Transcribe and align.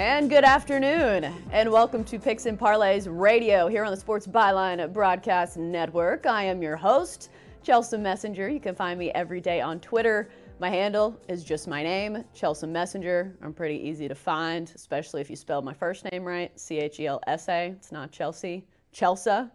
And 0.00 0.30
good 0.30 0.44
afternoon, 0.44 1.30
and 1.52 1.70
welcome 1.70 2.04
to 2.04 2.18
Picks 2.18 2.46
and 2.46 2.58
Parlays 2.58 3.06
Radio 3.06 3.68
here 3.68 3.84
on 3.84 3.90
the 3.90 4.00
Sports 4.00 4.26
Byline 4.26 4.90
Broadcast 4.94 5.58
Network. 5.58 6.24
I 6.24 6.44
am 6.44 6.62
your 6.62 6.74
host, 6.74 7.28
Chelsea 7.62 7.98
Messenger. 7.98 8.48
You 8.48 8.60
can 8.60 8.74
find 8.74 8.98
me 8.98 9.10
every 9.10 9.42
day 9.42 9.60
on 9.60 9.78
Twitter. 9.78 10.30
My 10.58 10.70
handle 10.70 11.20
is 11.28 11.44
just 11.44 11.68
my 11.68 11.82
name, 11.82 12.24
Chelsea 12.32 12.66
Messenger. 12.66 13.36
I'm 13.42 13.52
pretty 13.52 13.74
easy 13.74 14.08
to 14.08 14.14
find, 14.14 14.72
especially 14.74 15.20
if 15.20 15.28
you 15.28 15.36
spell 15.36 15.60
my 15.60 15.74
first 15.74 16.10
name 16.10 16.24
right, 16.24 16.58
C 16.58 16.78
H 16.78 16.98
E 16.98 17.06
L 17.06 17.20
S 17.26 17.50
A. 17.50 17.66
It's 17.66 17.92
not 17.92 18.10
Chelsea, 18.10 18.64
Chelsea. 18.92 19.28
Uh, 19.30 19.50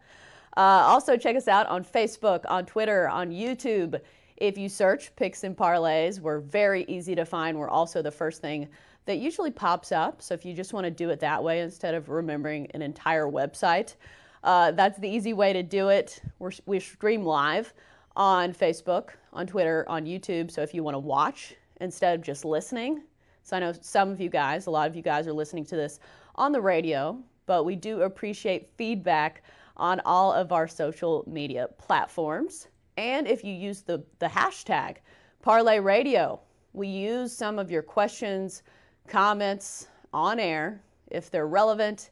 also, 0.56 1.18
check 1.18 1.36
us 1.36 1.48
out 1.48 1.66
on 1.66 1.84
Facebook, 1.84 2.42
on 2.48 2.68
Twitter, 2.68 3.10
on 3.10 3.32
YouTube. 3.32 4.00
If 4.38 4.60
you 4.60 4.70
search 4.70 5.16
Picks 5.16 5.44
and 5.44 5.58
Parlays, 5.58 6.20
we're 6.20 6.40
very 6.40 6.84
easy 6.84 7.16
to 7.16 7.26
find. 7.26 7.58
We're 7.58 7.70
also 7.70 8.04
the 8.04 8.12
first 8.12 8.42
thing 8.42 8.68
that 9.06 9.18
usually 9.18 9.52
pops 9.52 9.92
up. 9.92 10.22
So 10.22 10.34
if 10.34 10.46
you 10.46 10.54
just 10.54 10.74
want 10.74 10.86
to 10.86 10.92
do 10.92 11.10
it 11.10 11.20
that 11.20 11.44
way 11.44 11.62
instead 11.62 11.94
of 11.94 12.10
remembering 12.10 12.68
an 12.74 12.82
entire 12.82 13.28
website, 13.28 13.96
uh, 14.44 14.72
that's 14.72 15.00
the 15.00 15.10
easy 15.10 15.34
way 15.34 15.54
to 15.54 15.64
do 15.64 15.90
it. 15.90 16.22
We're, 16.40 16.52
we 16.66 16.80
stream 16.80 17.24
live 17.24 17.74
on 18.16 18.54
Facebook, 18.54 19.10
on 19.34 19.48
Twitter, 19.48 19.86
on 19.88 20.06
YouTube. 20.06 20.52
So 20.52 20.62
if 20.62 20.74
you 20.74 20.84
want 20.84 20.96
to 20.96 21.00
watch 21.00 21.56
instead 21.82 22.18
of 22.18 22.26
just 22.26 22.46
listening, 22.46 23.02
so 23.44 23.58
I 23.58 23.60
know 23.60 23.74
some 23.80 24.10
of 24.10 24.20
you 24.20 24.30
guys, 24.30 24.66
a 24.66 24.72
lot 24.72 24.88
of 24.88 24.96
you 24.96 25.04
guys 25.04 25.28
are 25.28 25.34
listening 25.34 25.66
to 25.66 25.76
this 25.76 26.00
on 26.36 26.52
the 26.52 26.62
radio, 26.62 27.20
but 27.46 27.64
we 27.64 27.76
do 27.76 28.02
appreciate 28.02 28.70
feedback 28.76 29.44
on 29.78 30.02
all 30.06 30.32
of 30.34 30.52
our 30.52 30.68
social 30.68 31.24
media 31.28 31.68
platforms. 31.78 32.68
And 32.98 33.28
if 33.28 33.44
you 33.44 33.54
use 33.54 33.82
the, 33.82 34.04
the 34.20 34.28
hashtag 34.28 34.98
Parlay 35.42 35.80
Radio, 35.80 36.40
we 36.74 36.88
use 36.88 37.36
some 37.36 37.60
of 37.60 37.70
your 37.70 37.84
questions 37.84 38.64
comments 39.08 39.88
on 40.14 40.40
air 40.40 40.82
if 41.12 41.30
they're 41.30 41.48
relevant 41.48 42.12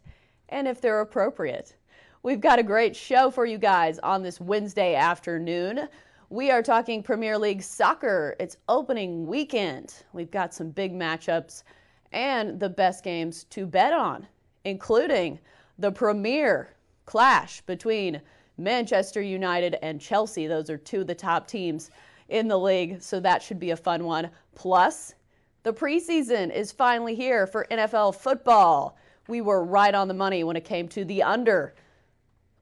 and 0.49 0.67
if 0.67 0.81
they're 0.81 1.02
appropriate. 1.02 1.75
We've 2.22 2.41
got 2.41 2.59
a 2.59 2.63
great 2.63 2.95
show 2.95 3.30
for 3.30 3.45
you 3.45 3.58
guys 3.58 4.00
on 4.00 4.23
this 4.23 4.39
Wednesday 4.39 4.95
afternoon. 4.95 5.89
We 6.30 6.52
are 6.52 6.63
talking 6.63 7.03
Premier 7.03 7.38
League 7.38 7.61
soccer. 7.61 8.35
It's 8.39 8.58
opening 8.69 9.27
weekend. 9.27 9.94
We've 10.13 10.31
got 10.31 10.53
some 10.53 10.69
big 10.69 10.94
matchups 10.94 11.63
and 12.11 12.59
the 12.59 12.69
best 12.69 13.03
games 13.03 13.44
to 13.45 13.66
bet 13.66 13.94
on, 13.94 14.25
including 14.63 15.39
the 15.80 15.91
premier 15.91 16.69
clash 17.05 17.61
between 17.61 18.22
Manchester 18.57 19.22
United 19.22 19.78
and 19.81 20.00
Chelsea. 20.00 20.47
Those 20.47 20.69
are 20.69 20.78
two 20.78 21.02
of 21.02 21.07
the 21.07 21.16
top 21.16 21.47
teams 21.47 21.91
in 22.30 22.47
the 22.47 22.57
league, 22.57 23.02
so 23.02 23.19
that 23.19 23.41
should 23.41 23.59
be 23.59 23.72
a 23.72 23.78
fun 23.78 24.05
one. 24.05 24.30
Plus, 24.55 25.16
the 25.63 25.74
preseason 25.74 26.53
is 26.53 26.74
finally 26.74 27.16
here 27.16 27.47
for 27.47 27.66
NFL 27.72 28.16
football. 28.16 28.97
We 29.29 29.40
were 29.40 29.63
right 29.63 29.96
on 29.96 30.09
the 30.09 30.13
money 30.13 30.44
when 30.44 30.57
it 30.57 30.66
came 30.66 30.90
to 30.90 31.06
the 31.06 31.24
under 31.24 31.74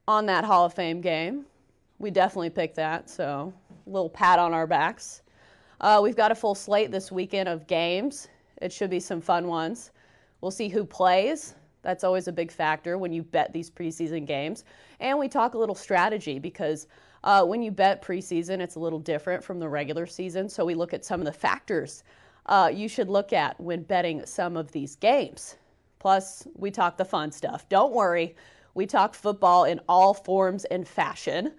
on 0.06 0.26
that 0.26 0.44
Hall 0.44 0.66
of 0.66 0.74
Fame 0.74 1.00
game. 1.00 1.44
We 1.98 2.12
definitely 2.12 2.50
picked 2.50 2.76
that, 2.76 3.10
so 3.10 3.52
a 3.86 3.90
little 3.90 4.08
pat 4.08 4.38
on 4.38 4.54
our 4.54 4.68
backs. 4.68 5.22
Uh, 5.80 5.98
we've 6.00 6.16
got 6.16 6.30
a 6.30 6.34
full 6.36 6.54
slate 6.54 6.92
this 6.92 7.10
weekend 7.10 7.48
of 7.48 7.66
games. 7.66 8.28
It 8.60 8.72
should 8.72 8.90
be 8.90 9.00
some 9.00 9.20
fun 9.20 9.48
ones. 9.48 9.90
We'll 10.40 10.52
see 10.52 10.68
who 10.68 10.84
plays. 10.84 11.56
That's 11.82 12.04
always 12.04 12.28
a 12.28 12.32
big 12.32 12.52
factor 12.52 12.98
when 12.98 13.12
you 13.12 13.24
bet 13.24 13.52
these 13.52 13.68
preseason 13.68 14.24
games. 14.24 14.64
And 15.00 15.18
we 15.18 15.28
talk 15.28 15.54
a 15.54 15.58
little 15.58 15.74
strategy 15.74 16.38
because 16.38 16.86
uh, 17.24 17.44
when 17.44 17.62
you 17.62 17.72
bet 17.72 18.00
preseason, 18.00 18.60
it's 18.60 18.76
a 18.76 18.80
little 18.80 19.00
different 19.00 19.42
from 19.42 19.58
the 19.58 19.68
regular 19.68 20.06
season. 20.06 20.48
So 20.48 20.64
we 20.64 20.76
look 20.76 20.94
at 20.94 21.04
some 21.04 21.20
of 21.20 21.26
the 21.26 21.32
factors 21.32 22.04
uh, 22.46 22.70
you 22.72 22.88
should 22.88 23.08
look 23.08 23.32
at 23.32 23.58
when 23.60 23.82
betting 23.82 24.24
some 24.26 24.56
of 24.56 24.72
these 24.72 24.96
games. 24.96 25.56
Plus, 25.98 26.46
we 26.54 26.70
talk 26.70 26.96
the 26.96 27.04
fun 27.04 27.30
stuff. 27.30 27.68
Don't 27.68 27.92
worry, 27.92 28.34
we 28.74 28.86
talk 28.86 29.14
football 29.14 29.64
in 29.64 29.80
all 29.88 30.14
forms 30.14 30.64
and 30.66 30.86
fashion. 30.86 31.52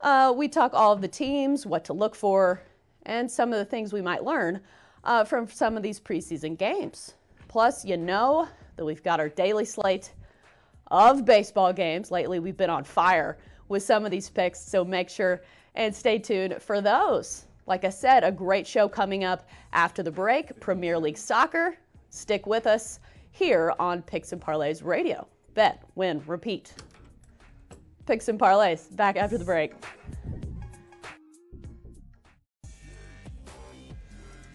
Uh, 0.00 0.32
we 0.34 0.48
talk 0.48 0.72
all 0.72 0.92
of 0.92 1.00
the 1.00 1.08
teams, 1.08 1.66
what 1.66 1.84
to 1.84 1.92
look 1.92 2.14
for, 2.14 2.62
and 3.04 3.30
some 3.30 3.52
of 3.52 3.58
the 3.58 3.64
things 3.64 3.92
we 3.92 4.00
might 4.00 4.24
learn 4.24 4.60
uh, 5.04 5.24
from 5.24 5.48
some 5.48 5.76
of 5.76 5.82
these 5.82 6.00
preseason 6.00 6.56
games. 6.56 7.14
Plus, 7.48 7.84
you 7.84 7.96
know 7.96 8.48
that 8.76 8.84
we've 8.84 9.02
got 9.02 9.20
our 9.20 9.28
daily 9.28 9.64
slate 9.64 10.12
of 10.90 11.24
baseball 11.24 11.72
games. 11.72 12.10
Lately, 12.10 12.38
we've 12.38 12.56
been 12.56 12.70
on 12.70 12.84
fire 12.84 13.38
with 13.68 13.82
some 13.82 14.04
of 14.04 14.10
these 14.10 14.30
picks, 14.30 14.60
so 14.60 14.84
make 14.84 15.08
sure 15.08 15.42
and 15.74 15.94
stay 15.94 16.18
tuned 16.18 16.56
for 16.60 16.80
those. 16.80 17.46
Like 17.66 17.84
I 17.84 17.90
said, 17.90 18.24
a 18.24 18.32
great 18.32 18.66
show 18.66 18.88
coming 18.88 19.24
up 19.24 19.48
after 19.72 20.02
the 20.02 20.10
break 20.10 20.58
Premier 20.60 20.98
League 20.98 21.18
Soccer. 21.18 21.76
Stick 22.10 22.46
with 22.46 22.66
us 22.66 23.00
here 23.30 23.72
on 23.78 24.02
Picks 24.02 24.32
and 24.32 24.40
Parlays 24.40 24.84
Radio. 24.84 25.26
Bet, 25.54 25.82
win, 25.94 26.22
repeat. 26.26 26.74
Picks 28.06 28.28
and 28.28 28.38
Parlays, 28.38 28.94
back 28.96 29.16
after 29.16 29.38
the 29.38 29.44
break. 29.44 29.74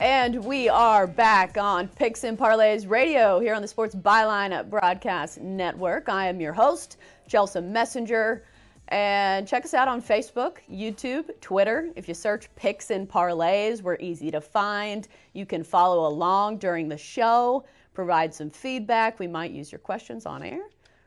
And 0.01 0.43
we 0.43 0.67
are 0.67 1.07
back 1.07 1.57
on 1.57 1.87
Picks 1.87 2.25
and 2.25 2.37
Parlays 2.37 2.89
Radio 2.89 3.39
here 3.39 3.53
on 3.55 3.61
the 3.61 3.67
Sports 3.67 3.95
Byline 3.95 4.69
Broadcast 4.69 5.39
Network. 5.39 6.09
I 6.09 6.27
am 6.27 6.41
your 6.41 6.51
host, 6.51 6.97
Chelsea 7.29 7.61
Messenger. 7.61 8.43
And 8.89 9.47
check 9.47 9.65
us 9.65 9.73
out 9.73 9.87
on 9.87 10.01
Facebook, 10.01 10.57
YouTube, 10.71 11.29
Twitter. 11.41 11.89
If 11.95 12.07
you 12.07 12.13
search 12.13 12.49
Picks 12.55 12.91
and 12.91 13.09
Parlays, 13.09 13.81
we're 13.81 13.97
easy 13.99 14.29
to 14.31 14.39
find. 14.41 15.07
You 15.33 15.45
can 15.45 15.63
follow 15.63 16.07
along 16.07 16.57
during 16.57 16.87
the 16.87 16.97
show, 16.97 17.65
provide 17.93 18.33
some 18.33 18.49
feedback. 18.49 19.19
We 19.19 19.27
might 19.27 19.51
use 19.51 19.71
your 19.71 19.79
questions 19.79 20.25
on 20.25 20.43
air. 20.43 20.61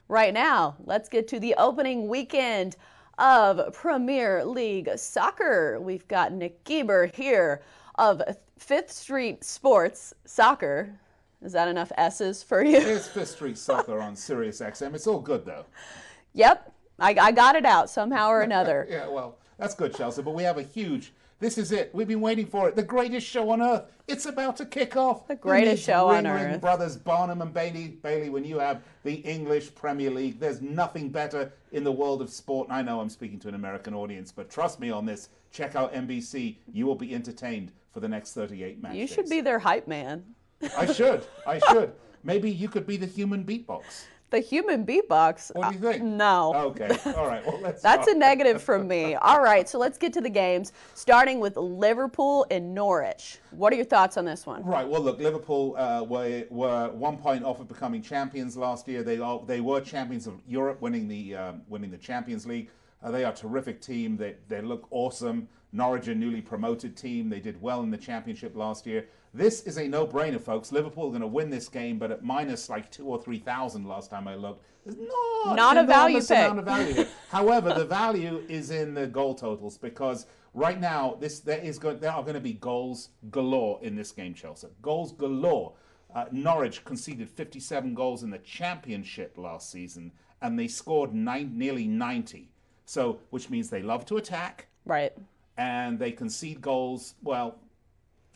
Right 0.09 0.34
now, 0.34 0.77
let's 0.87 1.09
get 1.09 1.28
to 1.28 1.38
the 1.38 1.55
opening 1.56 2.09
weekend 2.09 2.77
of 3.19 3.72
Premier 3.75 4.44
League 4.44 4.91
Soccer. 4.97 5.78
We've 5.81 6.06
got 6.09 6.33
Nick 6.33 6.65
Geber 6.65 7.06
here 7.06 7.62
of 7.97 8.22
Fifth 8.59 8.91
Street 8.91 9.44
Sports 9.44 10.15
Soccer. 10.25 10.99
Is 11.43 11.53
that 11.53 11.69
enough 11.69 11.93
S's 11.97 12.43
for 12.43 12.65
you? 12.65 12.78
It's 12.78 13.06
Fifth 13.06 13.31
Street 13.31 13.59
Soccer 13.59 14.00
on 14.00 14.17
Sirius 14.17 14.61
XM. 14.61 14.94
It's 14.94 15.06
all 15.06 15.21
good 15.21 15.44
though. 15.44 15.67
Yep, 16.33 16.72
I, 16.98 17.14
I 17.20 17.32
got 17.32 17.56
it 17.56 17.64
out 17.64 17.91
somehow 17.91 18.28
or 18.28 18.42
another. 18.42 18.86
yeah, 18.91 19.09
well, 19.09 19.38
that's 19.59 19.75
good, 19.75 19.94
Chelsea. 19.94 20.22
But 20.22 20.32
we 20.32 20.42
have 20.42 20.59
a 20.59 20.62
huge. 20.62 21.12
This 21.41 21.56
is 21.56 21.70
it. 21.70 21.91
We've 21.94 22.09
been 22.09 22.20
waiting 22.20 22.47
for 22.47 22.69
it. 22.69 22.75
The 22.75 22.82
greatest 22.82 23.25
show 23.25 23.50
on 23.50 23.62
earth. 23.62 23.84
It's 24.09 24.26
about 24.26 24.56
to 24.56 24.66
kick 24.66 24.97
off. 24.97 25.28
The 25.28 25.37
greatest 25.37 25.84
show 25.84 26.08
ring, 26.08 26.26
on 26.26 26.34
ring 26.34 26.54
earth. 26.54 26.60
Brothers 26.60 26.97
Barnum 26.97 27.42
and 27.42 27.54
Bailey. 27.54 27.88
Bailey, 28.03 28.28
when 28.28 28.44
you 28.44 28.58
have 28.58 28.82
the 29.04 29.14
English 29.14 29.72
Premier 29.76 30.10
League, 30.10 30.41
there's 30.41 30.60
nothing 30.60 31.10
better 31.10 31.53
in 31.70 31.84
the 31.84 31.92
world 31.92 32.22
of 32.22 32.31
sport. 32.31 32.69
And 32.69 32.76
I 32.76 32.82
know 32.82 33.00
I'm 33.00 33.08
speaking 33.08 33.38
to 33.40 33.49
an 33.49 33.55
American 33.55 33.94
audience, 33.94 34.32
but 34.32 34.50
trust 34.50 34.81
me 34.81 34.90
on 34.90 35.06
this. 35.06 35.28
Check 35.52 35.76
out 35.76 35.94
NBC. 35.94 36.56
You 36.73 36.87
will 36.87 36.96
be 36.96 37.14
entertained 37.14 37.70
for 37.93 38.00
the 38.00 38.08
next 38.08 38.34
38 38.34 38.82
matches. 38.82 38.99
You 38.99 39.06
should 39.06 39.28
be 39.28 39.40
their 39.40 39.61
hype 39.61 39.87
man. 39.87 40.25
I 40.76 40.93
should. 40.93 41.25
I 41.46 41.61
should. 41.61 41.93
Maybe 42.25 42.50
you 42.50 42.69
could 42.69 42.87
be 42.87 42.96
the 42.96 43.06
human 43.06 43.44
beatbox. 43.44 44.06
The 44.30 44.40
human 44.40 44.84
beatbox. 44.84 45.54
What 45.54 45.70
do 45.70 45.75
you 45.75 45.92
think? 45.92 46.02
Uh, 46.02 46.06
no. 46.06 46.54
Okay. 46.54 46.88
All 47.16 47.26
right. 47.26 47.44
Well, 47.46 47.58
let's. 47.62 47.82
That's 47.88 48.08
a 48.08 48.14
negative 48.14 48.62
from 48.62 48.86
me. 48.86 49.14
All 49.14 49.42
right, 49.42 49.66
so 49.69 49.78
let's 49.78 49.96
get 49.96 50.12
to 50.14 50.20
the 50.20 50.28
games, 50.28 50.72
starting 50.94 51.40
with 51.40 51.56
Liverpool 51.56 52.46
and 52.50 52.75
Norwich. 52.75 53.38
What 53.52 53.72
are 53.72 53.76
your 53.76 53.86
thoughts 53.86 54.19
on 54.19 54.26
this 54.26 54.44
one? 54.44 54.62
Right. 54.64 54.86
Well, 54.86 55.00
look, 55.00 55.19
Liverpool 55.19 55.75
uh, 55.78 56.02
were 56.02 56.44
were 56.50 56.90
one 56.90 57.16
point 57.16 57.44
off 57.44 57.60
of 57.60 57.69
becoming 57.69 58.02
champions 58.02 58.56
last 58.56 58.86
year. 58.86 59.02
They 59.02 59.19
are 59.19 59.42
they 59.46 59.60
were 59.60 59.80
champions 59.80 60.26
of 60.26 60.34
Europe, 60.46 60.82
winning 60.82 61.08
the 61.08 61.34
um, 61.34 61.62
winning 61.69 61.90
the 61.90 61.98
Champions 61.98 62.44
League. 62.46 62.70
Uh, 63.02 63.10
they 63.10 63.25
are 63.25 63.32
a 63.32 63.36
terrific 63.36 63.80
team. 63.80 64.16
They 64.19 64.36
they 64.48 64.60
look 64.60 64.88
awesome. 64.90 65.48
Norwich, 65.72 66.08
a 66.08 66.14
newly 66.14 66.40
promoted 66.40 66.96
team, 66.96 67.28
they 67.28 67.40
did 67.40 67.60
well 67.60 67.82
in 67.82 67.90
the 67.90 67.98
championship 67.98 68.56
last 68.56 68.86
year. 68.86 69.06
This 69.34 69.62
is 69.62 69.76
a 69.76 69.86
no-brainer, 69.86 70.40
folks. 70.40 70.72
Liverpool 70.72 71.06
are 71.06 71.10
going 71.10 71.20
to 71.20 71.26
win 71.26 71.50
this 71.50 71.69
game, 71.69 71.98
but 71.98 72.10
at 72.10 72.25
minus 72.25 72.69
like 72.69 72.90
two 72.90 73.06
or 73.06 73.20
three 73.20 73.38
thousand 73.38 73.86
last 73.86 74.10
time 74.10 74.26
I 74.26 74.34
looked. 74.34 74.64
There's 74.84 74.96
not, 75.44 75.54
Not 75.56 75.76
a 75.76 75.84
value 75.84 76.19
pick. 76.20 76.64
value. 76.64 77.04
However, 77.30 77.75
the 77.75 77.84
value 77.84 78.42
is 78.48 78.70
in 78.70 78.94
the 78.94 79.06
goal 79.06 79.34
totals 79.34 79.76
because 79.76 80.26
right 80.54 80.80
now 80.80 81.16
this 81.20 81.40
there 81.40 81.58
is 81.58 81.78
going 81.78 81.98
there 82.00 82.12
are 82.12 82.22
going 82.22 82.34
to 82.34 82.40
be 82.40 82.54
goals 82.54 83.10
galore 83.30 83.78
in 83.82 83.94
this 83.96 84.12
game, 84.12 84.32
Chelsea. 84.34 84.69
Goals 84.82 85.12
galore. 85.12 85.75
Uh, 86.14 86.25
Norwich 86.32 86.86
conceded 86.86 87.28
57 87.28 87.92
goals 87.94 88.22
in 88.22 88.30
the 88.30 88.38
championship 88.38 89.36
last 89.36 89.70
season, 89.70 90.10
and 90.40 90.58
they 90.58 90.66
scored 90.66 91.12
nine, 91.12 91.52
nearly 91.58 91.86
90. 91.86 92.48
So, 92.86 93.19
which 93.28 93.50
means 93.50 93.69
they 93.69 93.82
love 93.82 94.06
to 94.06 94.16
attack 94.16 94.69
Right. 94.86 95.12
and 95.58 95.98
they 95.98 96.12
concede 96.12 96.62
goals. 96.62 97.14
Well, 97.22 97.56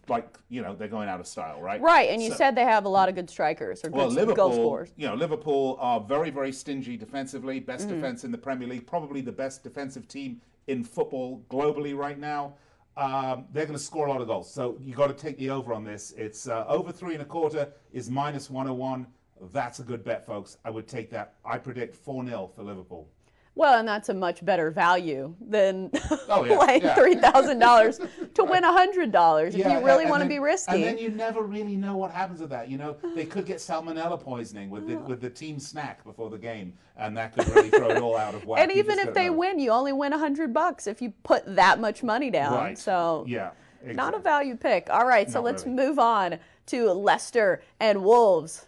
like 0.08 0.36
you 0.48 0.62
know, 0.62 0.74
they're 0.74 0.88
going 0.88 1.08
out 1.08 1.20
of 1.20 1.26
style, 1.26 1.60
right? 1.60 1.80
Right, 1.80 2.10
and 2.10 2.22
you 2.22 2.30
So- 2.30 2.36
said 2.36 2.54
they 2.54 2.64
have 2.64 2.84
a 2.84 2.88
lot 2.88 3.08
of 3.08 3.14
good 3.14 3.30
strikers 3.30 3.84
or 3.84 3.88
good 3.88 3.96
well, 3.96 4.06
goal 4.08 4.14
Liverpool, 4.16 4.52
scorers. 4.52 4.92
you 4.96 5.06
know, 5.06 5.14
Liverpool 5.14 5.76
are 5.80 6.00
very, 6.00 6.30
very 6.30 6.52
stingy 6.52 6.96
defensively. 6.96 7.60
Best 7.60 7.86
Mm-hmm. 7.86 7.96
defense 8.00 8.24
in 8.24 8.32
the 8.32 8.38
Premier 8.38 8.68
League, 8.68 8.86
probably 8.86 9.20
the 9.20 9.32
best 9.32 9.62
defensive 9.62 10.08
team 10.08 10.40
in 10.66 10.84
football 10.84 11.42
globally 11.50 11.96
right 11.96 12.18
now. 12.18 12.54
Um, 12.96 13.46
they're 13.52 13.64
going 13.64 13.78
to 13.78 13.82
score 13.82 14.06
a 14.06 14.10
lot 14.10 14.20
of 14.20 14.26
goals, 14.26 14.52
so 14.52 14.76
you 14.80 14.94
got 14.94 15.06
to 15.06 15.14
take 15.14 15.38
the 15.38 15.48
over 15.50 15.72
on 15.72 15.82
this. 15.82 16.12
It's 16.12 16.46
uh, 16.46 16.66
over 16.68 16.92
three 16.92 17.14
and 17.14 17.22
a 17.22 17.26
quarter 17.26 17.72
is 17.92 18.10
minus 18.10 18.50
101. 18.50 19.06
That's 19.52 19.78
a 19.78 19.82
good 19.82 20.04
bet, 20.04 20.26
folks. 20.26 20.58
I 20.64 20.70
would 20.70 20.86
take 20.86 21.08
that. 21.10 21.34
I 21.44 21.56
predict 21.58 21.96
4 21.96 22.24
0 22.26 22.50
for 22.54 22.62
Liverpool. 22.62 23.08
Well, 23.54 23.78
and 23.78 23.86
that's 23.86 24.08
a 24.08 24.14
much 24.14 24.42
better 24.44 24.70
value 24.70 25.34
than 25.40 25.90
Oh, 26.28 26.44
yeah, 26.44 26.54
like 26.56 26.82
yeah. 26.82 26.94
three 26.94 27.14
thousand 27.16 27.58
dollars 27.58 28.00
to 28.34 28.44
win 28.44 28.62
hundred 28.64 29.12
dollars 29.12 29.54
if 29.54 29.60
Yeah, 29.60 29.78
you 29.78 29.84
really 29.84 30.06
want 30.06 30.22
to 30.22 30.28
be 30.28 30.38
risky. 30.38 30.72
And 30.76 30.84
then 30.84 30.98
you 30.98 31.10
never 31.10 31.42
really 31.42 31.76
know 31.76 31.96
what 31.96 32.10
happens 32.12 32.40
with 32.40 32.48
that. 32.50 32.70
You 32.70 32.78
know, 32.78 32.96
they 33.14 33.26
could 33.26 33.44
get 33.44 33.58
salmonella 33.58 34.18
poisoning 34.18 34.70
with 34.70 34.86
the 34.88 34.96
with 35.08 35.20
the 35.20 35.28
team 35.30 35.58
snack 35.58 36.02
before 36.04 36.30
the 36.30 36.38
game, 36.38 36.72
and 36.96 37.14
that 37.18 37.34
could 37.36 37.46
really 37.48 37.68
throw 37.68 37.90
it 37.90 37.98
all 38.00 38.16
out 38.16 38.34
of 38.34 38.46
whack. 38.46 38.60
and 38.62 38.70
You 38.72 38.78
even 38.78 38.98
if 38.98 39.12
they 39.12 39.26
know. 39.26 39.34
win, 39.34 39.58
you 39.58 39.70
only 39.70 39.92
win 39.92 40.14
a 40.14 40.18
hundred 40.18 40.54
bucks 40.54 40.86
if 40.86 41.02
you 41.02 41.12
put 41.22 41.42
that 41.54 41.78
much 41.78 42.02
money 42.02 42.30
down. 42.30 42.54
right? 42.54 42.78
So 42.78 43.24
yeah, 43.28 43.50
not 43.84 44.14
a 44.14 44.18
value 44.18 44.56
pick. 44.56 44.88
All 44.88 45.06
right, 45.06 45.28
so 45.30 45.40
Not 45.40 45.44
let's 45.44 45.64
really. 45.64 45.76
move 45.76 45.98
on 45.98 46.38
to 46.66 46.90
Leicester 46.92 47.62
and 47.80 48.02
Wolves. 48.02 48.64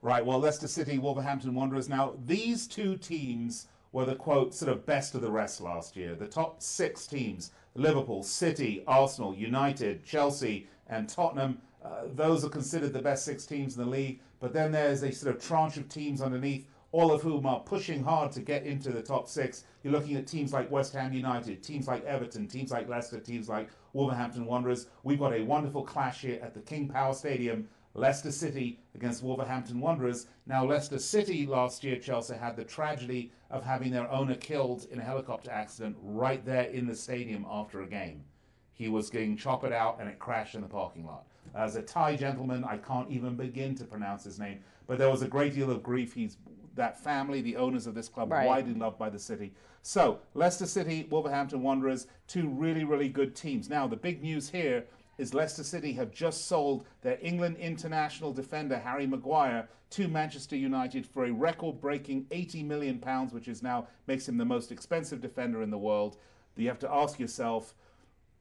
Right. 0.00 0.24
Well, 0.24 0.38
Leicester 0.38 0.68
City, 0.68 0.98
Wolverhampton 0.98 1.54
Wanderers. 1.54 1.88
Now, 1.88 2.14
these 2.24 2.66
two 2.66 2.96
teams 2.96 3.66
were 3.94 4.04
the 4.04 4.16
quote 4.16 4.52
sort 4.52 4.72
of 4.72 4.84
best 4.84 5.14
of 5.14 5.22
the 5.22 5.30
rest 5.30 5.60
last 5.60 5.96
year. 5.96 6.16
The 6.16 6.26
top 6.26 6.60
six 6.60 7.06
teams: 7.06 7.52
Liverpool, 7.76 8.24
City, 8.24 8.82
Arsenal, 8.88 9.34
United, 9.34 10.04
Chelsea, 10.04 10.66
and 10.88 11.08
Tottenham. 11.08 11.58
Uh, 11.82 12.08
those 12.12 12.44
are 12.44 12.48
considered 12.48 12.92
the 12.92 13.00
best 13.00 13.24
six 13.24 13.46
teams 13.46 13.76
in 13.76 13.84
the 13.84 13.88
league. 13.88 14.20
But 14.40 14.52
then 14.52 14.72
there's 14.72 15.04
a 15.04 15.12
sort 15.12 15.36
of 15.36 15.40
tranche 15.40 15.76
of 15.76 15.88
teams 15.88 16.20
underneath, 16.20 16.66
all 16.90 17.12
of 17.12 17.22
whom 17.22 17.46
are 17.46 17.60
pushing 17.60 18.02
hard 18.02 18.32
to 18.32 18.40
get 18.40 18.66
into 18.66 18.90
the 18.90 19.00
top 19.00 19.28
six. 19.28 19.64
You're 19.82 19.92
looking 19.92 20.16
at 20.16 20.26
teams 20.26 20.52
like 20.52 20.70
West 20.72 20.92
Ham 20.94 21.12
United, 21.12 21.62
teams 21.62 21.86
like 21.86 22.04
Everton, 22.04 22.48
teams 22.48 22.72
like 22.72 22.88
Leicester, 22.88 23.20
teams 23.20 23.48
like 23.48 23.68
Wolverhampton 23.92 24.44
Wanderers. 24.44 24.88
We've 25.04 25.20
got 25.20 25.32
a 25.32 25.44
wonderful 25.44 25.84
clash 25.84 26.22
here 26.22 26.40
at 26.42 26.52
the 26.52 26.60
King 26.60 26.88
Power 26.88 27.14
Stadium. 27.14 27.68
Leicester 27.94 28.32
City 28.32 28.80
against 28.96 29.22
Wolverhampton 29.22 29.80
Wanderers. 29.80 30.26
Now, 30.46 30.64
Leicester 30.64 30.98
City 30.98 31.46
last 31.46 31.84
year, 31.84 31.96
Chelsea 31.96 32.34
had 32.34 32.56
the 32.56 32.64
tragedy 32.64 33.30
of 33.50 33.64
having 33.64 33.92
their 33.92 34.10
owner 34.10 34.34
killed 34.34 34.86
in 34.90 34.98
a 34.98 35.04
helicopter 35.04 35.50
accident 35.50 35.96
right 36.02 36.44
there 36.44 36.64
in 36.64 36.86
the 36.86 36.96
stadium 36.96 37.46
after 37.48 37.82
a 37.82 37.86
game. 37.86 38.24
He 38.72 38.88
was 38.88 39.10
getting 39.10 39.36
choppered 39.36 39.72
out 39.72 39.98
and 40.00 40.08
it 40.08 40.18
crashed 40.18 40.56
in 40.56 40.60
the 40.62 40.66
parking 40.66 41.06
lot. 41.06 41.26
As 41.54 41.76
a 41.76 41.82
Thai 41.82 42.16
gentleman, 42.16 42.64
I 42.64 42.78
can't 42.78 43.08
even 43.10 43.36
begin 43.36 43.76
to 43.76 43.84
pronounce 43.84 44.24
his 44.24 44.40
name, 44.40 44.58
but 44.88 44.98
there 44.98 45.10
was 45.10 45.22
a 45.22 45.28
great 45.28 45.54
deal 45.54 45.70
of 45.70 45.84
grief. 45.84 46.12
He's 46.12 46.36
that 46.74 46.98
family, 46.98 47.40
the 47.40 47.54
owners 47.56 47.86
of 47.86 47.94
this 47.94 48.08
club, 48.08 48.32
Right. 48.32 48.44
widely 48.48 48.74
loved 48.74 48.98
by 48.98 49.08
the 49.08 49.18
city. 49.20 49.54
So, 49.82 50.18
Leicester 50.32 50.66
City, 50.66 51.06
Wolverhampton 51.08 51.62
Wanderers, 51.62 52.08
two 52.26 52.48
really, 52.48 52.82
really 52.82 53.08
good 53.08 53.36
teams. 53.36 53.70
Now, 53.70 53.86
the 53.86 53.94
big 53.96 54.20
news 54.22 54.48
here 54.50 54.86
is 55.18 55.34
Leicester 55.34 55.64
City 55.64 55.92
have 55.92 56.10
just 56.10 56.46
sold 56.46 56.86
their 57.02 57.18
England 57.20 57.56
international 57.56 58.32
defender 58.32 58.78
Harry 58.78 59.06
Maguire 59.06 59.68
to 59.90 60.08
Manchester 60.08 60.56
United 60.56 61.06
for 61.06 61.24
a 61.24 61.32
record-breaking 61.32 62.26
80 62.30 62.62
million 62.64 62.98
pounds, 62.98 63.32
which 63.32 63.48
is 63.48 63.62
now 63.62 63.86
makes 64.06 64.28
him 64.28 64.36
the 64.38 64.44
most 64.44 64.72
expensive 64.72 65.20
defender 65.20 65.62
in 65.62 65.70
the 65.70 65.78
world. 65.78 66.16
You 66.56 66.68
have 66.68 66.78
to 66.80 66.92
ask 66.92 67.18
yourself, 67.18 67.74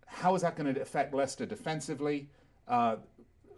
how 0.06 0.36
is 0.36 0.42
that 0.42 0.56
going 0.56 0.74
to 0.74 0.82
affect 0.82 1.14
Leicester 1.14 1.46
defensively? 1.46 2.30
Uh, 2.68 2.98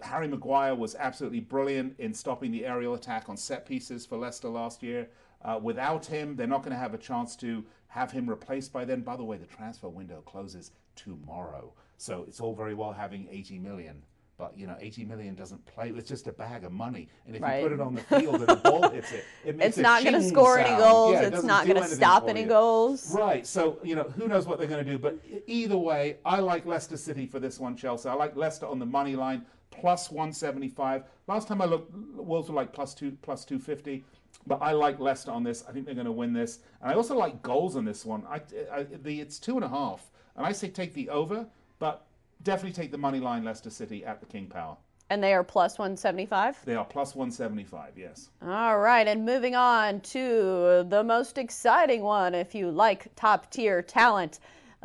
Harry 0.01 0.27
Maguire 0.27 0.75
was 0.75 0.95
absolutely 0.95 1.39
brilliant 1.39 1.95
in 1.99 2.13
stopping 2.13 2.51
the 2.51 2.65
aerial 2.65 2.95
attack 2.95 3.29
on 3.29 3.37
set 3.37 3.65
pieces 3.65 4.05
for 4.05 4.17
Leicester 4.17 4.49
last 4.49 4.83
year. 4.83 5.07
Uh, 5.41 5.59
without 5.61 6.05
him, 6.05 6.35
they're 6.35 6.47
not 6.47 6.63
going 6.63 6.71
to 6.71 6.77
have 6.77 6.93
a 6.93 6.97
chance 6.97 7.35
to 7.37 7.63
have 7.87 8.11
him 8.11 8.29
replaced 8.29 8.73
by 8.73 8.83
then. 8.83 9.01
By 9.01 9.15
the 9.15 9.23
way, 9.23 9.37
the 9.37 9.45
transfer 9.45 9.89
window 9.89 10.21
closes 10.25 10.71
tomorrow, 10.95 11.73
so 11.97 12.23
it's 12.27 12.39
all 12.39 12.53
very 12.55 12.73
well 12.73 12.91
having 12.93 13.27
80 13.31 13.59
million. 13.59 14.01
But 14.37 14.57
you 14.57 14.67
know, 14.67 14.75
80 14.81 15.05
million 15.05 15.33
doesn't 15.33 15.65
play. 15.65 15.93
It's 15.95 16.09
just 16.09 16.27
a 16.27 16.33
bag 16.33 16.65
of 16.65 16.73
money, 16.73 17.07
and 17.25 17.37
if 17.37 17.41
Right. 17.41 17.61
you 17.61 17.69
put 17.69 17.71
it 17.71 17.79
on 17.79 17.95
the 17.95 18.01
field 18.01 18.35
and 18.35 18.47
the 18.47 18.55
ball 18.57 18.89
hits 18.89 19.13
it, 19.13 19.23
it 19.45 19.55
makes 19.55 19.69
It's 19.69 19.77
not 19.77 20.03
going 20.03 20.15
to 20.15 20.23
score 20.27 20.59
any 20.59 20.75
goals. 20.77 21.13
Yeah, 21.13 21.21
it 21.21 21.25
it's 21.27 21.41
doesn't 21.41 21.67
going 21.67 21.81
to 21.81 21.87
stop 21.87 22.27
any 22.27 22.41
you. 22.41 22.47
goals. 22.47 23.15
Right. 23.15 23.47
So, 23.47 23.79
you 23.81 23.95
know, 23.95 24.03
who 24.03 24.27
knows 24.27 24.45
what 24.45 24.59
they're 24.59 24.67
going 24.67 24.83
to 24.83 24.91
do. 24.91 24.97
But 24.99 25.19
either 25.47 25.77
way, 25.77 26.17
I 26.25 26.39
like 26.41 26.65
Leicester 26.65 26.97
City 26.97 27.25
for 27.25 27.39
this 27.39 27.59
one, 27.61 27.77
Chelsea. 27.77 28.09
I 28.09 28.13
like 28.13 28.35
Leicester 28.35 28.65
on 28.65 28.77
the 28.77 28.85
money 28.85 29.15
line, 29.15 29.45
plus 29.71 30.11
175. 30.11 31.03
Last 31.27 31.47
time 31.47 31.61
I 31.61 31.65
looked, 31.65 31.93
Wolves 32.17 32.49
were 32.49 32.55
like 32.55 32.73
plus, 32.73 32.93
two, 32.93 33.17
plus 33.21 33.45
250. 33.45 34.03
But 34.47 34.61
I 34.61 34.73
like 34.73 34.99
Leicester 34.99 35.31
on 35.31 35.43
this. 35.43 35.63
I 35.67 35.71
think 35.71 35.85
they're 35.85 35.95
going 35.95 36.05
to 36.05 36.11
win 36.11 36.33
this. 36.33 36.59
And 36.81 36.91
I 36.91 36.95
also 36.95 37.15
like 37.15 37.41
goals 37.41 37.77
on 37.77 37.85
this 37.85 38.03
one. 38.05 38.23
I, 38.29 38.41
I, 38.69 38.83
the, 38.83 39.21
it's 39.21 39.39
two 39.39 39.55
and 39.55 39.63
a 39.63 39.69
half. 39.69 40.11
And 40.35 40.45
I 40.45 40.51
say 40.51 40.67
take 40.67 40.93
the 40.93 41.09
over, 41.09 41.47
but 41.79 42.05
definitely 42.43 42.73
take 42.73 42.91
the 42.91 42.97
money 42.97 43.19
line 43.19 43.43
Leicester 43.43 43.69
City 43.69 44.05
at 44.05 44.19
the 44.19 44.25
King 44.25 44.47
Power. 44.47 44.77
And 45.09 45.23
they 45.23 45.33
are 45.33 45.43
plus 45.43 45.77
175. 45.77 46.65
They 46.65 46.75
are 46.75 46.85
plus 46.85 47.15
175, 47.15 47.91
yes. 47.95 48.29
All 48.41 48.79
right, 48.79 49.07
and 49.07 49.23
moving 49.23 49.55
on 49.55 50.01
to 50.01 50.85
the 50.89 51.03
most 51.03 51.37
exciting 51.37 52.01
one, 52.01 52.33
if 52.33 52.55
you 52.55 52.71
like 52.71 53.13
top 53.15 53.51
tier 53.51 53.83
talent 53.83 54.39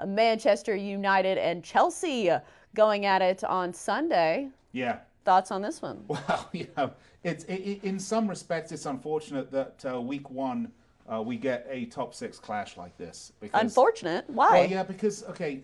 Manchester 0.06 0.74
United 0.76 1.38
and 1.38 1.64
Chelsea 1.64 2.30
going 2.74 3.06
at 3.06 3.22
it 3.22 3.44
on 3.44 3.72
Sunday. 3.72 4.48
Yeah. 4.72 4.98
Thoughts 5.24 5.50
on 5.50 5.62
this 5.62 5.82
one? 5.82 6.04
Well, 6.08 6.48
you 6.52 6.66
know, 6.76 6.92
it's 7.22 7.44
i 7.48 7.52
i 7.52 7.80
in 7.82 7.98
some 7.98 8.28
respects 8.28 8.72
it's 8.72 8.86
unfortunate 8.86 9.50
that 9.50 9.84
uh, 9.84 10.00
week 10.00 10.30
one 10.30 10.72
uh, 11.12 11.20
we 11.20 11.36
get 11.36 11.66
a 11.68 11.86
top 11.86 12.14
six 12.14 12.38
clash 12.38 12.76
like 12.76 12.96
this. 12.96 13.32
Because, 13.40 13.60
Unfortunate. 13.60 14.24
Why? 14.28 14.60
Well, 14.60 14.70
yeah, 14.70 14.82
because 14.82 15.24
okay, 15.24 15.60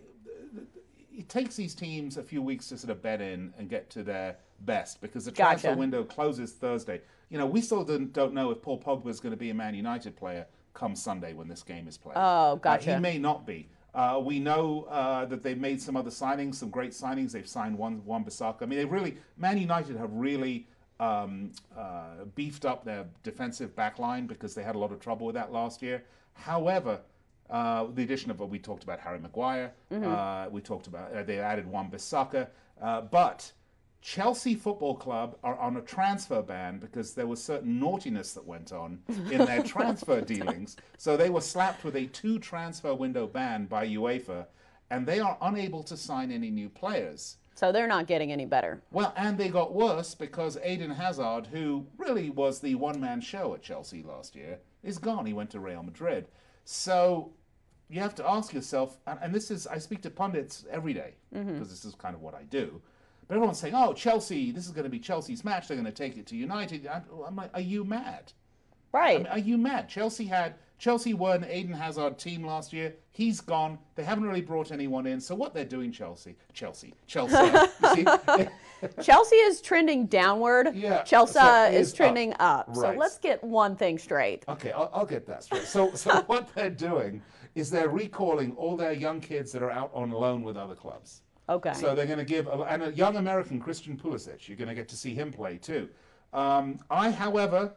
it 1.16 1.28
takes 1.28 1.56
these 1.56 1.75
teams 1.75 2.18
a 2.18 2.23
few 2.23 2.42
weeks 2.42 2.68
to 2.68 2.78
sort 2.78 2.90
of 2.90 3.02
bed 3.02 3.20
in 3.20 3.52
and 3.58 3.68
get 3.68 3.88
to 3.90 4.02
their 4.02 4.37
best 4.61 5.00
because 5.00 5.25
the 5.25 5.32
transfer 5.32 5.68
Gotcha. 5.68 5.78
window 5.78 6.04
closes 6.04 6.52
Thursday. 6.52 7.00
You 7.30 7.38
know, 7.38 7.46
we 7.46 7.61
still 7.61 7.85
don't, 7.85 8.12
don't 8.12 8.35
know 8.35 8.50
if 8.50 8.61
Paul 8.62 8.80
Pogba 8.80 9.08
is 9.08 9.18
going 9.18 9.32
to 9.32 9.37
be 9.37 9.50
a 9.50 9.54
Man 9.54 9.75
United 9.75 10.14
player 10.16 10.46
come 10.75 10.94
Sunday 10.94 11.32
when 11.32 11.49
this 11.49 11.62
game 11.62 11.88
is 11.88 11.96
played. 11.96 12.16
Oh, 12.16 12.20
Uh, 12.20 12.54
gotcha. 12.56 12.94
he 12.94 13.00
may 13.00 13.18
not 13.18 13.46
be. 13.46 13.68
Uh, 13.94 14.20
we 14.23 14.38
know 14.38 14.87
uh, 14.90 15.25
that 15.25 15.42
they've 15.42 15.58
made 15.58 15.80
some 15.80 15.96
other 15.96 16.11
signings, 16.11 16.56
some 16.56 16.68
great 16.68 16.90
signings. 16.90 17.32
They've 17.32 17.49
signed 17.49 17.78
one, 17.78 18.04
Wan-Bissaka. 18.04 18.62
I 18.62 18.66
mean, 18.66 18.78
they 18.78 18.85
really, 18.85 19.16
Man 19.38 19.56
United 19.56 19.96
have 19.96 20.12
really 20.12 20.66
um, 21.00 21.50
uh, 21.76 22.25
beefed 22.35 22.66
up 22.66 22.85
their 22.85 23.06
defensive 23.23 23.75
back 23.75 23.99
line 23.99 24.26
because 24.26 24.54
they 24.54 24.62
had 24.62 24.75
a 24.75 24.78
lot 24.78 24.92
of 24.92 25.00
trouble 25.00 25.26
with 25.26 25.35
that 25.35 25.50
last 25.50 25.80
year. 25.80 26.04
However, 26.35 27.00
uh, 27.50 27.87
the 27.95 28.03
addition 28.03 28.31
of, 28.31 28.41
what 28.41 28.50
we 28.50 28.59
talked 28.59 28.83
about 28.85 29.00
Harry 29.00 29.19
Maguire, 29.19 29.73
uh, 29.93 30.47
we 30.50 30.61
talked 30.61 30.87
about, 30.87 31.12
uh, 31.12 31.23
they 31.23 31.38
added 31.38 31.67
Wan-Bissaka, 31.67 32.49
uh, 32.83 33.00
but 33.03 33.53
Chelsea 34.03 34.55
Football 34.55 34.95
Club 34.95 35.37
are 35.43 35.59
on 35.59 35.76
a 35.76 35.81
transfer 35.81 36.43
ban 36.43 36.79
because 36.79 37.15
there 37.15 37.26
was 37.26 37.43
certain 37.43 37.81
naughtiness 37.81 38.35
that 38.35 38.47
went 38.47 38.73
on 38.73 39.00
in 39.33 39.45
their 39.45 39.62
transfer 39.75 40.21
dealings. 40.21 40.76
So 40.97 41.17
they 41.17 41.31
were 41.31 41.41
slapped 41.41 41.83
with 41.85 41.97
a 41.97 42.07
two 42.07 42.38
transfer 42.38 42.95
window 42.95 43.26
ban 43.26 43.67
by 43.67 43.87
UEFA, 43.88 44.47
and 44.91 45.07
they 45.07 45.19
are 45.19 45.37
unable 45.43 45.83
to 45.85 45.97
sign 45.97 46.31
any 46.31 46.50
new 46.50 46.69
players. 46.69 47.38
so 47.55 47.73
they're 47.73 47.88
not 47.88 48.07
getting 48.07 48.31
any 48.31 48.45
better. 48.45 48.81
Well, 48.93 49.12
and 49.17 49.37
they 49.38 49.49
got 49.49 49.75
worse 49.75 50.15
because 50.15 50.59
Eden 50.65 50.91
Hazard, 50.93 51.47
who 51.49 51.87
really 51.99 52.31
was 52.31 52.61
the 52.61 52.75
one 52.76 53.00
man 53.00 53.21
show 53.21 53.55
at 53.55 53.62
Chelsea 53.62 54.03
last 54.05 54.37
year, 54.37 54.59
is 54.85 54.99
gone. 54.99 55.26
He 55.26 55.33
went 55.33 55.50
to 55.50 55.59
Real 55.61 55.83
Madrid. 55.83 56.29
So 56.66 57.30
you 57.88 58.00
have 58.00 58.14
to 58.16 58.28
ask 58.28 58.52
yourself, 58.52 58.99
and, 59.06 59.18
and 59.23 59.32
this 59.35 59.50
is, 59.52 59.66
I 59.68 59.78
speak 59.78 60.02
to 60.02 60.11
pundits 60.11 60.64
every 60.70 60.92
day 60.92 61.14
mm-hmm. 61.35 61.52
because 61.52 61.70
this 61.70 61.85
is 61.85 61.94
kind 61.94 62.14
of 62.14 62.20
what 62.20 62.35
I 62.35 62.42
do. 62.42 62.82
But 63.28 63.37
everyone's 63.37 63.58
saying, 63.58 63.75
oh, 63.75 63.92
Chelsea, 63.92 64.50
this 64.50 64.66
is 64.66 64.73
going 64.73 64.85
to 64.85 64.90
be 64.90 64.99
Chelsea's 64.99 65.44
match. 65.44 65.68
They're 65.68 65.76
going 65.76 65.85
to 65.87 65.92
take 65.92 66.16
it 66.16 66.26
to 66.26 66.37
United. 66.37 66.87
I- 66.88 67.02
I'm 67.26 67.37
like, 67.37 67.50
are 67.54 67.61
you 67.61 67.85
mad? 67.85 68.32
I 68.92 68.99
Right. 68.99 69.18
mean, 69.18 69.26
are 69.28 69.38
you 69.38 69.56
mad? 69.58 69.88
Chelsea 69.88 70.25
had 70.25 70.54
Chelsea 70.78 71.14
won 71.14 71.47
Eden 71.50 71.73
Hazard 71.73 72.18
team 72.18 72.45
last 72.45 72.73
year. 72.73 72.95
He's 73.11 73.40
gone. 73.40 73.78
They 73.95 74.04
haven't 74.04 74.25
really 74.25 74.42
brought 74.42 74.73
anyone 74.73 75.06
in. 75.06 75.21
So 75.21 75.35
what 75.35 75.54
they're 75.54 75.64
doing, 75.64 75.90
Chelsea, 75.90 76.37
Chelsea, 76.52 76.92
Chelsea. 77.06 77.64
Chelsea 79.02 79.37
is 79.37 79.61
trending 79.62 80.06
downward. 80.06 80.75
Yeah, 80.75 81.02
Chelsea 81.02 81.38
so 81.38 81.64
is 81.64 81.88
is 81.88 81.95
trending 81.95 82.35
up. 82.40 82.75
So 82.75 82.83
Right. 82.83 82.99
let's 82.99 83.18
get 83.18 83.42
one 83.42 83.75
thing 83.75 83.99
straight. 83.99 84.45
Okay, 84.49 84.73
I'll, 84.73 84.90
I'll 84.92 85.06
get 85.06 85.26
that 85.26 85.45
straight. 85.45 85.64
So, 85.64 85.95
so 85.95 86.21
what 86.26 86.54
they're 86.54 86.68
doing 86.68 87.23
is 87.54 87.71
they're 87.71 87.88
recalling 87.88 88.52
all 88.56 88.76
their 88.76 88.92
young 88.92 89.21
kids 89.21 89.50
that 89.52 89.62
are 89.62 89.71
out 89.71 89.90
on 89.95 90.11
loan 90.11 90.42
with 90.42 90.59
other 90.59 90.75
clubs. 90.75 91.23
Okay. 91.49 91.73
So 91.73 91.95
they're 91.95 92.06
going 92.06 92.18
to 92.18 92.25
give, 92.25 92.49
and 92.49 92.83
a 92.83 92.92
young 92.92 93.16
American, 93.16 93.61
Christian 93.61 93.97
Pulisic, 93.97 94.49
you're 94.49 94.56
going 94.59 94.68
to 94.68 94.75
get 94.75 94.88
to 94.88 94.97
see 94.97 95.14
him 95.14 95.33
play 95.33 95.56
too. 95.56 95.88
Um, 96.33 96.80
I, 96.90 97.11
however, 97.11 97.73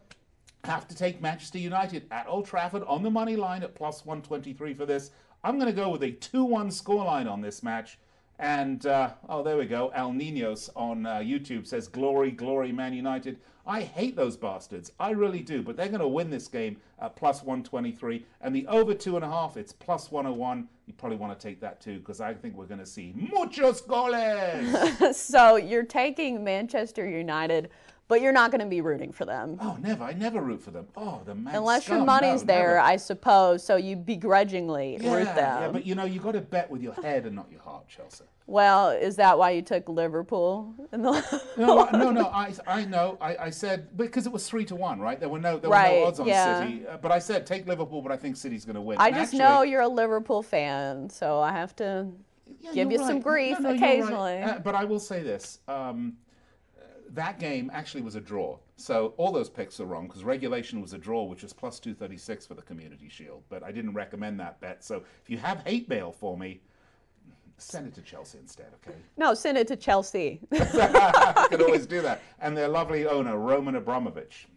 have 0.65 0.87
to 0.87 0.95
take 0.95 1.21
Manchester 1.21 1.57
United 1.57 2.05
at 2.11 2.27
Old 2.27 2.45
Trafford 2.45 2.83
on 2.83 3.03
the 3.03 3.09
money 3.09 3.35
line 3.35 3.63
at 3.63 3.75
plus 3.75 4.05
123 4.05 4.73
for 4.73 4.85
this. 4.85 5.11
I'm 5.43 5.57
going 5.57 5.73
to 5.73 5.81
go 5.81 5.89
with 5.89 6.03
a 6.03 6.11
2 6.11 6.43
1 6.43 6.69
scoreline 6.69 7.31
on 7.31 7.41
this 7.41 7.63
match. 7.63 7.97
And, 8.39 8.85
uh, 8.85 9.11
oh, 9.27 9.43
there 9.43 9.57
we 9.57 9.65
go. 9.65 9.91
Al 9.93 10.13
Ninos 10.13 10.69
on 10.75 11.05
uh, 11.05 11.17
YouTube 11.17 11.67
says, 11.67 11.87
Glory, 11.87 12.31
glory, 12.31 12.71
Man 12.71 12.93
United. 12.93 13.39
I 13.69 13.81
hate 13.81 14.15
those 14.15 14.35
bastards. 14.35 14.91
I 14.99 15.11
really 15.11 15.41
do. 15.41 15.61
But 15.61 15.77
they're 15.77 15.89
going 15.89 15.99
to 15.99 16.07
win 16.07 16.29
this 16.29 16.47
game 16.47 16.77
at 16.99 17.15
plus 17.15 17.43
123. 17.43 18.25
And 18.41 18.55
the 18.55 18.65
over 18.67 18.95
2.5, 18.95 19.57
it's 19.57 19.73
plus 19.73 20.09
101. 20.09 20.67
You 20.87 20.93
probably 20.93 21.17
want 21.17 21.37
to 21.37 21.47
take 21.47 21.59
that 21.61 21.79
too, 21.79 21.99
because 21.99 22.19
I 22.19 22.33
think 22.33 22.55
we're 22.55 22.65
going 22.65 22.79
to 22.79 22.85
see 22.85 23.13
muchos 23.15 23.81
goles. 23.81 24.15
so 25.15 25.57
you're 25.57 25.83
taking 25.83 26.43
Manchester 26.43 27.07
United, 27.07 27.69
but 28.09 28.21
you're 28.21 28.33
not 28.33 28.49
going 28.51 28.59
to 28.59 28.65
be 28.67 28.81
rooting 28.81 29.11
for 29.13 29.23
them. 29.23 29.57
oh, 29.61 29.77
never. 29.79 30.03
I 30.03 30.13
never 30.13 30.41
root 30.41 30.61
for 30.61 30.71
them. 30.71 30.87
Oh, 30.97 31.21
the 31.25 31.35
man. 31.35 31.55
Unless 31.55 31.87
your 31.87 32.03
money's 32.03 32.41
No, 32.41 32.47
there, 32.47 32.67
never. 32.75 32.79
I 32.79 32.97
suppose. 32.97 33.63
So 33.63 33.75
you 33.77 33.95
begrudgingly 33.95 34.97
yeah, 34.99 35.13
root 35.15 35.25
them. 35.25 35.61
Yeah, 35.61 35.69
but 35.71 35.85
you 35.85 35.93
know, 35.95 36.05
you 36.05 36.19
got 36.19 36.31
to 36.33 36.41
bet 36.41 36.69
with 36.69 36.81
your 36.81 36.93
head 36.95 37.25
and 37.27 37.35
not 37.35 37.49
your 37.51 37.61
heart, 37.61 37.87
Chelsea. 37.87 38.23
well, 38.47 38.89
is 38.89 39.15
that 39.17 39.37
why 39.37 39.51
you 39.51 39.61
took 39.61 39.87
Liverpool? 39.87 40.73
In 40.91 41.03
the 41.03 41.41
No, 41.55 41.87
no, 41.93 42.09
no. 42.11 42.25
I, 42.29 42.51
I 42.65 42.83
know. 42.85 43.17
I, 43.21 43.37
I 43.37 43.49
said 43.51 43.95
because 43.95 44.25
it 44.25 44.31
was 44.33 44.49
three 44.49 44.65
to 44.65 44.75
one, 44.75 44.99
right? 44.99 45.19
There 45.19 45.29
were 45.29 45.39
no, 45.39 45.59
there 45.59 45.69
were 45.69 45.75
no 45.75 46.03
odds 46.07 46.19
on 46.19 46.25
yeah. 46.27 46.61
City. 46.65 46.87
Uh, 46.87 46.97
but 46.97 47.11
I 47.11 47.19
said 47.19 47.45
take 47.45 47.67
Liverpool, 47.67 48.01
but 48.01 48.11
I 48.11 48.17
think 48.17 48.37
City's 48.37 48.65
going 48.65 48.75
to 48.75 48.81
win. 48.81 48.97
I 48.99 49.07
And 49.07 49.15
just 49.17 49.33
actually- 49.35 49.39
know 49.39 49.61
you're 49.61 49.81
a 49.81 49.87
Liverpool 49.87 50.41
fan, 50.41 51.11
so 51.11 51.39
I 51.39 51.51
have 51.51 51.75
to 51.75 52.07
Yeah, 52.59 52.73
give 52.73 52.91
you 52.91 52.97
some 52.97 53.19
grief 53.19 53.59
No, 53.59 53.69
no, 53.69 53.75
you're 53.75 53.81
right. 53.81 53.99
occasionally. 53.99 54.41
Uh, 54.41 54.59
but 54.59 54.73
I 54.73 54.83
will 54.83 54.99
say 54.99 55.21
this: 55.21 55.59
um, 55.67 56.17
that 57.15 57.39
game 57.39 57.69
actually 57.73 58.01
was 58.01 58.15
a 58.15 58.21
draw. 58.21 58.57
So 58.77 59.13
all 59.17 59.31
those 59.31 59.49
picks 59.49 59.79
are 59.79 59.85
wrong 59.85 60.07
because 60.07 60.23
regulation 60.23 60.81
was 60.81 60.93
a 60.93 60.97
draw, 60.97 61.23
which 61.23 61.43
was 61.43 61.53
plus 61.53 61.79
two 61.79 61.93
thirty 61.93 62.17
six 62.17 62.45
for 62.45 62.53
the 62.53 62.61
Community 62.61 63.09
Shield. 63.09 63.43
But 63.49 63.63
I 63.63 63.71
didn't 63.71 63.93
recommend 63.93 64.39
that 64.39 64.59
bet. 64.61 64.83
So 64.83 65.03
if 65.21 65.29
you 65.29 65.37
have 65.37 65.61
hate 65.65 65.89
mail 65.89 66.11
for 66.11 66.37
me, 66.37 66.61
send 67.57 67.87
it 67.87 67.93
to 67.95 68.01
Chelsea 68.01 68.37
instead. 68.37 68.67
Okay. 68.87 68.97
No, 69.17 69.33
send 69.33 69.57
it 69.57 69.67
to 69.67 69.75
Chelsea. 69.75 70.39
I 70.51 71.47
could 71.49 71.61
always 71.61 71.85
do 71.85 72.01
that. 72.01 72.21
And 72.39 72.55
their 72.55 72.67
lovely 72.69 73.05
owner, 73.05 73.37
Roman 73.37 73.75
Abramovich. 73.75 74.47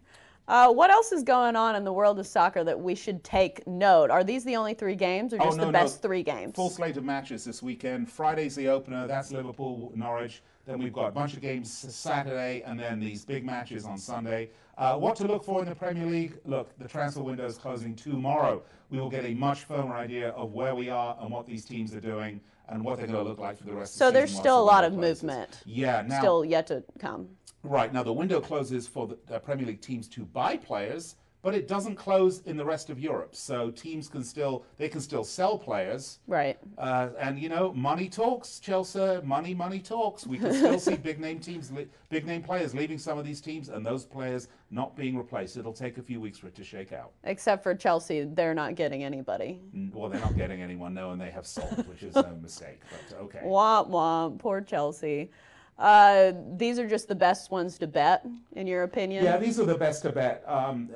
Uh, 0.49 0.71
what 0.73 0.90
else 0.90 1.12
is 1.12 1.23
going 1.23 1.54
on 1.54 1.76
in 1.76 1.85
the 1.85 1.92
world 1.92 2.18
of 2.18 2.26
soccer 2.26 2.64
that 2.64 2.78
we 2.78 2.94
should 2.97 3.23
take 3.23 3.64
note? 3.66 4.11
Are 4.11 4.25
these 4.25 4.44
the 4.44 4.56
only 4.56 4.75
three 4.75 4.97
games, 4.97 5.32
or 5.32 5.40
Oh, 5.40 5.44
just 5.44 5.56
no, 5.56 5.66
the 5.66 5.71
no. 5.71 5.78
best 5.78 6.02
three 6.02 6.23
games? 6.25 6.56
Full 6.56 6.68
slate 6.68 6.97
of 6.97 7.04
matches 7.04 7.44
this 7.44 7.62
weekend. 7.62 8.11
Friday's 8.11 8.56
the 8.56 8.68
opener. 8.68 9.06
That's 9.06 9.30
Liverpool, 9.30 9.92
Norwich. 9.94 10.42
Then 10.64 10.78
we've 10.78 10.92
got 10.92 11.09
a 11.09 11.11
bunch 11.11 11.35
of 11.35 11.40
games 11.40 11.73
Saturday, 11.73 12.62
and 12.64 12.78
then 12.78 13.00
these 13.00 13.25
big 13.25 13.45
matches 13.45 13.85
on 13.85 13.99
Sunday. 13.99 14.50
Uh, 14.78 14.97
what 14.97 15.16
to 15.16 15.26
look 15.26 15.45
for 15.45 15.61
in 15.61 15.69
the 15.69 15.75
Premier 15.75 16.07
League? 16.07 16.38
Look, 16.45 16.76
the 16.78 16.87
transfer 16.87 17.23
window 17.23 17.45
is 17.47 17.59
closing 17.59 17.97
tomorrow. 17.97 18.62
We 18.88 19.00
will 19.00 19.11
get 19.11 19.25
a 19.25 19.35
much 19.35 19.64
firmer 19.64 19.95
idea 19.95 20.28
of 20.31 20.52
where 20.52 20.75
we 20.76 20.88
are 20.88 21.16
and 21.21 21.31
what 21.31 21.47
these 21.47 21.64
teams 21.64 21.95
are 21.95 22.00
doing 22.00 22.40
and 22.69 22.85
what 22.85 22.99
they're 22.99 23.09
going 23.09 23.25
to 23.25 23.28
look 23.28 23.40
like 23.40 23.59
for 23.59 23.64
the 23.64 23.73
rest 23.73 23.97
So 23.97 24.09
of 24.09 24.14
the 24.14 24.21
season. 24.21 24.28
So 24.28 24.35
there's 24.35 24.40
still 24.40 24.61
a 24.61 24.62
lot 24.62 24.85
of 24.85 24.92
movement. 24.95 25.62
Yeah, 25.66 26.02
now 26.02 26.21
Still 26.21 26.45
yet 26.45 26.69
to 26.69 26.85
come. 27.00 27.28
Right 27.64 27.92
now, 27.92 28.02
the 28.02 28.12
window 28.12 28.40
closes 28.40 28.87
for 28.87 29.09
the 29.09 29.19
uh, 29.35 29.38
Premier 29.40 29.66
League 29.66 29.81
teams 29.81 30.09
to 30.09 30.25
buy 30.25 30.57
players, 30.57 31.16
but 31.42 31.54
it 31.54 31.66
doesn't 31.66 31.96
close 31.96 32.40
in 32.42 32.56
the 32.56 32.64
rest 32.64 32.88
of 32.88 32.99
Europe. 33.00 33.34
So 33.34 33.70
teams 33.70 34.08
can 34.08 34.22
still 34.22 34.64
they 34.78 34.88
can 34.88 35.00
still 35.00 35.25
sell 35.25 35.58
players. 35.58 36.20
Right. 36.26 36.56
Uh, 36.78 37.08
and 37.18 37.38
you 37.38 37.49
know, 37.49 37.72
money 37.72 38.08
talks, 38.08 38.61
Chelsea. 38.61 39.20
Money, 39.25 39.54
money 39.54 39.80
talks. 39.80 40.26
We 40.26 40.38
can 40.38 40.52
still 40.54 40.78
see 40.88 40.96
big 40.96 41.20
name 41.20 41.40
teams, 41.40 41.70
le- 41.72 41.87
big 42.08 42.26
name 42.26 42.42
players 42.42 42.75
leaving 42.75 42.99
some 42.99 43.18
of 43.18 43.25
these 43.25 43.40
teams, 43.40 43.68
and 43.68 43.84
those 43.84 44.04
players 44.04 44.49
not 44.70 44.96
being 44.96 45.16
replaced. 45.16 45.56
It'll 45.56 45.72
take 45.72 45.99
a 45.99 46.02
few 46.02 46.20
weeks 46.20 46.38
for 46.38 46.46
it 46.46 46.54
to 46.54 46.64
shake 46.64 46.92
out. 46.92 47.11
Except 47.25 47.62
for 47.62 47.75
Chelsea, 47.75 48.25
they're 48.25 48.54
not 48.54 48.76
getting 48.76 49.02
anybody. 49.02 49.61
Well, 49.92 50.08
they're 50.08 50.20
not 50.20 50.37
getting 50.37 50.62
anyone, 50.62 50.94
no, 50.94 51.11
and 51.11 51.20
they 51.20 51.30
have 51.30 51.46
sold, 51.46 51.87
which 51.88 52.04
is 52.04 52.14
a 52.16 52.30
mistake. 52.42 52.80
But 52.90 53.18
okay. 53.18 53.40
Womp 53.44 53.90
womp. 53.90 54.38
Poor 54.38 54.61
Chelsea. 54.61 55.30
Uh, 55.78 56.32
these 56.56 56.78
are 56.78 56.86
just 56.86 57.08
the 57.08 57.14
best 57.14 57.50
ones 57.50 57.78
to 57.78 57.86
bet, 57.86 58.24
in 58.52 58.66
your 58.66 58.82
opinion. 58.82 59.24
Yeah, 59.24 59.38
these 59.38 59.58
are 59.58 59.64
the 59.64 59.76
best 59.76 60.02
to 60.02 60.12
bet. 60.12 60.44
Um, 60.46 60.90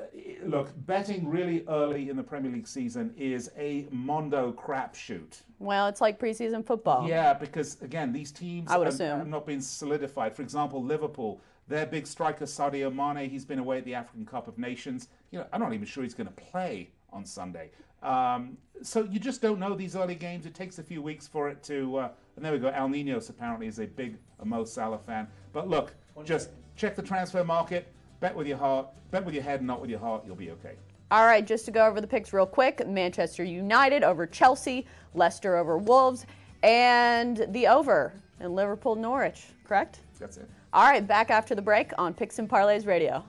look, 0.45 0.71
betting 0.87 1.28
really 1.28 1.64
early 1.66 2.09
in 2.09 2.16
the 2.16 2.23
Premier 2.23 2.52
League 2.52 2.68
season 2.68 3.12
is 3.16 3.50
a 3.59 3.87
mondo 3.90 4.52
crapshoot. 4.52 5.40
Well, 5.59 5.88
it's 5.88 6.00
like 6.00 6.21
preseason 6.21 6.64
football. 6.64 7.09
Yeah, 7.09 7.33
because 7.33 7.80
again, 7.83 8.12
these 8.12 8.30
teams 8.30 8.71
I 8.71 8.76
would 8.76 8.87
have, 8.87 8.95
assume. 8.95 9.18
have 9.18 9.28
not 9.28 9.47
been 9.47 9.62
solidified. 9.62 10.37
For 10.37 10.42
example, 10.42 10.83
Liverpool, 10.83 11.40
their 11.68 11.87
big 11.87 12.06
striker 12.06 12.45
Sadio 12.45 12.95
Mane, 12.95 13.28
he's 13.28 13.45
been 13.45 13.59
away 13.59 13.78
at 13.78 13.85
the 13.85 13.95
African 13.95 14.26
Cup 14.26 14.47
of 14.47 14.59
Nations. 14.59 15.09
You 15.30 15.40
know, 15.40 15.47
I'm 15.52 15.61
not 15.61 15.73
even 15.73 15.87
sure 15.87 16.02
he's 16.02 16.14
going 16.14 16.28
to 16.28 16.33
play 16.35 16.90
on 17.12 17.25
Sunday. 17.25 17.71
Um, 18.02 18.59
so 18.83 19.02
you 19.04 19.18
just 19.18 19.40
don't 19.40 19.59
know 19.59 19.75
these 19.75 19.97
early 19.97 20.14
games. 20.14 20.47
It 20.47 20.54
takes 20.54 20.78
a 20.78 20.83
few 20.83 21.02
weeks 21.02 21.26
for 21.26 21.49
it 21.49 21.62
to. 21.64 21.97
Uh, 21.97 22.09
and 22.37 22.45
there 22.45 22.52
we 22.52 22.59
go. 22.59 22.69
El 22.69 22.88
Ninos 22.88 23.28
apparently 23.28 23.66
is 23.66 23.78
a 23.78 23.87
big 23.87 24.16
Mo 24.45 24.64
Salah 24.64 24.99
fan. 24.99 25.26
But 25.52 25.69
look, 25.69 25.95
just 26.25 26.50
check 26.76 26.95
the 26.95 27.02
transfer 27.02 27.43
market. 27.43 27.88
Bet 28.21 28.35
with 28.35 28.47
your 28.47 28.59
heart. 28.59 28.88
Bet 29.11 29.25
with 29.25 29.35
your 29.35 29.43
head, 29.43 29.62
not 29.62 29.81
with 29.81 29.90
your 29.90 29.99
heart. 29.99 30.23
You'll 30.26 30.37
be 30.37 30.50
okay. 30.52 30.75
All 31.11 31.25
right, 31.25 31.47
just 31.47 31.64
to 31.66 31.71
go 31.71 31.87
over 31.87 32.00
the 32.00 32.07
picks 32.07 32.33
real 32.33 32.47
quick 32.47 32.87
Manchester 32.87 33.45
United 33.45 34.02
over 34.02 34.26
Chelsea, 34.26 34.87
Leicester 35.14 35.57
over 35.57 35.78
Wolves, 35.78 36.26
and 36.62 37.47
the 37.50 37.69
over 37.69 38.12
in 38.40 38.55
Liverpool 38.55 38.97
Norwich, 38.97 39.47
correct? 39.64 40.00
That's 40.19 40.37
it. 40.37 40.49
All 40.73 40.85
right, 40.85 41.07
back 41.07 41.31
after 41.31 41.55
the 41.55 41.62
break 41.62 41.93
on 41.97 42.12
Picks 42.12 42.40
and 42.40 42.49
Parlays 42.49 42.87
Radio. 42.87 43.25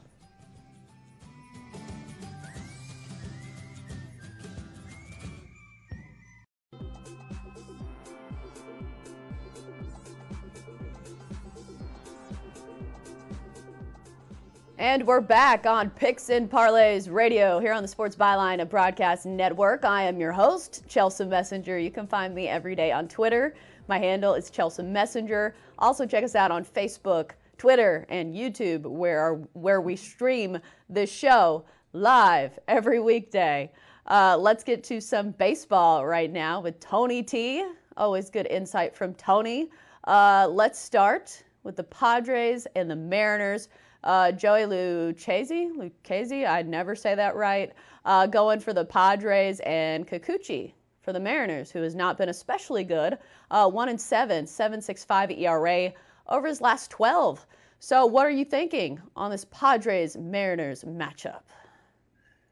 And 14.80 15.08
we're 15.08 15.22
back 15.22 15.66
on 15.66 15.90
Picks 15.90 16.30
and 16.30 16.48
Parlays 16.48 17.12
Radio 17.12 17.58
here 17.58 17.74
on 17.74 17.82
the 17.82 17.88
Sports 17.88 18.16
Byline 18.16 18.70
Broadcast 18.70 19.26
Network. 19.26 19.84
I 19.84 20.04
am 20.04 20.20
your 20.20 20.32
host, 20.32 20.84
Chelsea 20.88 21.26
Messenger. 21.26 21.80
You 21.80 21.90
can 21.90 22.06
find 22.06 22.36
me 22.36 22.48
every 22.48 22.76
day 22.76 22.92
on 22.92 23.08
Twitter. 23.08 23.56
My 23.88 23.98
handle 23.98 24.36
is 24.36 24.52
Chelsea 24.52 24.84
Messenger. 24.84 25.56
Also, 25.80 26.06
check 26.06 26.24
us 26.24 26.36
out 26.36 26.52
on 26.52 26.64
Facebook, 26.64 27.32
Twitter, 27.58 28.06
and 28.10 28.36
YouTube, 28.36 28.84
where, 28.84 29.42
where 29.54 29.82
we 29.82 29.96
stream 29.96 30.60
this 30.90 31.12
show 31.12 31.66
live 31.94 32.60
every 32.68 33.00
weekday. 33.00 33.72
Uh, 34.06 34.38
let's 34.40 34.64
get 34.64 34.84
to 34.84 35.02
some 35.02 35.32
baseball 35.32 36.06
right 36.06 36.32
now 36.32 36.62
with 36.62 36.80
Tony 36.80 37.24
T. 37.24 37.66
Always 37.98 38.30
good 38.30 38.46
insight 38.46 38.96
from 38.96 39.16
Tony. 39.16 39.72
Uh, 40.04 40.48
let's 40.52 40.78
start 40.78 41.44
with 41.64 41.76
the 41.76 41.84
Padres 41.84 42.68
and 42.76 42.92
the 42.92 42.96
Mariners. 42.96 43.70
Uh, 44.04 44.32
Joey 44.32 44.62
Lucchesi, 44.62 45.72
Lucchesi, 45.76 46.48
I'd 46.48 46.68
never 46.68 46.96
say 46.96 47.16
that 47.16 47.36
right, 47.36 47.74
uh, 48.06 48.28
going 48.28 48.60
for 48.60 48.74
the 48.74 48.86
Padres 48.86 49.60
and 49.62 50.08
Kikuchi 50.08 50.74
for 51.02 51.14
the 51.14 51.20
Mariners, 51.20 51.72
who 51.72 51.82
has 51.82 51.96
not 51.96 52.18
been 52.18 52.30
especially 52.30 52.84
good. 52.84 53.18
Uh, 53.50 53.70
one 53.70 53.90
and 53.90 54.00
seven, 54.00 54.46
7.65 54.46 55.40
ERA 55.40 55.94
over 56.28 56.48
his 56.48 56.62
last 56.62 56.92
12. 56.92 57.46
So, 57.80 58.06
what 58.06 58.26
are 58.26 58.32
you 58.32 58.44
thinking 58.44 59.00
on 59.16 59.32
this 59.32 59.46
Padres 59.52 60.18
Mariners 60.18 60.84
matchup? 60.84 61.42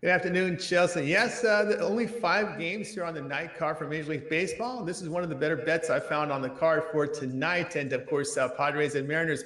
Good 0.02 0.12
afternoon, 0.12 0.60
Chelsea. 0.60 1.04
Yes, 1.06 1.44
uh, 1.44 1.78
only 1.82 2.06
five 2.06 2.60
games 2.60 2.90
here 2.90 3.04
on 3.04 3.16
the 3.16 3.22
night 3.22 3.58
card 3.58 3.78
for 3.78 3.88
Major 3.88 4.12
League 4.12 4.30
Baseball. 4.30 4.86
This 4.86 5.02
is 5.02 5.10
one 5.10 5.24
of 5.24 5.30
the 5.30 5.36
better 5.36 5.56
bets 5.56 5.90
I 5.90 6.00
found 6.00 6.32
on 6.32 6.44
the 6.44 6.50
card 6.50 6.84
for 6.92 7.08
tonight. 7.08 7.76
And 7.76 7.92
of 7.92 8.06
course, 8.06 8.38
uh, 8.38 8.50
Padres 8.50 8.96
and 8.96 9.08
Mariners. 9.08 9.44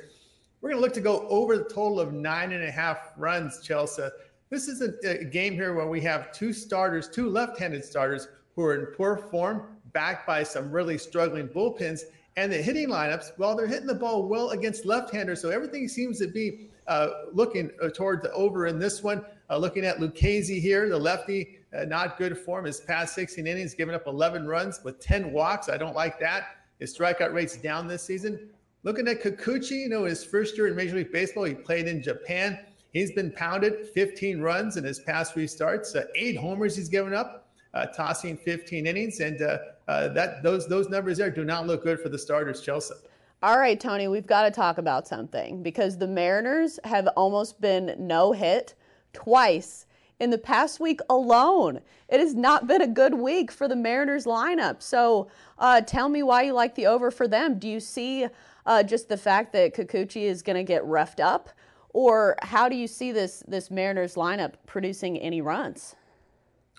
We're 0.62 0.72
going 0.72 0.82
to 0.82 0.86
look 0.86 0.94
to 0.96 1.02
go 1.02 1.26
over 1.30 1.58
the 1.58 1.64
total 1.64 2.02
of 2.02 2.12
nine 2.12 2.52
and 2.52 2.64
a 2.64 2.72
half 2.72 3.14
runs, 3.16 3.62
Chelsea. 3.62 4.04
This 4.50 4.68
is 4.68 4.82
a, 4.82 5.22
a 5.22 5.24
game 5.24 5.54
here 5.54 5.74
where 5.74 5.88
we 5.88 6.02
have 6.02 6.34
two 6.34 6.52
starters, 6.52 7.08
two 7.08 7.30
left 7.30 7.58
handed 7.58 7.86
starters 7.86 8.28
who 8.56 8.64
are 8.64 8.76
in 8.76 8.86
poor 8.88 9.16
form, 9.16 9.78
backed 9.94 10.28
by 10.28 10.44
some 10.44 10.70
really 10.70 10.98
struggling 10.98 11.48
bullpens. 11.48 12.02
And 12.36 12.52
the 12.52 12.58
hitting 12.58 12.90
lineups, 12.90 13.38
well, 13.38 13.56
they're 13.56 13.68
hitting 13.68 13.88
the 13.88 13.96
ball 13.96 14.28
well 14.28 14.50
against 14.50 14.86
left 14.86 15.14
handers. 15.14 15.42
So 15.42 15.50
everything 15.50 15.88
seems 15.88 16.20
to 16.20 16.28
be 16.28 16.68
uh, 16.88 17.10
looking 17.32 17.72
uh, 17.82 17.90
toward 17.90 18.22
the 18.22 18.32
over 18.34 18.68
in 18.68 18.80
this 18.80 19.02
one. 19.02 19.24
Uh, 19.50 19.58
looking 19.58 19.86
at 19.86 20.00
Lucchesi 20.00 20.60
here, 20.60 20.90
the 20.90 20.98
lefty, 20.98 21.60
uh, 21.78 21.86
not 21.86 22.18
good 22.18 22.38
form. 22.38 22.66
His 22.66 22.82
past 22.82 23.16
16 23.16 23.48
innings, 23.48 23.74
giving 23.74 23.96
up 23.96 24.08
11 24.08 24.46
runs 24.46 24.82
with 24.84 25.00
10 25.00 25.32
walks. 25.32 25.70
I 25.70 25.78
don't 25.78 25.96
like 25.96 26.20
that. 26.20 26.58
His 26.80 26.98
strikeout 26.98 27.34
rate's 27.34 27.56
down 27.56 27.88
this 27.88 28.04
season. 28.04 28.50
Looking 28.84 29.10
at 29.10 29.22
Kikuchi, 29.22 29.82
you 29.82 29.90
know, 29.90 30.06
his 30.06 30.24
first 30.24 30.58
year 30.58 30.68
in 30.68 30.76
Major 30.76 30.96
League 30.96 31.12
Baseball, 31.12 31.44
he 31.44 31.54
played 31.54 31.88
in 31.88 32.02
Japan. 32.02 32.58
He's 32.92 33.12
been 33.12 33.30
pounded 33.32 33.90
15 33.90 34.40
runs 34.40 34.78
in 34.78 34.86
his 34.86 35.00
past 35.00 35.34
three 35.34 35.48
starts, 35.48 35.96
uh, 35.96 36.06
eight 36.16 36.38
homers 36.38 36.78
he's 36.78 36.88
given 36.88 37.14
up, 37.14 37.50
uh, 37.74 37.88
tossing 37.88 38.38
15 38.38 38.88
innings, 38.88 39.20
and 39.20 39.42
uh, 39.42 39.58
uh, 39.90 40.08
that 40.10 40.42
those 40.44 40.68
those 40.68 40.88
numbers 40.88 41.18
there 41.18 41.30
do 41.30 41.44
not 41.44 41.68
look 41.68 41.84
good 41.84 42.00
for 42.00 42.08
the 42.08 42.18
starters, 42.18 42.62
Chelsea. 42.62 42.96
All 43.44 43.60
right, 43.60 43.80
Tony, 43.80 44.08
we've 44.08 44.26
got 44.26 44.44
to 44.44 44.52
talk 44.52 44.78
about 44.78 45.08
something 45.08 45.62
because 45.62 45.98
the 45.98 46.08
Mariners 46.08 46.80
have 46.86 47.08
almost 47.16 47.60
been 47.60 47.96
no 47.98 48.32
hit 48.32 48.76
twice 49.12 49.86
in 50.20 50.30
the 50.30 50.38
past 50.38 50.80
week 50.80 51.00
alone. 51.10 51.80
It 52.10 52.20
has 52.20 52.36
not 52.36 52.68
been 52.68 52.82
a 52.82 52.88
good 52.88 53.14
week 53.14 53.52
for 53.52 53.68
the 53.68 53.76
Mariners 53.76 54.26
lineup. 54.26 54.82
So 54.82 55.30
uh, 55.58 55.82
tell 55.82 56.10
me 56.10 56.24
why 56.24 56.44
you 56.44 56.54
like 56.54 56.76
the 56.76 56.88
over 56.88 57.12
for 57.12 57.28
them. 57.28 57.60
Do 57.60 57.68
you 57.68 57.80
see 57.80 58.28
uh, 58.66 58.84
just 58.84 59.10
the 59.10 59.18
fact 59.18 59.54
that 59.54 59.76
Kikuchi 59.76 60.24
is 60.24 60.42
going 60.42 60.58
to 60.58 60.64
get 60.64 60.86
roughed 60.86 61.20
up? 61.20 61.50
Or 61.92 62.36
how 62.42 62.70
do 62.70 62.76
you 62.76 62.88
see 62.88 63.12
this 63.12 63.44
this 63.48 63.72
Mariners 63.72 64.16
lineup 64.16 64.54
producing 64.68 65.18
any 65.18 65.42
runs? 65.42 65.96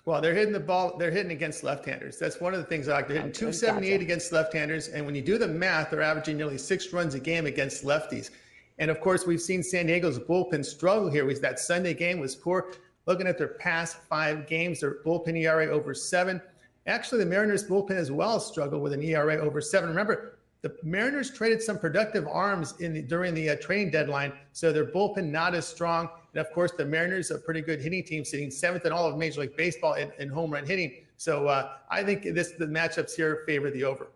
Well, 0.05 0.19
they're 0.19 0.33
hitting 0.33 0.53
the 0.53 0.59
ball. 0.59 0.97
They're 0.97 1.11
hitting 1.11 1.31
against 1.31 1.63
left-handers. 1.63 2.17
That's 2.17 2.41
one 2.41 2.53
of 2.53 2.59
the 2.59 2.65
things 2.65 2.87
I 2.87 2.95
like. 2.95 3.07
They're 3.07 3.17
hitting 3.17 3.31
278 3.31 3.91
gotcha. 3.91 4.03
against 4.03 4.31
left-handers, 4.31 4.87
and 4.87 5.05
when 5.05 5.13
you 5.13 5.21
do 5.21 5.37
the 5.37 5.47
math, 5.47 5.91
they're 5.91 6.01
averaging 6.01 6.37
nearly 6.37 6.57
six 6.57 6.91
runs 6.91 7.13
a 7.13 7.19
game 7.19 7.45
against 7.45 7.83
lefties. 7.83 8.31
And 8.79 8.89
of 8.89 8.99
course, 8.99 9.27
we've 9.27 9.41
seen 9.41 9.61
San 9.61 9.85
Diego's 9.85 10.17
bullpen 10.17 10.65
struggle 10.65 11.11
here. 11.11 11.23
Was 11.25 11.39
that 11.41 11.59
Sunday 11.59 11.93
game 11.93 12.19
was 12.19 12.35
poor. 12.35 12.73
Looking 13.05 13.27
at 13.27 13.37
their 13.37 13.49
past 13.49 13.97
five 14.09 14.47
games, 14.47 14.79
their 14.79 15.03
bullpen 15.03 15.37
ERA 15.37 15.67
over 15.67 15.93
seven. 15.93 16.41
Actually, 16.87 17.19
the 17.23 17.29
Mariners 17.29 17.67
bullpen 17.67 17.91
as 17.91 18.11
well 18.11 18.39
struggled 18.39 18.81
with 18.81 18.93
an 18.93 19.03
ERA 19.03 19.37
over 19.37 19.61
seven. 19.61 19.89
Remember, 19.89 20.39
the 20.61 20.75
Mariners 20.83 21.31
traded 21.31 21.61
some 21.61 21.79
productive 21.79 22.27
arms 22.27 22.75
in 22.79 22.93
the, 22.93 23.01
during 23.01 23.33
the 23.33 23.49
uh, 23.49 23.55
deadline, 23.89 24.31
so 24.53 24.71
their 24.71 24.85
bullpen 24.85 25.31
not 25.31 25.55
as 25.55 25.67
strong. 25.67 26.07
And 26.33 26.41
of 26.45 26.51
course, 26.53 26.71
the 26.77 26.85
Mariners 26.85 27.31
are 27.31 27.37
a 27.37 27.39
pretty 27.39 27.61
good 27.61 27.81
hitting 27.81 28.03
team, 28.03 28.23
sitting 28.23 28.51
seventh 28.51 28.85
in 28.85 28.91
all 28.91 29.07
of 29.07 29.17
Major 29.17 29.41
League 29.41 29.57
Baseball 29.57 29.95
in, 29.95 30.11
in 30.19 30.29
home 30.29 30.51
run 30.51 30.65
hitting. 30.65 30.93
So 31.17 31.47
uh, 31.47 31.73
I 31.89 32.03
think 32.03 32.23
this 32.23 32.51
the 32.51 32.67
matchups 32.67 33.15
here 33.15 33.43
favor 33.47 33.71
the 33.71 33.83
over. 33.83 34.07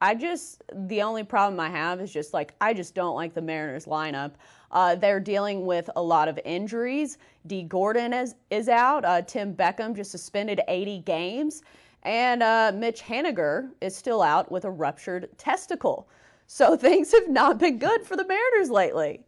I 0.00 0.14
just 0.14 0.62
the 0.72 1.02
only 1.02 1.24
problem 1.24 1.58
I 1.58 1.70
have 1.70 2.00
is 2.00 2.12
just 2.12 2.32
like 2.34 2.54
I 2.60 2.74
just 2.74 2.94
don't 2.94 3.14
like 3.14 3.34
the 3.34 3.42
Mariners 3.42 3.86
lineup. 3.86 4.32
Uh, 4.70 4.94
they're 4.94 5.20
dealing 5.20 5.64
with 5.64 5.88
a 5.96 6.02
lot 6.02 6.28
of 6.28 6.38
injuries. 6.44 7.16
Dee 7.46 7.62
Gordon 7.62 8.12
is 8.12 8.34
is 8.50 8.68
out. 8.68 9.04
Uh, 9.04 9.22
Tim 9.22 9.54
Beckham 9.54 9.96
just 9.96 10.10
suspended 10.10 10.60
80 10.68 11.00
games. 11.00 11.62
And 12.08 12.42
uh, 12.42 12.72
Mitch 12.74 13.02
Haniger 13.02 13.68
is 13.82 13.94
still 13.94 14.22
out 14.22 14.50
with 14.50 14.64
a 14.64 14.70
ruptured 14.70 15.28
testicle. 15.36 16.08
So 16.46 16.74
things 16.88 17.12
have 17.12 17.28
not 17.28 17.58
been 17.58 17.78
good 17.78 18.02
for 18.02 18.16
the 18.16 18.26
Mariners 18.26 18.70
lately. 18.70 19.26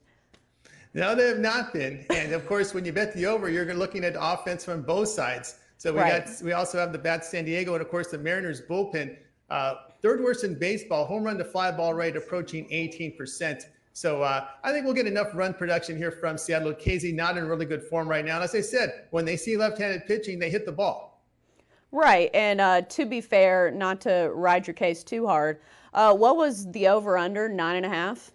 No, 0.94 1.14
they 1.14 1.28
have 1.28 1.40
not 1.40 1.74
been. 1.74 2.06
And 2.08 2.32
of 2.32 2.46
course, 2.46 2.72
when 2.72 2.86
you 2.86 2.92
bet 2.94 3.14
the 3.14 3.26
over, 3.26 3.50
you're 3.50 3.72
looking 3.74 4.02
at 4.02 4.16
offense 4.18 4.64
from 4.64 4.80
both 4.80 5.08
sides. 5.08 5.58
So 5.76 5.92
we 5.92 6.00
right. 6.00 6.24
got 6.24 6.42
we 6.42 6.52
also 6.52 6.78
have 6.78 6.90
the 6.90 6.98
bat 6.98 7.22
San 7.22 7.44
Diego 7.44 7.74
and 7.74 7.82
of 7.82 7.90
course 7.90 8.08
the 8.08 8.18
Mariners 8.18 8.62
bullpen. 8.62 9.16
Uh, 9.50 9.74
third 10.00 10.22
worst 10.22 10.44
in 10.44 10.58
baseball, 10.58 11.04
home 11.04 11.22
run 11.22 11.36
to 11.36 11.44
fly 11.44 11.70
ball 11.70 11.92
rate 11.92 12.16
approaching 12.16 12.66
18%. 12.70 13.62
So 13.92 14.22
uh, 14.22 14.46
I 14.64 14.72
think 14.72 14.86
we'll 14.86 14.94
get 14.94 15.06
enough 15.06 15.28
run 15.34 15.52
production 15.52 15.98
here 15.98 16.10
from 16.10 16.38
Seattle. 16.38 16.72
Casey 16.72 17.12
not 17.12 17.36
in 17.36 17.46
really 17.46 17.66
good 17.66 17.82
form 17.82 18.08
right 18.08 18.24
now. 18.24 18.36
And 18.36 18.44
as 18.44 18.54
I 18.54 18.62
said, 18.62 19.04
when 19.10 19.26
they 19.26 19.36
see 19.36 19.58
left-handed 19.58 20.06
pitching, 20.06 20.38
they 20.38 20.48
hit 20.48 20.64
the 20.64 20.72
ball. 20.72 21.09
Right. 21.92 22.30
And 22.34 22.60
uh, 22.60 22.82
to 22.82 23.04
be 23.04 23.20
fair, 23.20 23.70
not 23.70 24.00
to 24.02 24.30
ride 24.34 24.66
your 24.66 24.74
case 24.74 25.02
too 25.02 25.26
hard, 25.26 25.60
uh, 25.92 26.14
what 26.14 26.36
was 26.36 26.70
the 26.70 26.88
over 26.88 27.18
under? 27.18 27.48
Nine 27.48 27.76
and 27.76 27.86
a 27.86 27.88
half? 27.88 28.30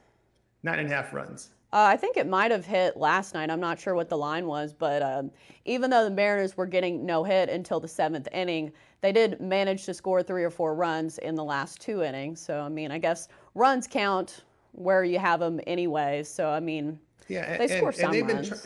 Nine 0.64 0.80
and 0.80 0.92
a 0.92 0.96
half 0.96 1.14
runs. 1.14 1.52
Uh, 1.72 1.88
I 1.90 1.98
think 1.98 2.16
it 2.16 2.28
might 2.28 2.52
have 2.52 2.66
hit 2.66 2.96
last 2.96 3.34
night. 3.34 3.50
I'm 3.50 3.60
not 3.60 3.80
sure 3.80 3.96
what 3.96 4.08
the 4.08 4.18
line 4.18 4.46
was, 4.46 4.72
but 4.72 5.02
um, 5.02 5.30
even 5.66 5.90
though 5.90 6.06
the 6.06 6.10
Mariners 6.10 6.56
were 6.56 6.66
getting 6.66 7.06
no 7.06 7.24
hit 7.24 7.50
until 7.50 7.80
the 7.80 7.88
seventh 7.88 8.30
inning, 8.32 8.72
they 9.02 9.12
did 9.12 9.42
manage 9.42 9.86
to 9.86 9.94
score 9.94 10.24
three 10.24 10.44
or 10.44 10.50
four 10.50 10.74
runs 10.74 11.18
in 11.18 11.36
the 11.36 11.44
last 11.44 11.82
two 11.82 12.02
innings. 12.02 12.40
So, 12.40 12.62
I 12.62 12.70
mean, 12.70 12.92
I 12.92 12.98
guess 12.98 13.28
runs 13.56 13.88
count 13.88 14.44
where 14.72 15.04
you 15.04 15.20
have 15.20 15.40
them 15.42 15.60
anyway. 15.68 16.24
So, 16.24 16.50
I 16.50 16.62
mean, 16.62 16.98
yeah, 17.28 17.58
they 17.58 17.68
score 17.68 17.92
some 17.92 18.14
and 18.14 18.32
runs. 18.32 18.50
Been 18.50 18.60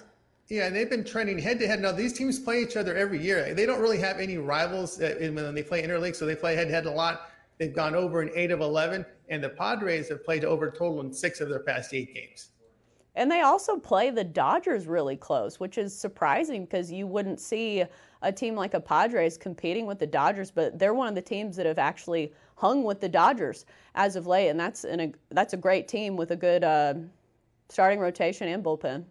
yeah, 0.49 0.65
and 0.65 0.75
they've 0.75 0.89
been 0.89 1.03
trending 1.03 1.38
head 1.38 1.59
to 1.59 1.67
head. 1.67 1.79
Now 1.79 1.91
these 1.91 2.13
teams 2.13 2.39
play 2.39 2.62
each 2.62 2.75
other 2.75 2.95
every 2.95 3.21
year. 3.21 3.53
They 3.53 3.65
don't 3.65 3.79
really 3.79 3.99
have 3.99 4.19
any 4.19 4.38
rivals 4.38 4.97
when 4.99 5.55
they 5.55 5.63
play 5.63 5.83
interleague, 5.83 6.15
so 6.15 6.25
they 6.25 6.35
play 6.35 6.55
head 6.55 6.67
to 6.67 6.73
head 6.73 6.85
a 6.85 6.91
lot. 6.91 7.29
They've 7.59 7.73
gone 7.73 7.93
over 7.93 8.21
in 8.21 8.31
eight 8.35 8.51
of 8.51 8.62
eleven, 8.62 9.05
and 9.29 9.43
the 9.43 9.49
Padres 9.49 10.09
have 10.09 10.25
played 10.25 10.43
over 10.45 10.71
total 10.71 11.01
in 11.01 11.13
six 11.13 11.39
of 11.39 11.49
their 11.49 11.59
past 11.59 11.93
eight 11.93 12.13
games. 12.13 12.49
And 13.15 13.29
they 13.29 13.41
also 13.41 13.77
play 13.77 14.12
the 14.12 14.23
Dodgers 14.23 14.88
really 14.88 15.17
close, 15.17 15.59
which 15.59 15.77
is 15.77 15.93
surprising 15.97 16.63
because 16.63 16.91
you 16.91 17.05
wouldn't 17.05 17.39
see 17.39 17.83
a 18.21 18.31
team 18.31 18.55
like 18.55 18.75
a 18.75 18.79
Padres 18.79 19.38
competing 19.38 19.85
with 19.85 19.99
the 19.99 20.07
Dodgers, 20.07 20.51
but 20.51 20.79
they're 20.79 20.93
one 20.93 21.09
of 21.09 21.15
the 21.15 21.21
teams 21.21 21.55
that 21.57 21.65
have 21.65 21.79
actually 21.79 22.33
hung 22.55 22.83
with 22.83 23.01
the 23.01 23.09
Dodgers 23.09 23.65
as 23.95 24.15
of 24.15 24.25
late, 24.25 24.49
and 24.49 24.59
that's 24.59 24.83
a 24.85 25.12
that's 25.29 25.53
a 25.53 25.57
great 25.57 25.88
team 25.88 26.15
with 26.15 26.31
a 26.31 26.35
good 26.35 26.63
uh, 26.63 26.93
starting 27.67 27.99
rotation 27.99 28.47
and 28.47 28.63
bullpen. 28.63 29.03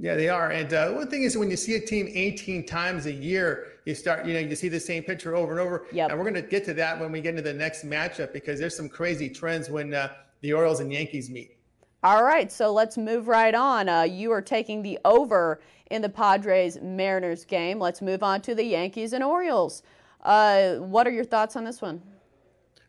Yeah, 0.00 0.14
they 0.14 0.30
are. 0.30 0.50
And 0.50 0.72
uh, 0.72 0.92
one 0.92 1.08
thing 1.08 1.24
is, 1.24 1.36
when 1.36 1.50
you 1.50 1.58
see 1.58 1.74
a 1.74 1.80
team 1.80 2.08
18 2.10 2.64
times 2.64 3.04
a 3.04 3.12
year, 3.12 3.66
you 3.84 3.94
start, 3.94 4.24
you 4.24 4.32
know, 4.32 4.40
you 4.40 4.56
see 4.56 4.70
the 4.70 4.80
same 4.80 5.02
picture 5.02 5.36
over 5.36 5.52
and 5.52 5.60
over. 5.60 5.84
Yep. 5.92 6.08
And 6.10 6.18
we're 6.18 6.24
going 6.24 6.42
to 6.42 6.48
get 6.48 6.64
to 6.64 6.74
that 6.74 6.98
when 6.98 7.12
we 7.12 7.20
get 7.20 7.30
into 7.30 7.42
the 7.42 7.52
next 7.52 7.84
matchup 7.84 8.32
because 8.32 8.58
there's 8.58 8.74
some 8.74 8.88
crazy 8.88 9.28
trends 9.28 9.68
when 9.68 9.92
uh, 9.92 10.08
the 10.40 10.54
Orioles 10.54 10.80
and 10.80 10.90
Yankees 10.90 11.28
meet. 11.28 11.58
All 12.02 12.24
right, 12.24 12.50
so 12.50 12.72
let's 12.72 12.96
move 12.96 13.28
right 13.28 13.54
on. 13.54 13.90
Uh, 13.90 14.02
you 14.04 14.32
are 14.32 14.40
taking 14.40 14.80
the 14.80 14.98
over 15.04 15.60
in 15.90 16.00
the 16.00 16.08
Padres 16.08 16.78
Mariners 16.80 17.44
game. 17.44 17.78
Let's 17.78 18.00
move 18.00 18.22
on 18.22 18.40
to 18.40 18.54
the 18.54 18.64
Yankees 18.64 19.12
and 19.12 19.22
Orioles. 19.22 19.82
Uh, 20.22 20.76
what 20.76 21.06
are 21.06 21.10
your 21.10 21.24
thoughts 21.24 21.56
on 21.56 21.64
this 21.64 21.82
one? 21.82 22.00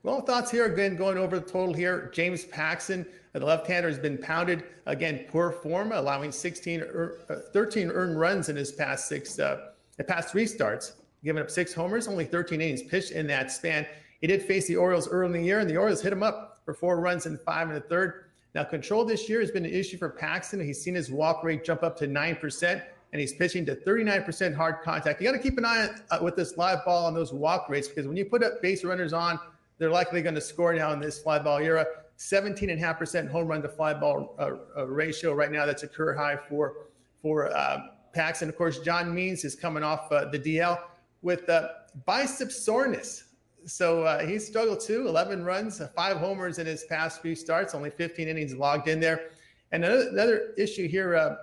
Well, 0.03 0.21
thoughts 0.21 0.49
here 0.49 0.65
again 0.65 0.95
going 0.95 1.17
over 1.17 1.39
the 1.39 1.45
total 1.45 1.73
here. 1.73 2.09
James 2.13 2.45
Paxton 2.45 3.05
the 3.39 3.45
left-hander 3.45 3.87
has 3.87 3.99
been 3.99 4.17
pounded 4.17 4.63
again, 4.85 5.25
poor 5.29 5.51
form, 5.51 5.91
allowing 5.91 6.31
16, 6.31 6.81
uh, 6.81 7.35
13 7.53 7.89
earned 7.89 8.19
runs 8.19 8.49
in 8.49 8.55
his 8.55 8.71
past 8.71 9.07
six, 9.07 9.39
uh, 9.39 9.69
the 9.97 10.03
past 10.03 10.29
three 10.29 10.45
starts, 10.45 10.93
giving 11.23 11.41
up 11.41 11.49
six 11.49 11.73
homers, 11.73 12.07
only 12.07 12.25
13 12.25 12.59
innings 12.59 12.83
pitched 12.83 13.11
in 13.11 13.27
that 13.27 13.51
span. 13.51 13.85
He 14.19 14.27
did 14.27 14.43
face 14.43 14.67
the 14.67 14.75
Orioles 14.75 15.07
early 15.07 15.27
in 15.27 15.31
the 15.33 15.43
year, 15.43 15.59
and 15.59 15.69
the 15.69 15.77
Orioles 15.77 16.01
hit 16.01 16.11
him 16.11 16.23
up 16.23 16.59
for 16.65 16.73
four 16.73 16.99
runs 16.99 17.25
in 17.25 17.37
five 17.39 17.69
and 17.69 17.77
a 17.77 17.81
third. 17.81 18.25
Now, 18.53 18.65
control 18.65 19.05
this 19.05 19.29
year 19.29 19.39
has 19.39 19.51
been 19.51 19.65
an 19.65 19.71
issue 19.73 19.97
for 19.97 20.09
Paxton. 20.09 20.59
He's 20.59 20.81
seen 20.81 20.95
his 20.95 21.09
walk 21.09 21.43
rate 21.43 21.63
jump 21.63 21.83
up 21.83 21.97
to 21.99 22.07
9%, 22.07 22.83
and 23.13 23.19
he's 23.19 23.33
pitching 23.33 23.65
to 23.65 23.75
39% 23.75 24.55
hard 24.55 24.81
contact. 24.83 25.21
You 25.21 25.27
got 25.27 25.37
to 25.37 25.39
keep 25.39 25.57
an 25.57 25.65
eye 25.65 25.89
uh, 26.09 26.19
with 26.21 26.35
this 26.35 26.57
live 26.57 26.83
ball 26.83 27.05
on 27.05 27.13
those 27.13 27.31
walk 27.31 27.69
rates 27.69 27.87
because 27.87 28.07
when 28.07 28.17
you 28.17 28.25
put 28.25 28.43
up 28.43 28.61
base 28.61 28.83
runners 28.83 29.13
on, 29.13 29.39
they're 29.77 29.89
likely 29.89 30.21
going 30.21 30.35
to 30.35 30.41
score 30.41 30.73
now 30.73 30.91
in 30.91 30.99
this 30.99 31.19
fly 31.19 31.39
ball 31.39 31.57
era. 31.57 31.85
17.5% 32.21 33.29
home 33.29 33.47
run 33.47 33.63
to 33.63 33.67
fly 33.67 33.95
ball 33.95 34.35
uh, 34.37 34.51
uh, 34.77 34.87
ratio 34.87 35.33
right 35.33 35.51
now. 35.51 35.65
That's 35.65 35.81
a 35.81 35.87
career 35.87 36.13
high 36.13 36.37
for 36.37 36.75
for 37.21 37.51
uh, 37.55 37.79
Pax. 38.13 38.43
And 38.43 38.49
of 38.49 38.57
course, 38.57 38.79
John 38.79 39.13
Means 39.13 39.43
is 39.43 39.55
coming 39.55 39.83
off 39.83 40.11
uh, 40.11 40.25
the 40.25 40.37
DL 40.37 40.79
with 41.23 41.49
uh, 41.49 41.69
bicep 42.05 42.51
soreness. 42.51 43.25
So 43.65 44.03
uh, 44.03 44.25
he 44.25 44.37
struggled 44.37 44.81
too. 44.81 45.07
11 45.07 45.43
runs, 45.43 45.81
five 45.95 46.17
homers 46.17 46.59
in 46.59 46.67
his 46.67 46.83
past 46.85 47.21
few 47.21 47.35
starts, 47.35 47.73
only 47.73 47.89
15 47.89 48.27
innings 48.27 48.55
logged 48.55 48.87
in 48.87 48.99
there. 48.99 49.29
And 49.71 49.83
another, 49.83 50.09
another 50.09 50.53
issue 50.57 50.87
here 50.87 51.37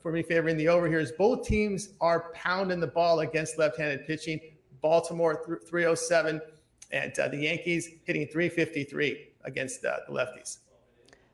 for 0.00 0.12
me 0.12 0.22
favoring 0.22 0.56
the 0.56 0.68
over 0.68 0.88
here 0.88 1.00
is 1.00 1.12
both 1.12 1.46
teams 1.46 1.90
are 2.00 2.32
pounding 2.34 2.80
the 2.80 2.86
ball 2.86 3.20
against 3.20 3.58
left-handed 3.58 4.06
pitching. 4.06 4.40
Baltimore 4.80 5.60
307 5.68 6.40
and 6.92 7.12
the 7.14 7.36
Yankees 7.36 7.90
hitting 8.04 8.26
353 8.28 9.28
against 9.46 9.84
uh, 9.84 9.96
the 10.06 10.12
lefties. 10.12 10.58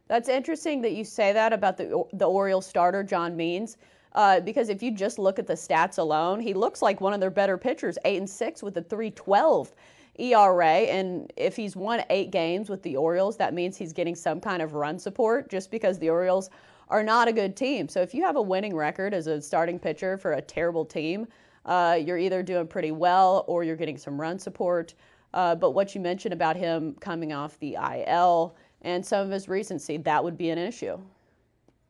That's 0.09 0.29
interesting 0.29 0.83
that 0.83 0.93
you 0.93 1.05
say 1.05 1.33
that 1.33 1.53
about 1.53 1.77
the 1.77 2.05
the 2.13 2.27
Orioles 2.27 2.67
starter 2.67 3.03
John 3.03 3.37
Means. 3.37 3.77
Uh, 4.15 4.41
because 4.41 4.69
if 4.69 4.83
you 4.83 4.91
just 4.91 5.19
look 5.19 5.39
at 5.39 5.47
the 5.47 5.55
stats 5.55 5.99
alone, 5.99 6.39
he 6.39 6.53
looks 6.53 6.83
like 6.83 7.01
one 7.01 7.15
of 7.15 7.21
their 7.21 7.31
better 7.31 7.57
pitchers, 7.57 7.97
eight 8.05 8.19
and 8.19 8.29
six 8.29 8.63
with 8.63 8.77
a 8.77 8.83
312 8.83 9.73
ERA. 10.19 10.67
And 10.67 11.33
if 11.37 11.57
he's 11.57 11.77
won 11.77 12.05
eight 12.11 12.31
games 12.31 12.69
with 12.69 12.83
the 12.83 12.97
Orioles, 12.97 13.37
that 13.39 13.55
means 13.55 13.77
he's 13.77 13.93
getting 13.93 14.15
some 14.15 14.41
kind 14.41 14.61
of 14.61 14.75
run 14.75 14.99
support 14.99 15.49
just 15.49 15.71
because 15.71 15.99
the 15.99 16.11
Orioles 16.11 16.51
are 16.89 17.03
not 17.03 17.27
a 17.27 17.33
good 17.33 17.57
team. 17.57 17.89
So 17.89 18.03
if 18.03 18.13
you 18.13 18.23
have 18.23 18.37
a 18.37 18.43
winning 18.43 18.77
record 18.77 19.15
as 19.15 19.27
a 19.27 19.41
starting 19.41 19.79
pitcher 19.79 20.19
for 20.19 20.35
a 20.35 20.43
terrible 20.43 20.85
team, 20.85 21.27
uh, 21.65 21.99
you're 21.99 22.19
either 22.19 22.43
doing 22.43 22.67
pretty 22.67 22.91
well 22.91 23.45
or 23.47 23.65
you're 23.65 23.77
getting 23.77 23.97
some 23.97 24.21
run 24.21 24.39
support. 24.39 24.95
Uh, 25.35 25.55
but 25.55 25.71
what 25.71 25.95
you 25.95 26.01
mentioned 26.01 26.33
about 26.33 26.57
him 26.57 26.95
coming 27.01 27.33
off 27.33 27.59
the 27.59 27.77
IL 27.77 28.57
and 28.83 29.05
some 29.05 29.25
of 29.25 29.31
his 29.31 29.49
recency, 29.49 29.97
that 29.99 30.23
would 30.23 30.37
be 30.37 30.51
an 30.51 30.59
issue. 30.59 30.99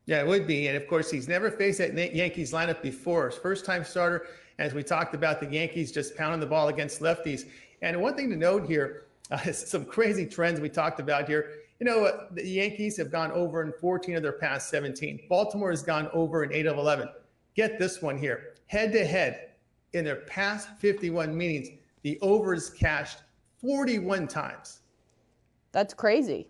Yeah, 0.07 0.20
it 0.20 0.26
would 0.26 0.46
be. 0.46 0.68
And 0.68 0.76
of 0.76 0.87
course, 0.87 1.11
he's 1.11 1.28
never 1.28 1.50
faced 1.50 1.78
that 1.78 2.14
Yankees 2.14 2.52
lineup 2.52 2.83
before. 2.83 3.31
First 3.31 3.64
time 3.64 3.85
starter. 3.85 4.26
As 4.59 4.74
we 4.74 4.83
talked 4.83 5.14
about, 5.14 5.40
the 5.40 5.46
Yankees 5.46 5.90
just 5.90 6.16
pounding 6.16 6.40
the 6.40 6.46
ball 6.46 6.68
against 6.68 7.00
lefties. 7.00 7.46
And 7.81 8.00
one 8.00 8.14
thing 8.14 8.31
to 8.31 8.37
note 8.37 8.66
here 8.66 9.07
uh, 9.31 9.38
is 9.44 9.59
some 9.59 9.85
crazy 9.85 10.26
trends 10.26 10.61
we 10.61 10.68
talked 10.68 11.00
about 11.00 11.26
here. 11.28 11.50
You 11.81 11.87
know, 11.87 12.05
uh, 12.05 12.26
the 12.31 12.46
Yankees 12.46 12.96
have 12.98 13.11
gone 13.11 13.33
over 13.33 13.62
in 13.62 13.72
14 13.81 14.16
of 14.16 14.22
their 14.22 14.33
past 14.33 14.70
17. 14.70 15.20
Baltimore 15.28 15.70
has 15.70 15.83
gone 15.83 16.09
over 16.12 16.44
in 16.44 16.52
8 16.52 16.66
of 16.66 16.78
11. 16.78 17.09
Get 17.55 17.78
this 17.78 18.00
one 18.00 18.18
here 18.18 18.52
head 18.72 18.90
to 18.90 19.05
head 19.05 19.50
in 19.92 20.02
their 20.02 20.16
past 20.16 20.66
51 20.78 21.37
meetings, 21.37 21.68
the 22.02 22.18
overs 22.22 22.70
cashed 22.70 23.18
41 23.62 24.29
times. 24.29 24.81
That's 25.72 25.94
crazy. 25.94 26.48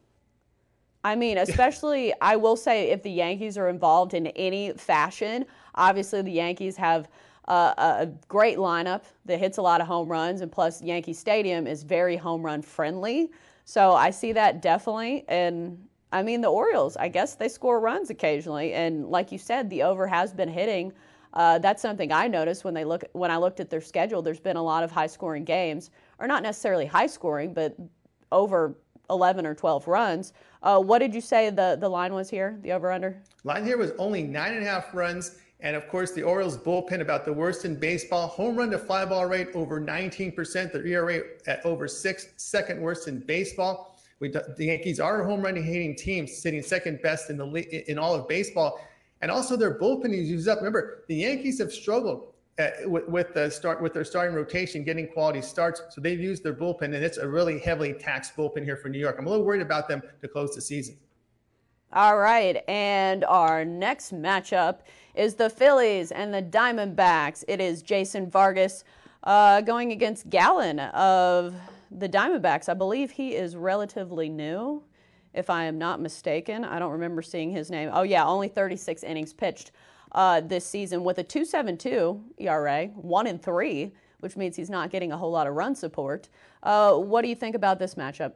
I 1.04 1.14
mean, 1.14 1.38
especially, 1.38 2.12
I 2.20 2.36
will 2.36 2.56
say, 2.56 2.90
if 2.90 3.02
the 3.02 3.10
Yankees 3.10 3.58
are 3.58 3.68
involved 3.68 4.14
in 4.14 4.28
any 4.28 4.72
fashion, 4.72 5.44
obviously 5.74 6.22
the 6.22 6.32
Yankees 6.32 6.76
have 6.76 7.08
uh, 7.48 7.74
a 7.76 8.06
great 8.28 8.58
lineup 8.58 9.02
that 9.24 9.38
hits 9.38 9.58
a 9.58 9.62
lot 9.62 9.80
of 9.80 9.86
home 9.86 10.08
runs, 10.08 10.40
and 10.40 10.50
plus, 10.50 10.80
Yankee 10.80 11.12
Stadium 11.12 11.66
is 11.66 11.82
very 11.82 12.16
home 12.16 12.42
run 12.42 12.62
friendly. 12.62 13.30
So 13.64 13.92
I 13.92 14.10
see 14.10 14.32
that 14.32 14.62
definitely. 14.62 15.24
And 15.28 15.86
I 16.12 16.22
mean, 16.22 16.40
the 16.40 16.48
Orioles, 16.48 16.96
I 16.96 17.08
guess 17.08 17.34
they 17.34 17.48
score 17.48 17.80
runs 17.80 18.10
occasionally. 18.10 18.74
And 18.74 19.08
like 19.08 19.32
you 19.32 19.38
said, 19.38 19.70
the 19.70 19.82
over 19.82 20.06
has 20.06 20.32
been 20.32 20.48
hitting. 20.48 20.92
Uh, 21.34 21.58
that's 21.58 21.80
something 21.80 22.12
I 22.12 22.28
noticed 22.28 22.64
when 22.64 22.74
they 22.74 22.84
look 22.84 23.04
when 23.12 23.30
I 23.30 23.38
looked 23.38 23.58
at 23.58 23.70
their 23.70 23.80
schedule. 23.80 24.20
There's 24.20 24.40
been 24.40 24.56
a 24.56 24.62
lot 24.62 24.84
of 24.84 24.90
high 24.90 25.06
scoring 25.06 25.44
games, 25.44 25.90
or 26.22 26.28
not 26.28 26.42
necessarily 26.44 26.86
high 26.86 27.08
scoring, 27.08 27.52
but 27.52 27.76
over 28.30 28.78
11 29.10 29.44
or 29.44 29.54
12 29.54 29.88
runs. 29.88 30.32
Uh, 30.62 30.78
what 30.78 31.00
did 31.00 31.12
you 31.12 31.20
say 31.20 31.50
the, 31.50 31.76
the 31.78 31.88
line 31.88 32.14
was 32.14 32.30
here, 32.30 32.58
the 32.62 32.72
over 32.72 32.92
under? 32.92 33.20
Line 33.42 33.66
here 33.66 33.76
was 33.76 33.90
only 33.98 34.22
nine 34.22 34.54
and 34.54 34.64
a 34.64 34.70
half 34.70 34.94
runs. 34.94 35.36
And 35.60 35.76
of 35.76 35.88
course, 35.88 36.12
the 36.12 36.22
Orioles 36.22 36.56
bullpen 36.56 37.00
about 37.00 37.24
the 37.24 37.32
worst 37.32 37.64
in 37.64 37.74
baseball. 37.74 38.28
Home 38.28 38.56
run 38.56 38.70
to 38.70 38.78
fly 38.78 39.04
ball 39.04 39.26
rate 39.26 39.48
over 39.54 39.80
19%. 39.80 40.72
The 40.72 40.84
ERA 40.84 41.22
at 41.46 41.64
over 41.66 41.88
six, 41.88 42.28
second 42.36 42.80
worst 42.80 43.08
in 43.08 43.18
baseball. 43.18 43.98
We, 44.20 44.28
the 44.28 44.54
Yankees 44.58 45.00
are 45.00 45.22
a 45.22 45.24
home 45.24 45.42
run 45.42 45.56
hitting 45.56 45.96
team, 45.96 46.28
sitting 46.28 46.62
second 46.62 47.02
best 47.02 47.30
in 47.30 47.36
the 47.36 47.90
in 47.90 47.98
all 47.98 48.14
of 48.14 48.28
baseball. 48.28 48.80
And 49.20 49.30
also 49.30 49.56
their 49.56 49.78
bullpen 49.78 50.12
is 50.14 50.30
used 50.30 50.48
up. 50.48 50.58
Remember, 50.58 51.02
the 51.08 51.16
Yankees 51.16 51.58
have 51.58 51.72
struggled 51.72 52.31
uh, 52.58 52.68
with, 52.84 53.08
with 53.08 53.34
the 53.34 53.50
start 53.50 53.80
with 53.80 53.94
their 53.94 54.04
starting 54.04 54.34
rotation, 54.34 54.84
getting 54.84 55.08
quality 55.08 55.40
starts. 55.40 55.82
So 55.90 56.00
they've 56.00 56.20
used 56.20 56.42
their 56.42 56.54
bullpen, 56.54 56.82
and 56.82 56.94
it's 56.94 57.18
a 57.18 57.26
really 57.26 57.58
heavily 57.58 57.94
taxed 57.94 58.36
bullpen 58.36 58.64
here 58.64 58.76
for 58.76 58.88
New 58.88 58.98
York. 58.98 59.16
I'm 59.18 59.26
a 59.26 59.30
little 59.30 59.44
worried 59.44 59.62
about 59.62 59.88
them 59.88 60.02
to 60.20 60.28
close 60.28 60.54
the 60.54 60.60
season. 60.60 60.96
All 61.94 62.18
right, 62.18 62.62
and 62.68 63.24
our 63.24 63.64
next 63.64 64.14
matchup 64.14 64.80
is 65.14 65.34
the 65.34 65.50
Phillies 65.50 66.10
and 66.10 66.32
the 66.32 66.42
Diamondbacks. 66.42 67.44
It 67.48 67.60
is 67.60 67.82
Jason 67.82 68.30
Vargas 68.30 68.84
uh, 69.24 69.60
going 69.60 69.92
against 69.92 70.30
Gallen 70.30 70.78
of 70.80 71.54
the 71.90 72.08
Diamondbacks. 72.08 72.68
I 72.68 72.74
believe 72.74 73.10
he 73.10 73.34
is 73.34 73.56
relatively 73.56 74.28
new, 74.28 74.82
if 75.34 75.50
I 75.50 75.64
am 75.64 75.78
not 75.78 76.00
mistaken. 76.00 76.64
I 76.64 76.78
don't 76.78 76.92
remember 76.92 77.20
seeing 77.20 77.50
his 77.50 77.70
name. 77.70 77.90
Oh, 77.92 78.02
yeah, 78.02 78.24
only 78.24 78.48
36 78.48 79.02
innings 79.02 79.32
pitched 79.32 79.70
uh, 80.12 80.40
this 80.40 80.66
season 80.66 81.04
with 81.04 81.18
a 81.18 81.24
2.72 81.24 82.20
ERA, 82.38 82.86
one 82.94 83.26
and 83.26 83.42
three, 83.42 83.92
which 84.20 84.36
means 84.36 84.56
he's 84.56 84.70
not 84.70 84.90
getting 84.90 85.12
a 85.12 85.16
whole 85.16 85.30
lot 85.30 85.46
of 85.46 85.54
run 85.54 85.74
support. 85.74 86.28
Uh, 86.62 86.94
what 86.94 87.22
do 87.22 87.28
you 87.28 87.34
think 87.34 87.56
about 87.56 87.78
this 87.78 87.94
matchup? 87.96 88.32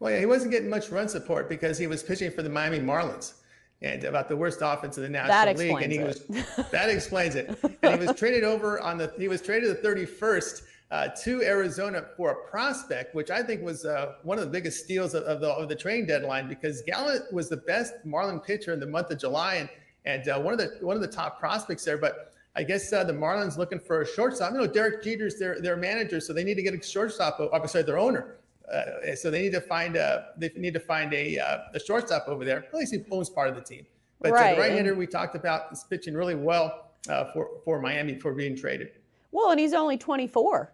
Well, 0.00 0.12
yeah, 0.12 0.20
he 0.20 0.26
wasn't 0.26 0.50
getting 0.50 0.68
much 0.68 0.90
run 0.90 1.08
support 1.08 1.48
because 1.48 1.78
he 1.78 1.86
was 1.86 2.02
pitching 2.02 2.30
for 2.30 2.42
the 2.42 2.50
Miami 2.50 2.80
Marlins 2.80 3.34
and 3.80 4.04
about 4.04 4.28
the 4.28 4.36
worst 4.36 4.58
offense 4.62 4.96
in 4.96 5.04
the 5.04 5.08
National 5.08 5.54
League. 5.54 5.82
And 5.82 5.92
he 5.92 5.98
it. 5.98 6.06
was 6.06 6.26
that 6.72 6.90
explains 6.90 7.34
it. 7.36 7.56
And 7.82 8.00
he 8.00 8.06
was 8.06 8.16
traded 8.16 8.44
over 8.44 8.80
on 8.80 8.98
the 8.98 9.12
he 9.16 9.28
was 9.28 9.40
traded 9.40 9.70
the 9.70 9.88
31st 9.88 10.62
uh, 10.90 11.08
to 11.22 11.42
Arizona 11.42 12.04
for 12.16 12.30
a 12.30 12.50
prospect, 12.50 13.14
which 13.14 13.30
I 13.30 13.42
think 13.42 13.62
was 13.62 13.84
uh, 13.84 14.14
one 14.22 14.38
of 14.38 14.44
the 14.44 14.50
biggest 14.50 14.84
steals 14.84 15.14
of, 15.14 15.22
of, 15.24 15.40
the 15.40 15.50
of 15.50 15.68
the 15.68 15.74
trade 15.74 16.06
deadline 16.06 16.48
because 16.48 16.82
Gallen 16.82 17.22
was 17.32 17.48
the 17.48 17.56
best 17.56 17.94
Marlin 18.04 18.40
pitcher 18.40 18.72
in 18.72 18.80
the 18.80 18.86
month 18.86 19.10
of 19.10 19.18
July 19.18 19.56
and 19.56 19.68
and 20.04 20.28
uh, 20.28 20.38
one 20.38 20.52
of 20.52 20.58
the 20.58 20.76
one 20.80 20.96
of 20.96 21.02
the 21.02 21.08
top 21.08 21.38
prospects 21.38 21.84
there. 21.84 21.98
But 21.98 22.32
I 22.56 22.62
guess 22.62 22.92
uh, 22.92 23.04
the 23.04 23.12
Marlins 23.12 23.56
looking 23.56 23.80
for 23.80 24.02
a 24.02 24.06
shortstop. 24.06 24.52
You 24.52 24.58
know, 24.58 24.66
Derek 24.66 25.02
Jeter's 25.02 25.38
their 25.38 25.60
their 25.60 25.76
manager, 25.76 26.20
so 26.20 26.32
they 26.32 26.44
need 26.44 26.54
to 26.54 26.62
get 26.62 26.74
a 26.74 26.82
shortstop. 26.82 27.40
Obviously, 27.52 27.82
their 27.82 27.98
owner. 27.98 28.36
Uh, 28.72 29.14
so 29.14 29.30
they 29.30 29.42
need 29.42 29.52
to 29.52 29.60
find 29.60 29.96
a 29.96 30.28
they 30.38 30.50
need 30.56 30.74
to 30.74 30.80
find 30.80 31.12
a 31.12 31.38
uh, 31.38 31.58
a 31.74 31.80
shortstop 31.80 32.28
over 32.28 32.44
there. 32.44 32.64
At 32.64 32.74
least 32.74 32.94
he 32.94 33.04
owns 33.10 33.28
part 33.28 33.48
of 33.48 33.56
the 33.56 33.62
team. 33.62 33.86
But 34.20 34.32
right. 34.32 34.54
the 34.54 34.60
right-hander 34.60 34.94
we 34.94 35.06
talked 35.06 35.34
about 35.34 35.70
is 35.70 35.84
pitching 35.84 36.14
really 36.14 36.34
well 36.34 36.92
uh, 37.08 37.26
for 37.32 37.60
for 37.64 37.80
Miami 37.80 38.14
for 38.18 38.32
being 38.32 38.56
traded. 38.56 38.92
Well, 39.32 39.50
and 39.50 39.58
he's 39.58 39.74
only 39.74 39.98
24, 39.98 40.72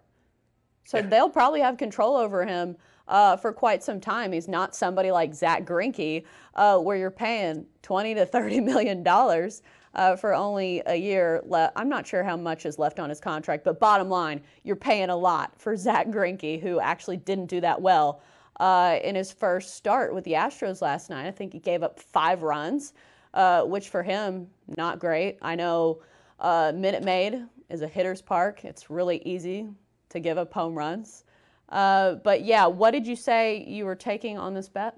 so 0.83 0.97
yeah. 0.97 1.07
they'll 1.07 1.29
probably 1.29 1.61
have 1.61 1.77
control 1.77 2.15
over 2.15 2.45
him 2.45 2.77
uh, 3.07 3.37
for 3.37 3.51
quite 3.53 3.83
some 3.83 3.99
time. 3.99 4.31
He's 4.31 4.47
not 4.47 4.75
somebody 4.75 5.11
like 5.11 5.33
Zack 5.33 5.65
Greinke, 5.65 6.23
uh, 6.55 6.77
where 6.77 6.97
you're 6.97 7.11
paying 7.11 7.65
20 7.81 8.15
to 8.15 8.25
30 8.25 8.59
million 8.61 9.03
dollars 9.03 9.61
uh, 9.93 10.15
for 10.15 10.33
only 10.33 10.81
a 10.85 10.95
year. 10.95 11.41
Le- 11.45 11.71
I'm 11.75 11.89
not 11.89 12.07
sure 12.07 12.23
how 12.23 12.37
much 12.37 12.65
is 12.65 12.79
left 12.79 12.99
on 12.99 13.09
his 13.09 13.19
contract, 13.19 13.63
but 13.63 13.79
bottom 13.79 14.09
line, 14.09 14.41
you're 14.63 14.75
paying 14.75 15.09
a 15.09 15.15
lot 15.15 15.53
for 15.57 15.75
Zack 15.75 16.07
Greinke, 16.07 16.61
who 16.61 16.79
actually 16.79 17.17
didn't 17.17 17.47
do 17.47 17.61
that 17.61 17.81
well 17.81 18.21
uh, 18.59 18.99
in 19.03 19.15
his 19.15 19.31
first 19.31 19.75
start 19.75 20.13
with 20.13 20.23
the 20.23 20.33
Astros 20.33 20.81
last 20.81 21.09
night. 21.09 21.27
I 21.27 21.31
think 21.31 21.53
he 21.53 21.59
gave 21.59 21.83
up 21.83 21.99
five 21.99 22.43
runs, 22.43 22.93
uh, 23.33 23.63
which 23.63 23.89
for 23.89 24.03
him, 24.03 24.47
not 24.77 24.99
great. 24.99 25.37
I 25.41 25.55
know 25.55 26.01
uh, 26.39 26.71
Minute 26.75 27.03
Maid 27.03 27.43
is 27.69 27.81
a 27.81 27.87
hitter's 27.87 28.21
park. 28.21 28.63
It's 28.63 28.89
really 28.89 29.21
easy 29.25 29.67
to 30.09 30.19
give 30.19 30.37
up 30.37 30.53
home 30.53 30.75
runs. 30.75 31.23
Uh, 31.71 32.15
but 32.15 32.43
yeah, 32.43 32.65
what 32.67 32.91
did 32.91 33.07
you 33.07 33.15
say 33.15 33.63
you 33.65 33.85
were 33.85 33.95
taking 33.95 34.37
on 34.37 34.53
this 34.53 34.67
bet? 34.67 34.97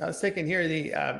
I 0.00 0.06
was 0.06 0.20
taking 0.20 0.46
here 0.46 0.66
the 0.66 0.94
uh, 0.94 1.18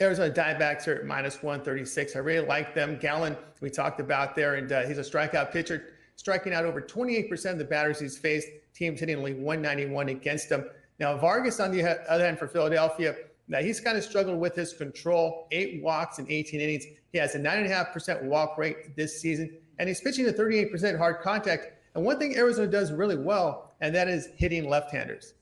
Arizona 0.00 0.32
Diamondbacks 0.32 0.86
are 0.88 0.96
at 0.96 1.06
minus 1.06 1.42
136. 1.42 2.16
I 2.16 2.18
really 2.18 2.46
like 2.46 2.74
them. 2.74 2.98
Gallen, 2.98 3.36
we 3.60 3.70
talked 3.70 4.00
about 4.00 4.34
there, 4.34 4.56
and 4.56 4.70
uh, 4.70 4.82
he's 4.86 4.98
a 4.98 5.02
strikeout 5.02 5.52
pitcher, 5.52 5.94
striking 6.16 6.52
out 6.52 6.64
over 6.64 6.80
28% 6.80 7.52
of 7.52 7.58
the 7.58 7.64
batters 7.64 7.98
he's 8.00 8.18
faced. 8.18 8.48
Teams 8.74 9.00
hitting 9.00 9.16
only 9.16 9.34
191 9.34 10.08
against 10.08 10.50
him. 10.50 10.64
Now, 10.98 11.16
Vargas, 11.16 11.60
on 11.60 11.70
the 11.70 11.82
other 12.10 12.24
hand, 12.24 12.38
for 12.38 12.48
Philadelphia, 12.48 13.14
now 13.48 13.60
he's 13.60 13.80
kind 13.80 13.96
of 13.96 14.04
struggled 14.04 14.38
with 14.38 14.54
his 14.54 14.72
control. 14.72 15.46
Eight 15.50 15.82
walks 15.82 16.18
in 16.18 16.30
18 16.30 16.60
innings. 16.60 16.84
He 17.12 17.18
has 17.18 17.34
a 17.34 17.38
9.5% 17.38 18.22
walk 18.24 18.56
rate 18.56 18.96
this 18.96 19.20
season, 19.20 19.56
and 19.78 19.88
he's 19.88 20.00
pitching 20.00 20.26
a 20.28 20.32
38% 20.32 20.96
hard 20.96 21.20
contact. 21.20 21.81
And 21.94 22.04
one 22.04 22.18
thing 22.18 22.36
Arizona 22.36 22.68
does 22.68 22.92
really 22.92 23.16
well, 23.16 23.74
and 23.80 23.94
that 23.94 24.08
is 24.08 24.28
hitting 24.36 24.68
left-handers. 24.68 25.34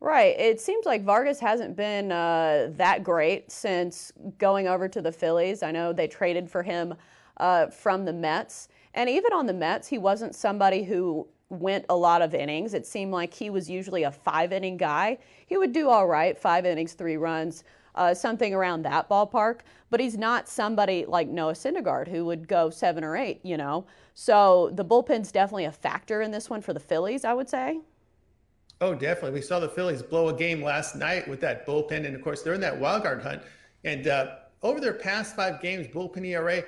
Right. 0.00 0.38
It 0.38 0.60
seems 0.60 0.84
like 0.84 1.02
Vargas 1.02 1.40
hasn't 1.40 1.76
been 1.76 2.12
uh, 2.12 2.70
that 2.76 3.02
great 3.02 3.50
since 3.50 4.12
going 4.38 4.68
over 4.68 4.86
to 4.86 5.00
the 5.00 5.10
Phillies. 5.10 5.62
I 5.62 5.70
know 5.70 5.92
they 5.92 6.06
traded 6.06 6.50
for 6.50 6.62
him 6.62 6.94
uh, 7.38 7.68
from 7.68 8.04
the 8.04 8.12
Mets. 8.12 8.68
And 8.92 9.08
even 9.08 9.32
on 9.32 9.46
the 9.46 9.54
Mets, 9.54 9.88
he 9.88 9.98
wasn't 9.98 10.34
somebody 10.34 10.84
who 10.84 11.26
went 11.48 11.86
a 11.88 11.96
lot 11.96 12.22
of 12.22 12.34
innings. 12.34 12.74
It 12.74 12.86
seemed 12.86 13.12
like 13.12 13.32
he 13.32 13.50
was 13.50 13.70
usually 13.70 14.02
a 14.02 14.10
five 14.10 14.52
inning 14.52 14.76
guy. 14.76 15.18
He 15.46 15.56
would 15.56 15.72
do 15.72 15.88
all 15.88 16.06
right, 16.06 16.38
five 16.38 16.66
innings, 16.66 16.92
three 16.92 17.16
runs, 17.16 17.64
uh, 17.94 18.14
something 18.14 18.54
around 18.54 18.82
that 18.82 19.08
ballpark. 19.08 19.60
But 19.90 20.00
he's 20.00 20.18
not 20.18 20.48
somebody 20.48 21.04
like 21.06 21.28
Noah 21.28 21.52
Syndergaard 21.52 22.08
who 22.08 22.24
would 22.24 22.48
go 22.48 22.70
seven 22.70 23.04
or 23.04 23.16
eight, 23.16 23.40
you 23.44 23.56
know. 23.56 23.86
So 24.14 24.70
the 24.74 24.84
bullpen's 24.84 25.30
definitely 25.30 25.66
a 25.66 25.72
factor 25.72 26.22
in 26.22 26.30
this 26.30 26.50
one 26.50 26.60
for 26.60 26.72
the 26.72 26.80
Phillies, 26.80 27.24
I 27.24 27.34
would 27.34 27.48
say. 27.48 27.80
Oh, 28.80 28.94
definitely. 28.94 29.32
We 29.32 29.40
saw 29.40 29.60
the 29.60 29.68
Phillies 29.68 30.02
blow 30.02 30.28
a 30.28 30.34
game 30.34 30.62
last 30.62 30.96
night 30.96 31.28
with 31.28 31.40
that 31.40 31.66
bullpen, 31.66 32.06
and 32.06 32.14
of 32.14 32.22
course 32.22 32.42
they're 32.42 32.54
in 32.54 32.60
that 32.60 32.78
wild 32.78 33.04
card 33.04 33.22
hunt. 33.22 33.42
And 33.84 34.08
uh, 34.08 34.36
over 34.62 34.80
their 34.80 34.94
past 34.94 35.36
five 35.36 35.60
games, 35.62 35.86
bullpen 35.86 36.26
ERA 36.26 36.64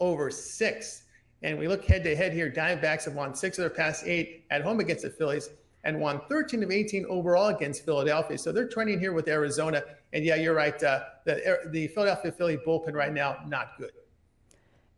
over 0.00 0.30
six. 0.30 1.04
And 1.42 1.58
we 1.58 1.68
look 1.68 1.84
head 1.84 2.04
to 2.04 2.14
head 2.14 2.32
here. 2.32 2.50
Diamondbacks 2.50 3.04
have 3.04 3.14
won 3.14 3.34
six 3.34 3.58
of 3.58 3.62
their 3.62 3.70
past 3.70 4.04
eight 4.06 4.44
at 4.50 4.62
home 4.62 4.80
against 4.80 5.02
the 5.02 5.10
Phillies 5.10 5.50
and 5.86 6.00
won 6.00 6.20
13 6.28 6.64
of 6.64 6.70
18 6.70 7.06
overall 7.06 7.46
against 7.46 7.84
Philadelphia. 7.84 8.36
So 8.36 8.50
they're 8.50 8.68
trending 8.68 8.98
here 8.98 9.12
with 9.12 9.28
Arizona. 9.28 9.84
And 10.12 10.24
yeah, 10.24 10.34
you're 10.34 10.54
right. 10.54 10.80
Uh, 10.82 11.04
the, 11.24 11.60
the 11.70 11.86
Philadelphia 11.88 12.32
Philly 12.32 12.58
bullpen 12.58 12.92
right 12.94 13.12
now, 13.12 13.38
not 13.46 13.78
good. 13.78 13.92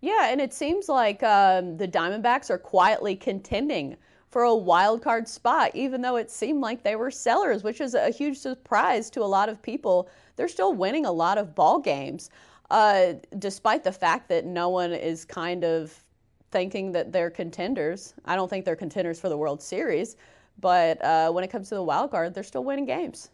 Yeah, 0.01 0.31
and 0.31 0.41
it 0.41 0.55
seems 0.55 0.89
like 0.89 1.23
um, 1.23 1.77
the 1.77 1.87
Diamondbacks 1.87 2.51
are 2.51 2.59
quietly 2.59 3.17
contending 3.17 3.97
for 4.31 4.43
a 4.43 4.55
wild 4.55 5.03
card 5.03 5.29
spot, 5.29 5.71
even 5.75 6.01
though 6.01 6.17
it 6.17 6.31
seemed 6.31 6.61
like 6.61 6.83
they 6.83 6.97
were 6.97 7.11
sellers, 7.11 7.63
which 7.63 7.81
is 7.81 7.95
a 7.95 8.11
huge 8.11 8.39
surprise 8.39 9.11
to 9.11 9.23
a 9.23 9.27
lot 9.27 9.49
of 9.49 9.61
people. 9.61 10.09
They're 10.37 10.49
still 10.49 10.73
winning 10.73 11.05
a 11.05 11.13
lot 11.13 11.37
of 11.37 11.55
ball 11.55 11.81
games, 11.81 12.31
uh, 12.71 13.15
despite 13.39 13.85
the 13.85 13.93
fact 13.93 14.29
that 14.29 14.47
no 14.47 14.69
one 14.71 14.93
is 14.93 15.25
kind 15.25 15.65
of 15.65 16.03
thinking 16.51 16.93
that 16.93 17.13
they're 17.13 17.31
contenders. 17.31 18.15
I 18.25 18.37
don't 18.37 18.49
think 18.49 18.65
they're 18.65 18.77
contenders 18.77 19.21
for 19.21 19.29
the 19.29 19.37
World 19.37 19.61
Series, 19.61 20.17
but 20.61 21.03
uh, 21.05 21.31
when 21.31 21.45
it 21.45 21.49
comes 21.49 21.69
to 21.69 21.75
the 21.75 21.83
wild 21.83 22.11
card, 22.11 22.35
they're 22.35 22.43
still 22.43 22.65
winning 22.65 22.87
games. 22.87 23.31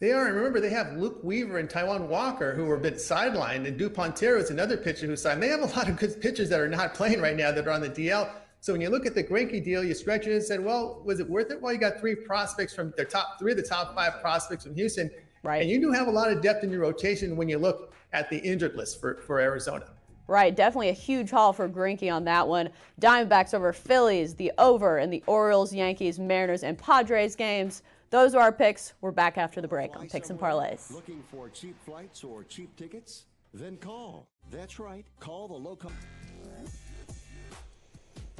They 0.00 0.12
are. 0.12 0.26
And 0.26 0.36
remember, 0.36 0.60
they 0.60 0.70
have 0.70 0.92
Luke 0.96 1.20
Weaver 1.24 1.58
and 1.58 1.68
Taijuan 1.68 2.06
Walker 2.06 2.54
who 2.54 2.64
were 2.64 2.76
a 2.76 2.80
bit 2.80 2.94
sidelined, 2.94 3.66
and 3.66 3.78
Duplantier 3.78 4.38
is 4.38 4.50
another 4.50 4.76
pitcher 4.76 5.06
who's 5.06 5.22
signed. 5.22 5.42
They 5.42 5.48
have 5.48 5.60
a 5.60 5.66
lot 5.76 5.88
of 5.88 5.96
good 5.96 6.20
pitchers 6.20 6.48
that 6.50 6.60
are 6.60 6.68
not 6.68 6.94
playing 6.94 7.20
right 7.20 7.36
now 7.36 7.50
that 7.50 7.66
are 7.66 7.72
on 7.72 7.80
the 7.80 7.90
DL. 7.90 8.30
So 8.60 8.72
when 8.72 8.80
you 8.80 8.90
look 8.90 9.06
at 9.06 9.14
the 9.14 9.22
Greinke 9.22 9.64
deal, 9.64 9.84
you 9.84 9.94
stretch 9.94 10.26
it 10.26 10.32
and 10.32 10.42
said, 10.42 10.64
well, 10.64 11.02
was 11.04 11.20
it 11.20 11.28
worth 11.28 11.50
it? 11.50 11.60
Well, 11.60 11.72
you 11.72 11.78
got 11.78 12.00
three 12.00 12.14
prospects 12.14 12.74
from 12.74 12.92
their 12.96 13.04
top 13.04 13.38
three 13.38 13.52
of 13.52 13.56
the 13.56 13.62
top 13.62 13.94
five 13.94 14.20
prospects 14.20 14.64
from 14.64 14.74
Houston. 14.74 15.10
Right. 15.42 15.62
And 15.62 15.70
you 15.70 15.80
do 15.80 15.92
have 15.92 16.08
a 16.08 16.10
lot 16.10 16.32
of 16.32 16.42
depth 16.42 16.64
in 16.64 16.70
your 16.70 16.80
rotation 16.80 17.36
when 17.36 17.48
you 17.48 17.58
look 17.58 17.92
at 18.12 18.30
the 18.30 18.38
injured 18.38 18.74
list 18.74 19.00
for, 19.00 19.20
for 19.26 19.38
Arizona. 19.38 19.86
Right, 20.28 20.54
definitely 20.54 20.90
a 20.90 20.94
huge 20.94 21.30
haul 21.30 21.54
for 21.54 21.66
Greinke 21.70 22.12
on 22.12 22.24
that 22.24 22.46
one. 22.46 22.68
Diamondbacks 23.00 23.54
over 23.54 23.72
Phillies, 23.72 24.34
the 24.34 24.52
over, 24.58 24.98
and 24.98 25.10
the 25.10 25.24
Orioles, 25.26 25.74
Yankees, 25.74 26.18
Mariners, 26.18 26.62
and 26.64 26.76
Padres 26.76 27.34
games. 27.34 27.82
Those 28.10 28.34
are 28.34 28.42
our 28.42 28.52
picks. 28.52 28.92
We're 29.00 29.10
back 29.10 29.38
after 29.38 29.62
the 29.62 29.68
break 29.68 29.96
on 29.96 30.06
Picks 30.06 30.28
and 30.28 30.38
Parlays. 30.38 30.92
Looking 30.92 31.22
for 31.30 31.48
cheap 31.48 31.76
flights 31.82 32.24
or 32.24 32.44
cheap 32.44 32.76
tickets? 32.76 33.24
Then 33.54 33.78
call. 33.78 34.28
That's 34.50 34.78
right. 34.78 35.06
Call 35.18 35.48
the 35.48 35.54
local. 35.54 35.90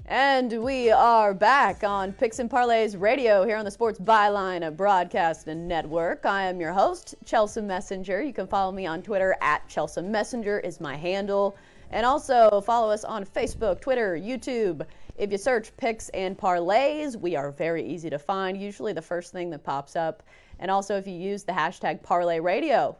And 0.07 0.63
we 0.63 0.91
are 0.91 1.35
back 1.35 1.85
on 1.85 2.13
Picks 2.15 2.39
and 2.39 2.51
Parlays 2.51 2.99
Radio 2.99 3.45
here 3.45 3.59
on 3.59 3.67
the 3.67 3.71
Sports 3.71 3.99
Byline 3.99 4.75
Broadcast 4.75 5.49
and 5.49 5.69
Network. 5.69 6.25
I 6.25 6.45
am 6.45 6.61
your 6.61 6.73
host, 6.73 7.15
Chelsea 7.27 7.61
Messenger. 7.61 8.23
You 8.23 8.33
can 8.33 8.47
follow 8.47 8.73
me 8.73 8.87
on 8.87 9.03
Twitter 9.03 9.37
at 9.43 9.69
Chelsea 9.69 10.01
Messenger 10.01 10.61
is 10.61 10.81
my 10.81 10.97
handle. 10.97 11.57
And 11.91 12.05
also 12.05 12.61
follow 12.61 12.91
us 12.91 13.05
on 13.05 13.25
Facebook, 13.25 13.81
Twitter, 13.81 14.17
YouTube. 14.17 14.87
If 15.17 15.33
you 15.33 15.39
search 15.39 15.75
Picks 15.77 16.11
and 16.11 16.37
Parlays, 16.37 17.17
we 17.17 17.35
are 17.35 17.51
very 17.51 17.85
easy 17.85 18.11
to 18.11 18.19
find, 18.19 18.61
usually 18.61 18.93
the 18.93 19.03
first 19.03 19.33
thing 19.33 19.51
that 19.51 19.65
pops 19.65 19.97
up. 19.97 20.23
And 20.59 20.71
also 20.71 20.97
if 20.97 21.07
you 21.07 21.15
use 21.15 21.45
the 21.45 21.53
hashtag 21.53 22.03
Parlay 22.03 22.41
Radio, 22.41 22.97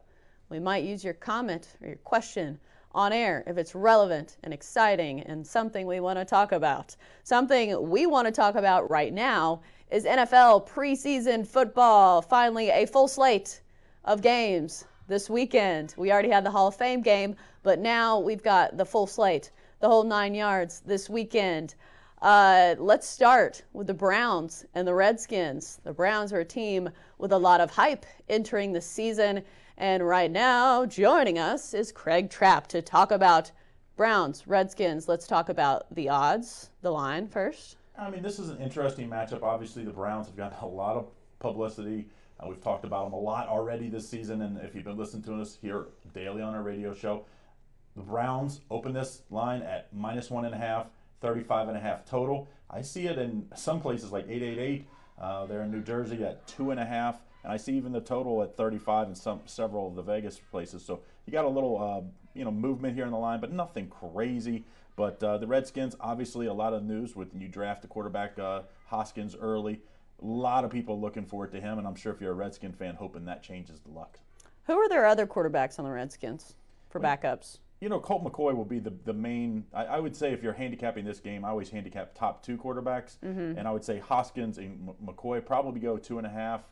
we 0.49 0.59
might 0.59 0.85
use 0.85 1.05
your 1.05 1.15
comment 1.15 1.77
or 1.83 1.89
your 1.89 1.97
question 1.97 2.59
on 2.95 3.13
air 3.13 3.45
if 3.47 3.59
it's 3.59 3.75
relevant 3.75 4.39
and 4.43 4.55
exciting 4.55 5.21
and 5.21 5.47
something 5.47 5.87
we 5.87 6.01
want 6.01 6.19
to 6.19 6.25
talk 6.25 6.53
about. 6.53 6.97
Something 7.25 7.91
we 7.91 8.07
want 8.07 8.27
to 8.27 8.33
talk 8.33 8.55
about 8.55 8.91
right 8.91 9.13
now 9.13 9.61
is 9.91 10.05
NFL 10.05 10.67
preseason 10.67 11.47
football. 11.47 12.23
Finally, 12.23 12.71
a 12.71 12.87
full 12.87 13.09
slate 13.09 13.61
of 14.05 14.23
games 14.23 14.85
this 15.09 15.29
weekend. 15.29 15.95
We 15.97 16.13
already 16.13 16.29
had 16.29 16.45
the 16.45 16.51
Hall 16.51 16.69
of 16.69 16.77
Fame 16.77 17.03
game, 17.03 17.35
but 17.63 17.79
now 17.79 18.21
we've 18.21 18.43
got 18.43 18.77
the 18.77 18.85
full 18.85 19.07
slate, 19.07 19.51
the 19.81 19.89
whole 19.89 20.05
nine 20.05 20.35
yards 20.35 20.81
this 20.81 21.11
weekend. 21.11 21.75
Uh, 22.21 22.75
let's 22.79 23.07
start 23.07 23.63
with 23.73 23.87
the 23.87 23.95
Browns 23.95 24.67
and 24.75 24.87
the 24.87 24.95
Redskins. 24.95 25.81
The 25.85 25.93
Browns 25.93 26.33
are 26.33 26.41
a 26.41 26.45
team 26.45 26.91
with 27.17 27.33
a 27.33 27.39
lot 27.39 27.61
of 27.61 27.71
hype 27.71 28.05
entering 28.29 28.73
the 28.73 28.81
season. 28.81 29.43
And 29.79 30.07
right 30.07 30.31
now, 30.31 30.85
joining 30.85 31.39
us 31.39 31.73
is 31.75 31.93
Craig 31.93 32.29
Trapp 32.31 32.67
to 32.69 32.83
talk 32.83 33.13
about 33.13 33.51
Browns, 33.97 34.47
Redskins. 34.47 35.09
Let's 35.09 35.27
talk 35.27 35.49
about 35.49 35.93
the 35.95 36.09
odds, 36.09 36.71
the 36.83 36.91
line 36.91 37.29
first. 37.29 37.77
I 37.97 38.11
mean, 38.11 38.23
this 38.23 38.39
is 38.39 38.49
an 38.49 38.59
interesting 38.59 39.09
matchup. 39.09 39.43
Obviously, 39.43 39.85
the 39.85 39.93
Browns 39.93 40.27
have 40.27 40.37
gotten 40.37 40.59
a 40.61 40.67
lot 40.67 40.97
of 40.97 41.07
publicity. 41.39 42.09
Uh, 42.41 42.49
we've 42.49 42.63
talked 42.63 42.85
about 42.85 43.05
them 43.05 43.13
a 43.13 43.19
lot 43.19 43.49
already 43.49 43.89
this 43.89 44.09
season, 44.09 44.43
and 44.43 44.59
if 44.59 44.75
you've 44.75 44.85
been 44.85 44.97
listening 44.97 45.23
to 45.25 45.41
us 45.41 45.59
here 45.61 45.87
daily 46.15 46.43
on 46.43 46.55
our 46.55 46.63
radio 46.63 46.95
show, 46.95 47.25
the 47.97 48.03
Browns 48.03 48.61
open 48.71 48.93
this 48.93 49.23
line 49.31 49.63
at 49.63 49.93
minus 49.93 50.31
one 50.31 50.45
and 50.45 50.55
a 50.55 50.59
half, 50.59 50.87
35 51.21 51.69
and 51.69 51.77
a 51.77 51.81
half 51.81 52.05
total. 52.05 52.49
I 52.71 52.83
see 52.83 53.07
it 53.07 53.19
in 53.19 53.47
some 53.57 53.81
places 53.81 54.13
like 54.13 54.27
888. 54.29 54.87
Uh, 55.21 55.47
they're 55.47 55.63
in 55.63 55.71
New 55.73 55.83
Jersey 55.83 56.23
at 56.23 56.47
two 56.47 56.71
and 56.71 56.79
a 56.79 56.85
half 56.85 57.19
and 57.43 57.53
I 57.53 57.57
see 57.57 57.75
even 57.77 57.93
the 57.93 58.01
total 58.01 58.43
at 58.43 58.57
35 58.57 59.09
in 59.09 59.15
some 59.15 59.41
several 59.47 59.89
of 59.89 59.95
the 59.95 60.03
Vegas 60.03 60.39
places. 60.51 60.85
So 60.85 61.01
you 61.25 61.33
got 61.33 61.45
a 61.45 61.49
little 61.49 61.81
uh, 61.81 62.03
you 62.35 62.45
know 62.45 62.51
movement 62.51 62.95
here 62.95 63.05
in 63.05 63.11
the 63.11 63.19
line, 63.19 63.41
but 63.41 63.53
nothing 63.53 63.89
crazy. 63.89 64.65
But 64.97 65.23
uh, 65.23 65.39
the 65.39 65.47
Redskins, 65.47 65.95
obviously, 66.01 66.47
a 66.47 66.53
lot 66.53 66.75
of 66.75 66.83
news 66.83 67.15
with 67.15 67.29
you 67.35 67.49
draft 67.49 67.83
the 67.83 67.89
quarterback 67.89 68.39
uh, 68.39 68.63
Haskins 68.87 69.37
early. 69.41 69.81
A 70.23 70.27
lot 70.27 70.65
of 70.65 70.71
people 70.71 71.01
looking 71.01 71.25
forward 71.25 71.53
to 71.53 71.61
him, 71.61 71.79
and 71.79 71.87
I'm 71.87 71.95
sure 71.95 72.13
if 72.13 72.21
you're 72.21 72.33
a 72.33 72.35
Redskin 72.35 72.73
fan, 72.73 72.95
hoping 72.97 73.25
that 73.27 73.43
changes 73.43 73.81
the 73.81 73.91
luck. 73.91 74.19
Who 74.65 74.75
are 74.79 74.89
their 74.89 75.07
other 75.07 75.27
quarterbacks 75.27 75.79
on 75.79 75.85
the 75.85 75.91
Redskins 75.91 76.57
for 76.91 77.01
backups? 77.01 77.59
You 77.81 77.89
know, 77.89 78.01
Colt 78.01 78.25
McCoy 78.25 78.57
will 78.57 78.65
be 78.65 78.81
the, 78.81 78.93
the 79.05 79.13
main. 79.13 79.65
I, 79.73 79.85
I 79.85 80.01
would 80.01 80.17
say 80.17 80.33
if 80.33 80.43
you're 80.43 80.53
handicapping 80.53 81.05
this 81.05 81.21
game, 81.21 81.45
I 81.45 81.51
always 81.51 81.71
handicap 81.71 82.15
top 82.15 82.43
two 82.43 82.57
quarterbacks, 82.57 83.19
mm-hmm. 83.25 83.57
and 83.57 83.69
I 83.69 83.71
would 83.71 83.85
say 83.85 84.03
Haskins 84.09 84.59
and 84.59 84.91
McCoy 85.05 85.45
probably 85.45 85.81
go 85.81 85.97
two 85.97 86.19
and 86.19 86.27
a 86.27 86.31
half 86.31 86.63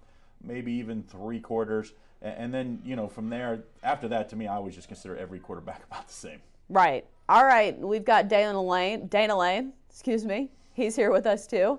maybe 0.43 0.73
even 0.73 1.03
three 1.03 1.41
quarters. 1.41 1.93
And 2.23 2.53
then, 2.53 2.81
you 2.85 2.97
know, 2.97 3.09
from 3.09 3.29
there, 3.29 3.65
after 3.83 4.09
that, 4.09 4.29
to 4.31 4.37
me, 4.37 4.47
I 4.47 4.57
always 4.57 4.75
just 4.75 4.89
consider 4.89 5.17
every 5.17 5.39
quarterback 5.39 5.85
about 5.91 6.09
the 6.09 6.15
same. 6.15 6.41
Right. 6.69 7.05
All 7.29 7.45
right. 7.45 7.79
We've 7.79 8.05
got 8.05 8.29
Dana 8.29 8.61
Lane. 8.61 9.07
Dana 9.09 9.37
Lane, 9.37 9.73
excuse 9.91 10.25
me. 10.25 10.51
He's 10.73 10.97
here 10.97 11.11
with 11.11 11.27
us 11.27 11.47
too. 11.47 11.79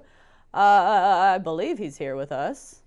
Uh, 0.58 1.36
I 1.36 1.38
believe 1.38 1.78
he's 1.78 1.98
here 1.98 2.15
with 2.15 2.32
us. 2.32 2.82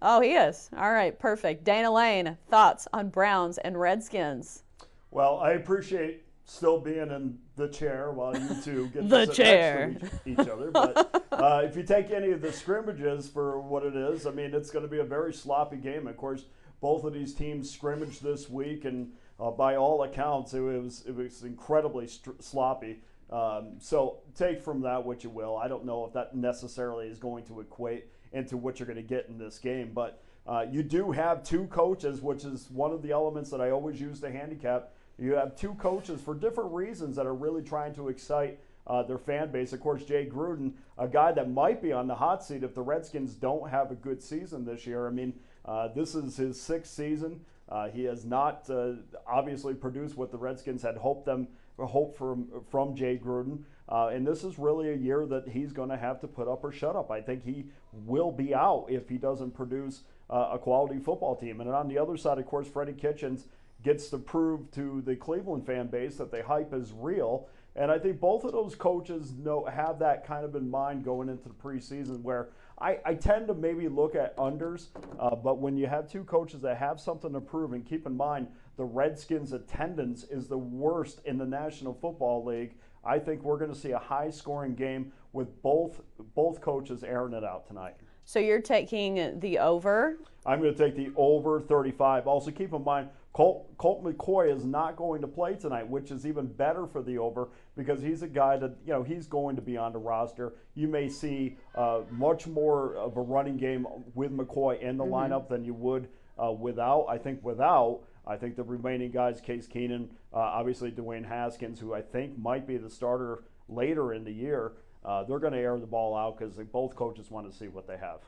Oh, 0.00 0.20
he 0.20 0.34
is. 0.34 0.70
All 0.76 0.92
right. 0.92 1.18
Perfect. 1.18 1.64
Dana 1.64 1.90
Lane, 1.90 2.38
thoughts 2.48 2.86
on 2.92 3.08
Browns 3.08 3.58
and 3.58 3.80
Redskins? 3.80 4.62
Well, 5.10 5.38
I 5.38 5.52
appreciate 5.52 6.22
still 6.44 6.78
being 6.78 7.10
in 7.10 7.38
the 7.56 7.66
chair 7.66 8.12
while 8.12 8.38
you 8.38 8.48
two 8.62 8.86
get 8.94 9.08
the 9.08 9.26
chair. 9.26 9.96
each, 10.24 10.38
each 10.38 10.48
other. 10.48 10.70
But 10.70 11.24
uh, 11.32 11.62
if 11.64 11.76
you 11.76 11.82
take 11.82 12.12
any 12.12 12.30
of 12.30 12.40
the 12.40 12.52
scrimmages 12.52 13.28
for 13.28 13.60
what 13.60 13.82
it 13.82 13.96
is, 13.96 14.24
I 14.24 14.30
mean, 14.30 14.54
it's 14.54 14.70
going 14.70 14.84
to 14.84 14.90
be 14.90 15.00
a 15.00 15.04
very 15.04 15.34
sloppy 15.34 15.78
game. 15.78 16.06
Of 16.06 16.16
course, 16.16 16.44
both 16.80 17.02
of 17.02 17.12
these 17.12 17.34
teams 17.34 17.68
scrimmaged 17.68 18.22
this 18.22 18.48
week, 18.48 18.84
and 18.84 19.10
uh, 19.40 19.50
by 19.50 19.74
all 19.74 20.04
accounts, 20.04 20.54
it 20.54 20.60
was 20.60 21.02
it 21.04 21.16
was 21.16 21.42
incredibly 21.42 22.06
st- 22.06 22.44
sloppy. 22.44 23.00
Um, 23.30 23.74
so 23.80 24.18
take 24.34 24.62
from 24.62 24.82
that 24.82 25.04
what 25.04 25.24
you 25.24 25.30
will. 25.30 25.56
I 25.56 25.68
don't 25.68 25.84
know 25.84 26.04
if 26.04 26.12
that 26.12 26.36
necessarily 26.36 27.08
is 27.08 27.18
going 27.18 27.44
to 27.46 27.60
equate 27.60 28.06
into 28.32 28.56
what 28.56 28.78
you're 28.78 28.86
going 28.86 28.96
to 28.96 29.02
get 29.02 29.26
in 29.28 29.38
this 29.38 29.58
game, 29.58 29.90
but 29.92 30.22
uh, 30.46 30.64
you 30.70 30.82
do 30.82 31.10
have 31.10 31.42
two 31.42 31.66
coaches, 31.66 32.20
which 32.20 32.44
is 32.44 32.68
one 32.70 32.92
of 32.92 33.02
the 33.02 33.10
elements 33.10 33.50
that 33.50 33.60
I 33.60 33.70
always 33.70 34.00
use 34.00 34.20
to 34.20 34.30
handicap 34.30 34.92
you 35.18 35.34
have 35.34 35.56
two 35.56 35.74
coaches 35.74 36.20
for 36.20 36.34
different 36.34 36.72
reasons 36.72 37.16
that 37.16 37.26
are 37.26 37.34
really 37.34 37.62
trying 37.62 37.94
to 37.94 38.08
excite 38.08 38.58
uh, 38.86 39.02
their 39.02 39.18
fan 39.18 39.50
base. 39.50 39.72
Of 39.72 39.80
course, 39.80 40.04
Jay 40.04 40.26
Gruden, 40.26 40.72
a 40.98 41.08
guy 41.08 41.32
that 41.32 41.50
might 41.50 41.82
be 41.82 41.92
on 41.92 42.06
the 42.06 42.14
hot 42.14 42.44
seat 42.44 42.62
if 42.62 42.74
the 42.74 42.82
Redskins 42.82 43.34
don't 43.34 43.70
have 43.70 43.90
a 43.90 43.94
good 43.94 44.22
season 44.22 44.64
this 44.64 44.86
year. 44.86 45.06
I 45.06 45.10
mean, 45.10 45.32
uh, 45.64 45.88
this 45.88 46.14
is 46.14 46.36
his 46.36 46.60
sixth 46.60 46.92
season. 46.92 47.40
Uh, 47.68 47.88
he 47.88 48.04
has 48.04 48.24
not 48.24 48.68
uh, 48.70 48.92
obviously 49.26 49.74
produced 49.74 50.16
what 50.16 50.30
the 50.30 50.38
Redskins 50.38 50.82
had 50.82 50.96
hoped 50.96 51.24
them 51.24 51.48
hoped 51.84 52.16
from 52.16 52.48
from 52.70 52.94
Jay 52.94 53.20
Gruden. 53.22 53.64
Uh, 53.88 54.08
and 54.08 54.26
this 54.26 54.42
is 54.42 54.58
really 54.58 54.90
a 54.90 54.96
year 54.96 55.26
that 55.26 55.48
he's 55.48 55.72
going 55.72 55.90
to 55.90 55.96
have 55.96 56.20
to 56.20 56.26
put 56.26 56.48
up 56.48 56.64
or 56.64 56.72
shut 56.72 56.96
up. 56.96 57.10
I 57.10 57.20
think 57.20 57.44
he 57.44 57.66
will 57.92 58.32
be 58.32 58.54
out 58.54 58.86
if 58.88 59.08
he 59.08 59.16
doesn't 59.16 59.52
produce 59.52 60.02
uh, 60.28 60.50
a 60.52 60.58
quality 60.58 60.98
football 60.98 61.36
team. 61.36 61.60
And 61.60 61.70
on 61.70 61.86
the 61.86 61.98
other 61.98 62.16
side, 62.16 62.38
of 62.38 62.46
course, 62.46 62.66
Freddie 62.66 62.94
Kitchens 62.94 63.46
gets 63.84 64.08
to 64.08 64.18
prove 64.18 64.70
to 64.72 65.02
the 65.02 65.14
Cleveland 65.14 65.66
fan 65.66 65.86
base 65.86 66.16
that 66.16 66.32
the 66.32 66.42
hype 66.42 66.74
is 66.74 66.92
real. 66.92 67.48
And 67.76 67.90
I 67.90 67.98
think 67.98 68.18
both 68.18 68.44
of 68.44 68.52
those 68.52 68.74
coaches 68.74 69.34
know 69.34 69.66
have 69.66 69.98
that 69.98 70.26
kind 70.26 70.44
of 70.44 70.56
in 70.56 70.68
mind 70.68 71.04
going 71.04 71.28
into 71.28 71.48
the 71.48 71.54
preseason 71.54 72.22
where 72.22 72.48
I, 72.78 72.98
I 73.04 73.14
tend 73.14 73.48
to 73.48 73.54
maybe 73.54 73.88
look 73.88 74.14
at 74.14 74.36
unders, 74.36 74.88
uh, 75.18 75.34
but 75.34 75.58
when 75.58 75.76
you 75.76 75.86
have 75.86 76.10
two 76.10 76.24
coaches 76.24 76.60
that 76.62 76.76
have 76.78 77.00
something 77.00 77.32
to 77.32 77.40
prove, 77.40 77.72
and 77.72 77.86
keep 77.86 78.06
in 78.06 78.16
mind 78.16 78.48
the 78.76 78.84
Redskins' 78.84 79.52
attendance 79.52 80.24
is 80.24 80.48
the 80.48 80.58
worst 80.58 81.20
in 81.24 81.38
the 81.38 81.46
National 81.46 81.94
Football 81.94 82.44
League, 82.44 82.74
I 83.04 83.18
think 83.18 83.42
we're 83.42 83.58
going 83.58 83.72
to 83.72 83.78
see 83.78 83.92
a 83.92 83.98
high 83.98 84.30
scoring 84.30 84.74
game 84.74 85.12
with 85.32 85.62
both 85.62 86.00
both 86.34 86.60
coaches 86.60 87.04
airing 87.04 87.34
it 87.34 87.44
out 87.44 87.66
tonight. 87.66 87.94
So 88.24 88.40
you're 88.40 88.60
taking 88.60 89.38
the 89.38 89.58
over? 89.60 90.18
I'm 90.44 90.60
going 90.60 90.74
to 90.74 90.78
take 90.78 90.96
the 90.96 91.12
over 91.16 91.60
35. 91.60 92.26
Also, 92.26 92.50
keep 92.50 92.72
in 92.72 92.82
mind, 92.82 93.08
Colt, 93.32 93.68
Colt 93.78 94.02
McCoy 94.02 94.54
is 94.54 94.64
not 94.64 94.96
going 94.96 95.20
to 95.20 95.28
play 95.28 95.54
tonight, 95.54 95.88
which 95.88 96.10
is 96.10 96.26
even 96.26 96.46
better 96.46 96.86
for 96.86 97.02
the 97.02 97.18
over 97.18 97.50
because 97.76 98.02
he's 98.02 98.22
a 98.22 98.26
guy 98.26 98.56
that, 98.56 98.76
you 98.84 98.92
know, 98.92 99.02
he's 99.02 99.28
going 99.28 99.54
to 99.56 99.62
be 99.62 99.76
on 99.76 99.92
the 99.92 99.98
roster. 99.98 100.54
You 100.74 100.88
may 100.88 101.08
see 101.08 101.56
uh, 101.76 102.00
much 102.10 102.46
more 102.48 102.96
of 102.96 103.16
a 103.16 103.20
running 103.20 103.58
game 103.58 103.86
with 104.14 104.36
McCoy 104.36 104.80
in 104.80 104.96
the 104.96 105.04
mm-hmm. 105.04 105.32
lineup 105.32 105.48
than 105.48 105.64
you 105.64 105.74
would 105.74 106.08
uh, 106.42 106.50
without. 106.50 107.06
I 107.08 107.18
think 107.18 107.44
without, 107.44 108.00
I 108.26 108.36
think 108.36 108.56
the 108.56 108.62
remaining 108.62 109.10
guys, 109.10 109.40
Case 109.40 109.68
Keenum, 109.68 110.08
uh, 110.32 110.38
obviously 110.38 110.90
Dwayne 110.90 111.26
Haskins, 111.26 111.78
who 111.78 111.94
I 111.94 112.02
think 112.02 112.38
might 112.38 112.66
be 112.66 112.76
the 112.76 112.90
starter 112.90 113.44
later 113.68 114.12
in 114.12 114.24
the 114.24 114.32
year, 114.32 114.72
uh, 115.04 115.22
they're 115.22 115.38
going 115.38 115.52
to 115.52 115.58
air 115.58 115.78
the 115.78 115.86
ball 115.86 116.16
out 116.16 116.38
because 116.38 116.56
both 116.72 116.96
coaches 116.96 117.30
want 117.30 117.50
to 117.50 117.56
see 117.56 117.68
what 117.68 117.86
they 117.86 117.96
have. 117.96 118.20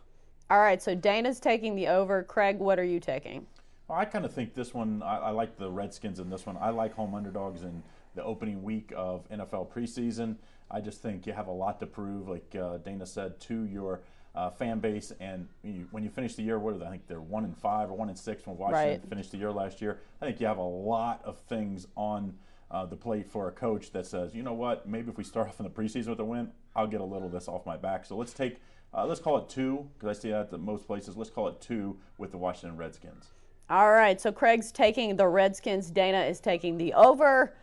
All 0.50 0.60
right, 0.60 0.80
so 0.80 0.94
Dana's 0.94 1.40
taking 1.40 1.74
the 1.74 1.88
over. 1.88 2.22
Craig, 2.22 2.58
what 2.58 2.78
are 2.78 2.84
you 2.84 3.00
taking? 3.00 3.46
Well, 3.88 3.98
I 3.98 4.04
kind 4.04 4.24
of 4.24 4.32
think 4.32 4.54
this 4.54 4.72
one. 4.72 5.02
I, 5.02 5.16
I, 5.16 5.30
like 5.30 5.58
the 5.58 5.70
Redskins 5.70 6.20
in 6.20 6.30
this 6.30 6.46
one. 6.46 6.56
I 6.60 6.70
like 6.70 6.94
home 6.94 7.14
underdogs 7.14 7.62
in 7.62 7.82
the 8.14 8.22
opening 8.22 8.62
week 8.62 8.92
of 8.96 9.28
NFL 9.30 9.70
preseason. 9.70 10.36
I 10.70 10.80
just 10.80 11.02
think 11.02 11.26
you 11.26 11.32
have 11.32 11.48
a 11.48 11.52
lot 11.52 11.80
to 11.80 11.86
prove, 11.86 12.28
like 12.28 12.54
uh, 12.54 12.78
Dana 12.78 13.06
said, 13.06 13.40
to 13.40 13.64
your 13.64 14.02
uh, 14.38 14.50
fan 14.50 14.78
base, 14.78 15.12
and 15.18 15.48
you, 15.64 15.88
when 15.90 16.04
you 16.04 16.08
finish 16.10 16.36
the 16.36 16.42
year, 16.42 16.60
what 16.60 16.72
are 16.72 16.78
they? 16.78 16.86
I 16.86 16.90
think 16.90 17.08
they're 17.08 17.20
one 17.20 17.44
in 17.44 17.52
five 17.54 17.90
or 17.90 17.94
one 17.94 18.08
in 18.08 18.14
six 18.14 18.46
when 18.46 18.56
Washington 18.56 19.00
Right. 19.00 19.08
finished 19.08 19.32
the 19.32 19.36
year 19.36 19.50
last 19.50 19.82
year. 19.82 19.98
I 20.22 20.26
think 20.26 20.40
you 20.40 20.46
have 20.46 20.58
a 20.58 20.62
lot 20.62 21.20
of 21.24 21.40
things 21.48 21.88
on 21.96 22.34
uh, 22.70 22.86
the 22.86 22.94
plate 22.94 23.28
for 23.28 23.48
a 23.48 23.50
coach 23.50 23.90
that 23.92 24.06
says, 24.06 24.36
you 24.36 24.44
know 24.44 24.52
what, 24.52 24.88
maybe 24.88 25.10
if 25.10 25.18
we 25.18 25.24
start 25.24 25.48
off 25.48 25.58
in 25.58 25.64
the 25.64 25.70
preseason 25.70 26.06
with 26.10 26.20
a 26.20 26.24
win, 26.24 26.52
I'll 26.76 26.86
get 26.86 27.00
a 27.00 27.04
little 27.04 27.26
of 27.26 27.32
this 27.32 27.48
off 27.48 27.66
my 27.66 27.76
back. 27.76 28.06
So 28.06 28.16
let's 28.16 28.32
take, 28.32 28.58
uh, 28.94 29.06
let's 29.06 29.20
call 29.20 29.38
it 29.38 29.48
two, 29.48 29.88
because 29.98 30.16
I 30.16 30.20
see 30.20 30.30
that 30.30 30.52
at 30.52 30.60
most 30.60 30.86
places. 30.86 31.16
Let's 31.16 31.30
call 31.30 31.48
it 31.48 31.60
two 31.60 31.96
with 32.16 32.30
the 32.30 32.38
Washington 32.38 32.76
Redskins. 32.76 33.32
All 33.68 33.90
right, 33.90 34.20
so 34.20 34.30
Craig's 34.30 34.70
taking 34.70 35.16
the 35.16 35.26
Redskins. 35.26 35.90
Dana 35.90 36.20
is 36.20 36.38
taking 36.38 36.78
the 36.78 36.94
over. 36.94 37.54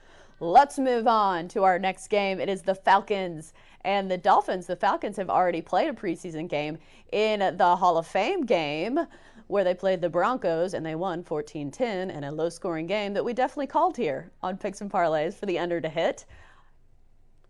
Let's 0.42 0.78
move 0.78 1.08
on 1.08 1.48
to 1.50 1.64
our 1.64 1.80
next 1.80 2.10
game. 2.10 2.42
It 2.42 2.50
is 2.50 2.62
the 2.64 2.76
Falcons 2.76 3.54
and 3.86 4.10
the 4.12 4.18
Dolphins. 4.18 4.66
The 4.66 4.76
Falcons 4.76 5.16
have 5.16 5.30
already 5.30 5.62
played 5.62 5.90
a 5.90 5.94
preseason 5.94 6.50
game 6.50 6.78
in 7.14 7.56
the 7.56 7.76
Hall 7.76 7.98
of 7.98 8.06
Fame 8.06 8.42
game 8.42 9.00
where 9.48 9.64
they 9.64 9.76
played 9.76 10.02
the 10.02 10.10
Broncos 10.10 10.74
and 10.74 10.86
they 10.86 10.96
won 10.96 11.24
14 11.24 11.70
10 11.70 12.10
in 12.10 12.24
a 12.24 12.32
low 12.32 12.50
scoring 12.50 12.88
game 12.88 13.14
that 13.14 13.24
we 13.24 13.32
definitely 13.32 13.68
called 13.68 13.96
here 13.96 14.32
on 14.42 14.58
Picks 14.58 14.82
and 14.82 14.92
Parlays 14.92 15.36
for 15.36 15.46
the 15.46 15.60
under 15.60 15.80
to 15.80 15.88
hit. 15.88 16.26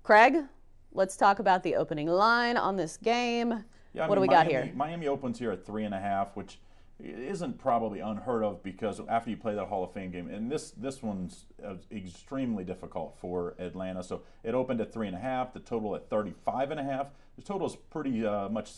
Craig, 0.03 0.43
let's 0.91 1.15
talk 1.15 1.39
about 1.39 1.63
the 1.63 1.75
opening 1.75 2.07
line 2.07 2.57
on 2.57 2.75
this 2.75 2.97
game. 2.97 3.63
Yeah, 3.93 4.07
what 4.07 4.15
do 4.15 4.21
we 4.21 4.27
mean, 4.27 4.35
got 4.35 4.47
here? 4.47 4.69
Miami 4.75 5.07
opens 5.07 5.39
here 5.39 5.51
at 5.51 5.65
three 5.65 5.85
and 5.85 5.95
a 5.95 5.99
half, 5.99 6.35
which 6.35 6.59
isn't 6.99 7.57
probably 7.59 7.99
unheard 7.99 8.43
of 8.43 8.63
because 8.63 9.01
after 9.09 9.29
you 9.29 9.37
play 9.37 9.53
that 9.55 9.65
Hall 9.65 9.83
of 9.83 9.91
Fame 9.91 10.11
game, 10.11 10.29
and 10.29 10.51
this 10.51 10.71
this 10.71 11.03
one's 11.03 11.45
uh, 11.63 11.75
extremely 11.91 12.63
difficult 12.63 13.17
for 13.19 13.55
Atlanta. 13.59 14.01
So 14.03 14.21
it 14.43 14.53
opened 14.53 14.79
at 14.81 14.93
three 14.93 15.07
and 15.07 15.15
a 15.15 15.19
half. 15.19 15.53
The 15.53 15.59
total 15.59 15.95
at 15.95 16.09
35 16.09 16.71
and 16.71 16.79
a 16.79 16.83
half. 16.83 17.07
The 17.35 17.41
total 17.41 17.67
is 17.67 17.75
pretty 17.75 18.25
uh, 18.25 18.47
much 18.49 18.71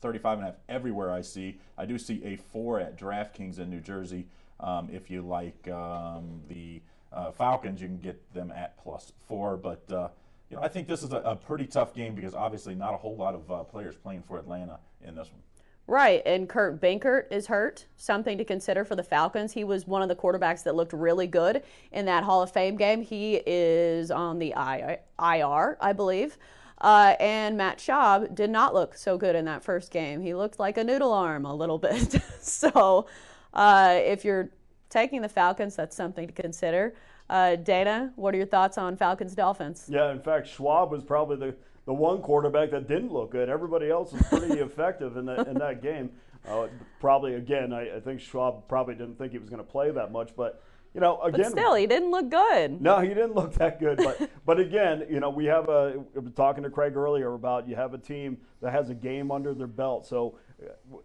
35 0.00 0.38
and 0.38 0.46
a 0.46 0.50
half 0.50 0.60
everywhere 0.68 1.12
I 1.12 1.20
see. 1.22 1.58
I 1.76 1.84
do 1.84 1.98
see 1.98 2.22
a 2.24 2.36
four 2.36 2.78
at 2.78 2.96
DraftKings 2.96 3.58
in 3.58 3.70
New 3.70 3.80
Jersey. 3.80 4.26
Um, 4.60 4.88
if 4.92 5.10
you 5.10 5.22
like 5.22 5.68
um, 5.68 6.42
the 6.48 6.80
uh, 7.12 7.32
Falcons, 7.32 7.80
you 7.80 7.88
can 7.88 7.98
get 7.98 8.32
them 8.34 8.52
at 8.52 8.78
plus 8.82 9.12
four, 9.26 9.56
but. 9.56 9.90
Uh, 9.90 10.08
you 10.50 10.56
know, 10.56 10.62
I 10.62 10.68
think 10.68 10.88
this 10.88 11.02
is 11.02 11.12
a, 11.12 11.18
a 11.18 11.36
pretty 11.36 11.66
tough 11.66 11.92
game 11.92 12.14
because 12.14 12.34
obviously 12.34 12.74
not 12.74 12.94
a 12.94 12.96
whole 12.96 13.14
lot 13.14 13.34
of 13.34 13.50
uh, 13.50 13.64
players 13.64 13.96
playing 13.96 14.22
for 14.22 14.38
Atlanta 14.38 14.78
in 15.06 15.14
this 15.14 15.30
one. 15.30 15.42
Right, 15.88 16.20
and 16.26 16.46
Kurt 16.46 16.82
Benkert 16.82 17.32
is 17.32 17.46
hurt. 17.46 17.86
Something 17.96 18.36
to 18.36 18.44
consider 18.44 18.84
for 18.84 18.94
the 18.94 19.02
Falcons. 19.02 19.54
He 19.54 19.64
was 19.64 19.86
one 19.86 20.02
of 20.02 20.08
the 20.08 20.14
quarterbacks 20.14 20.62
that 20.64 20.74
looked 20.74 20.92
really 20.92 21.26
good 21.26 21.62
in 21.92 22.04
that 22.04 22.24
Hall 22.24 22.42
of 22.42 22.52
Fame 22.52 22.76
game. 22.76 23.00
He 23.00 23.40
is 23.46 24.10
on 24.10 24.38
the 24.38 24.50
IR, 24.50 25.78
I 25.80 25.92
believe. 25.94 26.36
Uh, 26.82 27.14
and 27.18 27.56
Matt 27.56 27.78
Schaub 27.78 28.34
did 28.34 28.50
not 28.50 28.74
look 28.74 28.96
so 28.96 29.16
good 29.16 29.34
in 29.34 29.46
that 29.46 29.64
first 29.64 29.90
game. 29.90 30.20
He 30.20 30.34
looked 30.34 30.58
like 30.58 30.76
a 30.76 30.84
noodle 30.84 31.12
arm 31.12 31.46
a 31.46 31.54
little 31.54 31.78
bit. 31.78 32.20
so, 32.38 33.06
uh, 33.54 33.98
if 33.98 34.26
you're 34.26 34.50
taking 34.90 35.22
the 35.22 35.28
Falcons, 35.28 35.74
that's 35.74 35.96
something 35.96 36.26
to 36.26 36.34
consider. 36.34 36.94
Uh, 37.30 37.56
Dana, 37.56 38.12
what 38.16 38.34
are 38.34 38.36
your 38.36 38.46
thoughts 38.46 38.76
on 38.76 38.94
Falcons 38.94 39.34
Dolphins? 39.34 39.86
Yeah, 39.88 40.12
in 40.12 40.20
fact, 40.20 40.48
Schaub 40.48 40.90
was 40.90 41.02
probably 41.02 41.36
the, 41.36 41.56
the 41.88 41.94
one 41.94 42.20
quarterback 42.20 42.70
that 42.72 42.86
didn't 42.86 43.10
look 43.10 43.30
good. 43.32 43.48
Everybody 43.48 43.88
else 43.90 44.12
was 44.12 44.20
pretty 44.24 44.60
effective 44.60 45.16
in 45.16 45.24
that 45.24 45.48
in 45.48 45.54
that 45.54 45.80
game. 45.80 46.10
Uh, 46.46 46.66
probably 47.00 47.36
again, 47.36 47.72
I, 47.72 47.96
I 47.96 48.00
think 48.00 48.20
Schaub 48.20 48.68
probably 48.68 48.94
didn't 48.94 49.16
think 49.16 49.32
he 49.32 49.38
was 49.38 49.48
going 49.48 49.64
to 49.64 49.68
play 49.68 49.90
that 49.90 50.12
much, 50.12 50.36
but 50.36 50.62
you 50.92 51.00
know, 51.00 51.18
again, 51.22 51.40
But 51.40 51.50
still, 51.50 51.74
he 51.74 51.86
didn't 51.86 52.10
look 52.10 52.28
good. 52.28 52.82
no, 52.82 53.00
he 53.00 53.08
didn't 53.08 53.34
look 53.34 53.54
that 53.54 53.80
good. 53.80 53.96
But 53.96 54.28
but 54.44 54.60
again, 54.60 55.06
you 55.08 55.18
know, 55.18 55.30
we 55.30 55.46
have 55.46 55.70
a 55.70 56.04
talking 56.36 56.62
to 56.64 56.68
Craig 56.68 56.94
earlier 56.94 57.32
about 57.32 57.66
you 57.66 57.74
have 57.74 57.94
a 57.94 57.98
team 57.98 58.36
that 58.60 58.72
has 58.72 58.90
a 58.90 58.94
game 58.94 59.30
under 59.30 59.54
their 59.54 59.66
belt. 59.66 60.06
So 60.06 60.38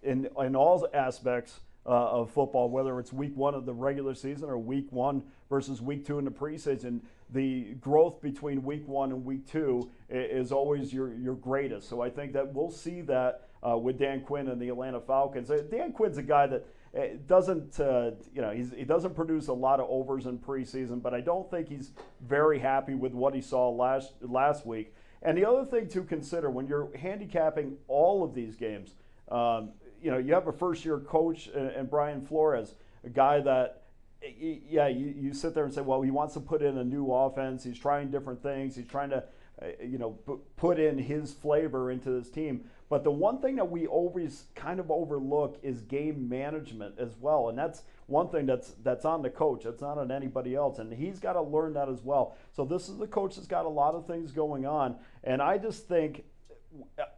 in 0.03 0.27
in 0.37 0.53
all 0.53 0.85
aspects 0.93 1.61
uh, 1.85 1.89
of 1.89 2.31
football, 2.31 2.69
whether 2.69 2.99
it's 2.99 3.11
week 3.11 3.35
one 3.35 3.53
of 3.53 3.65
the 3.65 3.73
regular 3.73 4.13
season 4.13 4.49
or 4.49 4.57
week 4.57 4.87
one 4.91 5.23
versus 5.49 5.81
week 5.81 6.05
two 6.05 6.19
in 6.19 6.25
the 6.25 6.31
preseason, 6.31 7.01
the 7.29 7.73
growth 7.75 8.21
between 8.21 8.63
week 8.63 8.87
one 8.87 9.11
and 9.11 9.25
week 9.25 9.45
two 9.47 9.89
is 10.09 10.51
always 10.51 10.93
your 10.93 11.13
your 11.13 11.35
greatest. 11.35 11.89
So 11.89 12.01
I 12.01 12.09
think 12.09 12.33
that 12.33 12.53
we'll 12.53 12.71
see 12.71 13.01
that 13.01 13.49
uh, 13.67 13.77
with 13.77 13.97
Dan 13.97 14.21
Quinn 14.21 14.49
and 14.49 14.61
the 14.61 14.69
Atlanta 14.69 14.99
Falcons. 14.99 15.49
Uh, 15.49 15.63
Dan 15.69 15.91
Quinn's 15.91 16.17
a 16.17 16.23
guy 16.23 16.47
that 16.47 16.65
uh, 16.95 17.01
doesn't 17.27 17.79
uh, 17.79 18.11
you 18.33 18.41
know 18.41 18.51
he 18.51 18.83
doesn't 18.83 19.15
produce 19.15 19.47
a 19.47 19.53
lot 19.53 19.79
of 19.79 19.87
overs 19.89 20.25
in 20.25 20.37
preseason, 20.37 21.01
but 21.01 21.13
I 21.13 21.21
don't 21.21 21.49
think 21.49 21.69
he's 21.69 21.91
very 22.21 22.59
happy 22.59 22.93
with 22.93 23.13
what 23.13 23.33
he 23.33 23.41
saw 23.41 23.69
last 23.69 24.13
last 24.21 24.65
week. 24.65 24.93
And 25.21 25.37
the 25.37 25.45
other 25.45 25.65
thing 25.65 25.87
to 25.89 26.03
consider 26.03 26.49
when 26.49 26.67
you're 26.67 26.89
handicapping 26.97 27.77
all 27.87 28.23
of 28.23 28.33
these 28.33 28.57
games, 28.57 28.95
um, 29.31 29.69
you 30.03 30.11
know, 30.11 30.17
you 30.17 30.33
have 30.33 30.47
a 30.47 30.51
first 30.51 30.83
year 30.83 30.99
coach 30.99 31.47
and, 31.47 31.89
Brian 31.89 32.21
Flores, 32.21 32.75
a 33.05 33.09
guy 33.09 33.39
that 33.39 33.83
yeah, 34.21 34.87
you, 34.87 35.13
you 35.17 35.33
sit 35.33 35.53
there 35.53 35.65
and 35.65 35.73
say, 35.73 35.81
well, 35.81 36.01
he 36.01 36.11
wants 36.11 36.33
to 36.35 36.39
put 36.39 36.61
in 36.61 36.77
a 36.77 36.83
new 36.83 37.11
offense. 37.11 37.63
He's 37.63 37.77
trying 37.77 38.09
different 38.09 38.41
things. 38.41 38.75
He's 38.75 38.87
trying 38.87 39.09
to, 39.09 39.23
uh, 39.61 39.67
you 39.83 39.97
know, 39.97 40.11
pu- 40.11 40.41
put 40.55 40.79
in 40.79 40.97
his 40.97 41.33
flavor 41.33 41.91
into 41.91 42.09
this 42.09 42.29
team. 42.29 42.65
But 42.89 43.03
the 43.03 43.11
one 43.11 43.41
thing 43.41 43.55
that 43.57 43.69
we 43.69 43.87
always 43.87 44.45
kind 44.55 44.79
of 44.79 44.91
overlook 44.91 45.57
is 45.61 45.81
game 45.81 46.29
management 46.29 46.95
as 46.99 47.15
well, 47.19 47.49
and 47.49 47.57
that's 47.57 47.81
one 48.07 48.29
thing 48.29 48.45
that's 48.45 48.73
that's 48.83 49.03
on 49.03 49.23
the 49.23 49.29
coach. 49.29 49.63
That's 49.63 49.81
not 49.81 49.97
on 49.97 50.11
anybody 50.11 50.55
else, 50.55 50.79
and 50.79 50.93
he's 50.93 51.19
got 51.19 51.33
to 51.33 51.41
learn 51.41 51.73
that 51.73 51.89
as 51.89 52.01
well. 52.01 52.37
So 52.51 52.65
this 52.65 52.89
is 52.89 52.97
the 52.97 53.07
coach 53.07 53.35
that's 53.35 53.47
got 53.47 53.65
a 53.65 53.69
lot 53.69 53.95
of 53.95 54.05
things 54.05 54.31
going 54.31 54.65
on, 54.65 54.97
and 55.23 55.41
I 55.41 55.57
just 55.57 55.87
think 55.87 56.23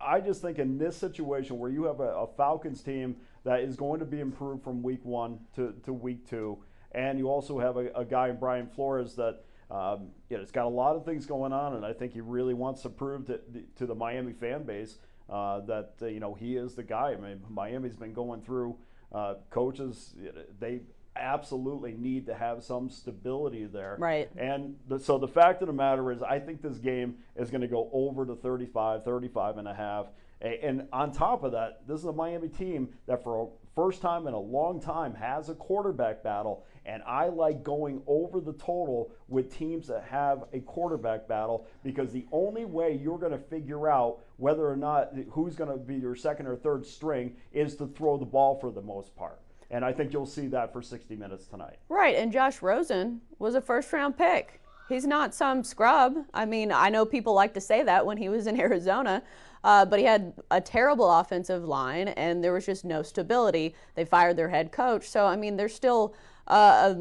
I 0.02 0.20
just 0.20 0.42
think 0.42 0.60
in 0.60 0.78
this 0.78 0.96
situation 0.98 1.58
where 1.58 1.72
you 1.72 1.84
have 1.86 2.00
a, 2.00 2.10
a 2.10 2.28
Falcons 2.36 2.82
team 2.82 3.16
that 3.44 3.62
is 3.62 3.76
going 3.76 4.00
to 4.00 4.06
be 4.06 4.20
improved 4.20 4.64
from 4.64 4.82
week 4.84 5.04
one 5.04 5.40
to, 5.56 5.74
to 5.84 5.94
week 5.94 6.28
two, 6.30 6.58
and 6.92 7.18
you 7.20 7.30
also 7.30 7.60
have 7.60 7.78
a, 7.78 7.88
a 7.96 8.06
guy 8.06 8.30
in 8.30 8.38
Brian 8.38 8.68
Flores 8.68 9.16
that 9.16 9.44
um, 9.72 10.10
you 10.30 10.38
know, 10.38 10.44
it's 10.44 10.52
got 10.52 10.66
a 10.66 10.70
lot 10.70 10.96
of 10.96 11.06
things 11.06 11.26
going 11.26 11.52
on, 11.52 11.76
and 11.76 11.86
I 11.86 11.94
think 11.94 12.14
he 12.14 12.22
really 12.22 12.54
wants 12.54 12.82
to 12.84 12.90
prove 12.90 13.26
to, 13.28 13.40
to 13.78 13.86
the 13.86 13.96
Miami 13.96 14.34
fan 14.34 14.64
base 14.64 15.00
uh, 15.30 15.62
that 15.62 15.94
uh, 16.02 16.06
you 16.06 16.20
know 16.20 16.34
he 16.34 16.56
is 16.56 16.76
the 16.76 16.84
guy. 16.84 17.14
I 17.14 17.16
mean, 17.16 17.42
Miami's 17.50 17.96
been 17.96 18.14
going 18.14 18.42
through 18.42 18.78
uh, 19.12 19.36
coaches; 19.50 20.14
they 20.60 20.82
absolutely 21.16 21.94
need 21.94 22.26
to 22.28 22.36
have 22.36 22.64
some 22.64 22.90
stability 22.90 23.66
there. 23.66 23.96
Right. 24.00 24.30
And 24.38 24.76
the, 24.88 25.00
so 25.00 25.18
the 25.18 25.28
fact 25.28 25.62
of 25.62 25.68
the 25.68 25.74
matter 25.74 26.12
is, 26.12 26.22
I 26.22 26.40
think 26.40 26.62
this 26.62 26.78
game 26.78 27.16
is 27.36 27.50
going 27.50 27.62
to 27.62 27.68
go 27.68 27.90
over 27.94 28.26
to 28.26 28.36
35, 28.36 29.04
35 29.04 29.58
and 29.58 29.68
a 29.68 29.74
half. 29.74 30.08
And 30.42 30.88
on 30.92 31.12
top 31.12 31.44
of 31.44 31.54
that, 31.54 31.88
this 31.88 32.00
is 32.00 32.06
a 32.06 32.14
Miami 32.14 32.50
team 32.50 32.90
that 33.08 33.24
for 33.24 33.44
a 33.44 33.48
first 33.76 34.02
time 34.02 34.28
in 34.28 34.34
a 34.34 34.40
long 34.40 34.82
time 34.82 35.14
has 35.16 35.50
a 35.50 35.56
quarterback 35.56 36.24
battle. 36.24 36.66
And 36.86 37.02
I 37.04 37.28
like 37.28 37.64
going 37.64 38.02
over 38.06 38.40
the 38.40 38.54
total 38.54 39.12
with 39.28 39.56
teams 39.56 39.88
that 39.88 40.04
have 40.04 40.44
a 40.54 40.60
quarterback 40.60 41.28
battle 41.28 41.66
because 41.84 42.12
the 42.12 42.26
only 42.32 42.66
way 42.66 43.00
you're 43.02 43.18
going 43.18 43.32
to 43.32 43.38
figure 43.38 43.90
out 43.90 44.20
whether 44.38 44.70
or 44.70 44.78
not 44.78 45.14
who's 45.32 45.56
going 45.56 45.72
to 45.72 45.78
be 45.78 45.96
your 45.96 46.16
second 46.16 46.48
or 46.48 46.56
third 46.56 46.86
string 46.86 47.36
is 47.54 47.76
to 47.78 47.88
throw 47.88 48.18
the 48.18 48.26
ball 48.26 48.60
for 48.60 48.72
the 48.72 48.82
most 48.82 49.16
part. 49.16 49.40
And 49.72 49.84
I 49.84 49.92
think 49.92 50.14
you'll 50.14 50.26
see 50.26 50.48
that 50.48 50.72
for 50.72 50.82
60 50.82 51.16
minutes 51.16 51.48
tonight. 51.48 51.78
Right, 51.90 52.16
and 52.16 52.32
Josh 52.32 52.62
Rosen 52.62 53.22
was 53.40 53.56
a 53.56 53.62
first 53.62 53.92
round 53.92 54.18
pick. 54.18 54.62
He's 54.88 55.08
not 55.08 55.34
some 55.34 55.64
scrub. 55.64 56.16
I 56.34 56.46
mean, 56.46 56.72
I 56.72 56.90
know 56.90 57.06
people 57.06 57.34
like 57.34 57.54
to 57.56 57.62
say 57.62 57.82
that 57.84 58.06
when 58.06 58.18
he 58.18 58.30
was 58.30 58.48
in 58.48 58.60
Arizona, 58.60 59.24
uh, 59.64 59.84
but 59.84 59.98
he 59.98 60.06
had 60.06 60.34
a 60.52 60.62
terrible 60.62 61.12
offensive 61.12 61.64
line 61.64 62.10
and 62.10 62.44
there 62.44 62.54
was 62.54 62.68
just 62.68 62.86
no 62.86 63.02
stability. 63.02 63.74
They 63.96 64.06
fired 64.06 64.38
their 64.38 64.50
head 64.50 64.72
coach. 64.72 65.10
So, 65.10 65.26
I 65.26 65.36
mean, 65.36 65.58
there's 65.58 65.74
still 65.74 66.14
uh, 66.48 66.94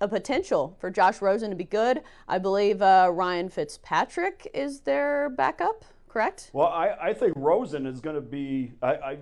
a, 0.00 0.04
a 0.04 0.08
potential 0.08 0.76
for 0.78 0.90
Josh 0.90 1.22
Rosen 1.22 1.48
to 1.48 1.56
be 1.56 1.64
good. 1.64 2.02
I 2.28 2.38
believe 2.38 2.82
uh, 2.82 3.08
Ryan 3.10 3.48
Fitzpatrick 3.48 4.50
is 4.52 4.80
their 4.80 5.30
backup, 5.30 5.86
correct? 6.06 6.50
Well, 6.52 6.68
I, 6.68 6.90
I 7.00 7.14
think 7.14 7.32
Rosen 7.34 7.86
is 7.86 8.00
going 8.00 8.16
to 8.16 8.20
be. 8.20 8.72
I, 8.82 8.92
I 8.92 9.18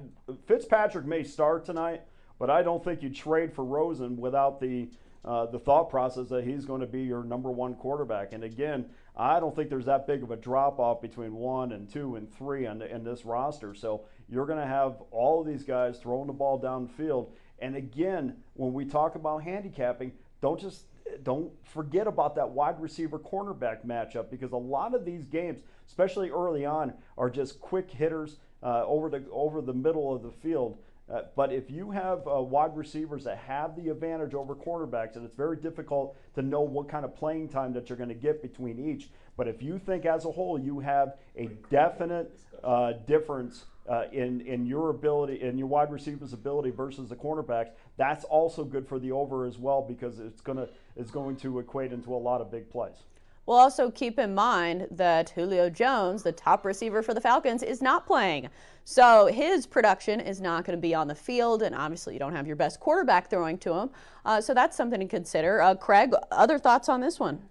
Fitzpatrick 0.46 1.06
may 1.06 1.22
start 1.22 1.64
tonight, 1.64 2.02
but 2.40 2.50
I 2.50 2.62
don't 2.62 2.82
think 2.82 3.02
you 3.02 3.10
trade 3.10 3.52
for 3.52 3.64
Rosen 3.64 4.16
without 4.16 4.60
the 4.60 4.88
uh, 5.22 5.44
the 5.44 5.58
thought 5.58 5.90
process 5.90 6.30
that 6.30 6.44
he's 6.44 6.64
going 6.64 6.80
to 6.80 6.86
be 6.86 7.02
your 7.02 7.22
number 7.22 7.50
one 7.50 7.74
quarterback. 7.74 8.32
And 8.32 8.42
again, 8.42 8.86
I 9.14 9.38
don't 9.38 9.54
think 9.54 9.68
there's 9.68 9.84
that 9.84 10.06
big 10.06 10.22
of 10.22 10.30
a 10.30 10.36
drop 10.36 10.78
off 10.78 11.02
between 11.02 11.34
one 11.34 11.72
and 11.72 11.92
two 11.92 12.16
and 12.16 12.32
three 12.38 12.64
in 12.64 13.04
this 13.04 13.26
roster. 13.26 13.74
So 13.74 14.06
you're 14.30 14.46
going 14.46 14.58
to 14.58 14.66
have 14.66 15.02
all 15.10 15.42
of 15.42 15.46
these 15.46 15.62
guys 15.62 15.98
throwing 15.98 16.26
the 16.26 16.32
ball 16.32 16.58
downfield. 16.58 17.28
And 17.58 17.76
again, 17.76 18.36
when 18.54 18.72
we 18.72 18.86
talk 18.86 19.14
about 19.14 19.42
handicapping, 19.42 20.12
don't 20.40 20.58
just 20.58 20.86
don't 21.22 21.52
forget 21.66 22.06
about 22.06 22.34
that 22.36 22.48
wide 22.48 22.80
receiver 22.80 23.18
cornerback 23.18 23.84
matchup 23.84 24.30
because 24.30 24.52
a 24.52 24.56
lot 24.56 24.94
of 24.94 25.04
these 25.04 25.26
games, 25.26 25.60
especially 25.86 26.30
early 26.30 26.64
on, 26.64 26.94
are 27.18 27.28
just 27.28 27.60
quick 27.60 27.90
hitters 27.90 28.38
uh, 28.62 28.84
over 28.86 29.10
the 29.10 29.22
over 29.30 29.60
the 29.60 29.74
middle 29.74 30.14
of 30.14 30.22
the 30.22 30.30
field. 30.30 30.78
Uh, 31.12 31.22
but 31.34 31.52
if 31.52 31.70
you 31.70 31.90
have 31.90 32.26
uh, 32.26 32.40
wide 32.40 32.76
receivers 32.76 33.24
that 33.24 33.38
have 33.38 33.74
the 33.74 33.88
advantage 33.88 34.34
over 34.34 34.54
cornerbacks, 34.54 35.16
and 35.16 35.24
it's 35.24 35.34
very 35.34 35.56
difficult 35.56 36.16
to 36.34 36.42
know 36.42 36.60
what 36.60 36.88
kind 36.88 37.04
of 37.04 37.16
playing 37.16 37.48
time 37.48 37.72
that 37.72 37.88
you're 37.88 37.98
going 37.98 38.08
to 38.08 38.14
get 38.14 38.40
between 38.42 38.78
each. 38.78 39.08
But 39.36 39.48
if 39.48 39.62
you 39.62 39.78
think 39.78 40.06
as 40.06 40.24
a 40.24 40.30
whole 40.30 40.58
you 40.58 40.80
have 40.80 41.14
a 41.36 41.46
definite 41.68 42.38
uh, 42.62 42.92
difference 43.06 43.64
uh, 43.88 44.04
in 44.12 44.42
in 44.42 44.66
your 44.66 44.90
ability 44.90 45.40
in 45.40 45.58
your 45.58 45.66
wide 45.66 45.90
receivers' 45.90 46.32
ability 46.32 46.70
versus 46.70 47.08
the 47.08 47.16
cornerbacks, 47.16 47.70
that's 47.96 48.24
also 48.24 48.64
good 48.64 48.86
for 48.86 48.98
the 48.98 49.10
over 49.10 49.46
as 49.46 49.58
well 49.58 49.82
because 49.82 50.20
it's 50.20 50.40
gonna 50.40 50.68
it's 50.94 51.10
going 51.10 51.36
to 51.36 51.58
equate 51.58 51.92
into 51.92 52.14
a 52.14 52.16
lot 52.16 52.40
of 52.40 52.52
big 52.52 52.70
plays. 52.70 53.04
We'll 53.50 53.58
also 53.58 53.90
keep 53.90 54.20
in 54.20 54.32
mind 54.32 54.86
that 54.92 55.30
Julio 55.30 55.68
Jones, 55.68 56.22
the 56.22 56.30
top 56.30 56.64
receiver 56.64 57.02
for 57.02 57.14
the 57.14 57.20
Falcons, 57.20 57.64
is 57.64 57.82
not 57.82 58.06
playing. 58.06 58.48
So 58.84 59.26
his 59.26 59.66
production 59.66 60.20
is 60.20 60.40
not 60.40 60.64
going 60.64 60.78
to 60.78 60.80
be 60.80 60.94
on 60.94 61.08
the 61.08 61.16
field, 61.16 61.62
and 61.62 61.74
obviously 61.74 62.12
you 62.12 62.20
don't 62.20 62.32
have 62.32 62.46
your 62.46 62.54
best 62.54 62.78
quarterback 62.78 63.28
throwing 63.28 63.58
to 63.58 63.74
him. 63.74 63.90
Uh, 64.24 64.40
so 64.40 64.54
that's 64.54 64.76
something 64.76 65.00
to 65.00 65.06
consider. 65.06 65.60
Uh, 65.60 65.74
Craig, 65.74 66.12
other 66.30 66.60
thoughts 66.60 66.88
on 66.88 67.00
this 67.00 67.18
one? 67.18 67.42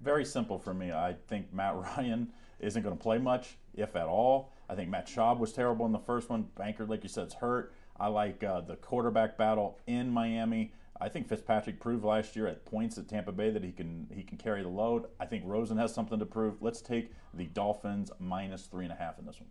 Very 0.00 0.24
simple 0.24 0.58
for 0.58 0.72
me. 0.72 0.90
I 0.90 1.16
think 1.28 1.52
Matt 1.52 1.76
Ryan 1.98 2.32
isn't 2.60 2.82
going 2.82 2.96
to 2.96 3.02
play 3.02 3.18
much, 3.18 3.58
if 3.74 3.94
at 3.94 4.06
all. 4.06 4.54
I 4.70 4.74
think 4.74 4.88
Matt 4.88 5.06
Schaub 5.06 5.38
was 5.38 5.52
terrible 5.52 5.84
in 5.84 5.92
the 5.92 5.98
first 5.98 6.30
one. 6.30 6.48
Benkert, 6.58 6.88
like 6.88 7.02
you 7.02 7.10
said, 7.10 7.26
is 7.26 7.34
hurt. 7.34 7.74
I 8.00 8.06
like 8.06 8.42
uh, 8.42 8.62
the 8.62 8.76
quarterback 8.76 9.36
battle 9.36 9.78
in 9.86 10.08
Miami. 10.08 10.72
I 11.02 11.08
think 11.08 11.28
Fitzpatrick 11.28 11.80
proved 11.80 12.04
last 12.04 12.36
year 12.36 12.46
at 12.46 12.64
points 12.64 12.96
at 12.96 13.08
Tampa 13.08 13.32
Bay 13.32 13.50
that 13.50 13.64
he 13.64 13.72
can 13.72 14.06
he 14.14 14.22
can 14.22 14.38
carry 14.38 14.62
the 14.62 14.68
load. 14.68 15.06
I 15.18 15.26
think 15.26 15.42
Rosen 15.44 15.76
has 15.78 15.92
something 15.92 16.20
to 16.20 16.26
prove. 16.26 16.62
Let's 16.62 16.80
take 16.80 17.10
the 17.34 17.46
Dolphins 17.46 18.12
minus 18.20 18.66
three 18.66 18.84
and 18.84 18.92
a 18.92 18.96
half 18.96 19.18
in 19.18 19.26
this 19.26 19.40
one. 19.40 19.48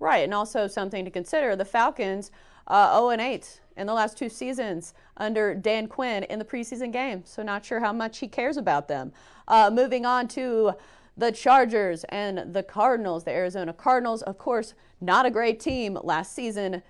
Right, 0.00 0.24
and 0.24 0.34
also 0.34 0.66
something 0.66 1.04
to 1.04 1.10
consider: 1.10 1.54
the 1.54 1.64
Falcons, 1.64 2.32
uh, 2.66 2.98
0 2.98 3.10
and 3.10 3.20
8 3.20 3.60
in 3.76 3.86
the 3.86 3.94
last 3.94 4.18
two 4.18 4.28
seasons 4.28 4.92
under 5.16 5.54
Dan 5.54 5.86
Quinn 5.86 6.24
in 6.24 6.40
the 6.40 6.44
preseason 6.44 6.92
game. 6.92 7.22
So 7.24 7.44
not 7.44 7.64
sure 7.64 7.78
how 7.78 7.92
much 7.92 8.18
he 8.18 8.26
cares 8.26 8.56
about 8.56 8.88
them. 8.88 9.12
Uh, 9.46 9.70
moving 9.72 10.04
on 10.04 10.26
to 10.28 10.72
the 11.16 11.30
Chargers 11.30 12.02
and 12.08 12.52
the 12.52 12.64
Cardinals. 12.64 13.22
The 13.22 13.30
Arizona 13.30 13.72
Cardinals, 13.72 14.22
of 14.22 14.36
course, 14.36 14.74
not 15.00 15.26
a 15.26 15.30
great 15.30 15.60
team 15.60 15.96
last 16.02 16.34
season, 16.34 16.82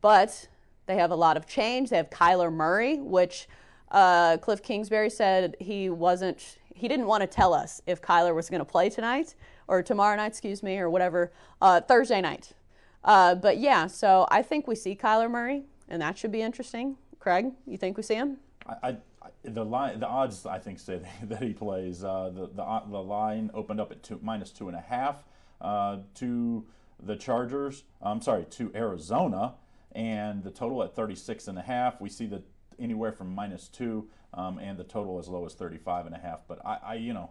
but 0.00 0.48
they 0.86 0.96
have 0.96 1.10
a 1.10 1.16
lot 1.16 1.36
of 1.36 1.46
change. 1.46 1.90
They 1.90 1.96
have 1.96 2.10
Kyler 2.10 2.52
Murray, 2.52 2.98
which 2.98 3.48
uh, 3.90 4.38
Cliff 4.38 4.62
Kingsbury 4.62 5.10
said 5.10 5.56
he 5.60 5.90
wasn't, 5.90 6.58
he 6.74 6.88
didn't 6.88 7.06
want 7.06 7.20
to 7.20 7.26
tell 7.26 7.54
us 7.54 7.82
if 7.86 8.00
Kyler 8.02 8.34
was 8.34 8.48
going 8.50 8.60
to 8.60 8.64
play 8.64 8.90
tonight 8.90 9.34
or 9.68 9.82
tomorrow 9.82 10.16
night, 10.16 10.26
excuse 10.26 10.62
me, 10.62 10.78
or 10.78 10.90
whatever, 10.90 11.32
uh, 11.60 11.80
Thursday 11.80 12.20
night. 12.20 12.52
Uh, 13.04 13.34
but 13.34 13.58
yeah, 13.58 13.86
so 13.86 14.26
I 14.30 14.42
think 14.42 14.66
we 14.66 14.74
see 14.74 14.94
Kyler 14.94 15.30
Murray, 15.30 15.64
and 15.88 16.00
that 16.02 16.18
should 16.18 16.32
be 16.32 16.42
interesting. 16.42 16.96
Craig, 17.18 17.52
you 17.66 17.76
think 17.76 17.96
we 17.96 18.02
see 18.02 18.14
him? 18.14 18.38
I, 18.66 18.88
I 18.88 18.96
the 19.44 19.64
line, 19.64 19.98
the 19.98 20.06
odds 20.06 20.46
I 20.46 20.58
think 20.58 20.78
say 20.78 21.00
that 21.22 21.42
he 21.42 21.52
plays. 21.52 22.04
Uh, 22.04 22.30
the, 22.34 22.46
the 22.46 22.82
the 22.90 23.02
line 23.02 23.50
opened 23.54 23.80
up 23.80 23.90
at 23.90 24.02
two 24.02 24.18
minus 24.22 24.50
two 24.50 24.68
and 24.68 24.76
a 24.76 24.80
half 24.80 25.24
uh, 25.60 25.98
to 26.16 26.64
the 27.02 27.16
Chargers. 27.16 27.84
I'm 28.00 28.20
sorry, 28.20 28.44
to 28.50 28.70
Arizona 28.74 29.54
and 29.94 30.42
the 30.42 30.50
total 30.50 30.82
at 30.82 30.94
36 30.94 31.48
and 31.48 31.58
a 31.58 31.62
half. 31.62 32.00
We 32.00 32.08
see 32.08 32.26
that 32.26 32.42
anywhere 32.78 33.12
from 33.12 33.34
minus 33.34 33.68
two 33.68 34.08
um, 34.34 34.58
and 34.58 34.78
the 34.78 34.84
total 34.84 35.18
as 35.18 35.28
low 35.28 35.44
as 35.44 35.54
35 35.54 36.06
and 36.06 36.14
a 36.14 36.18
half. 36.18 36.40
But 36.48 36.64
I, 36.64 36.78
I, 36.84 36.94
you 36.94 37.12
know, 37.12 37.30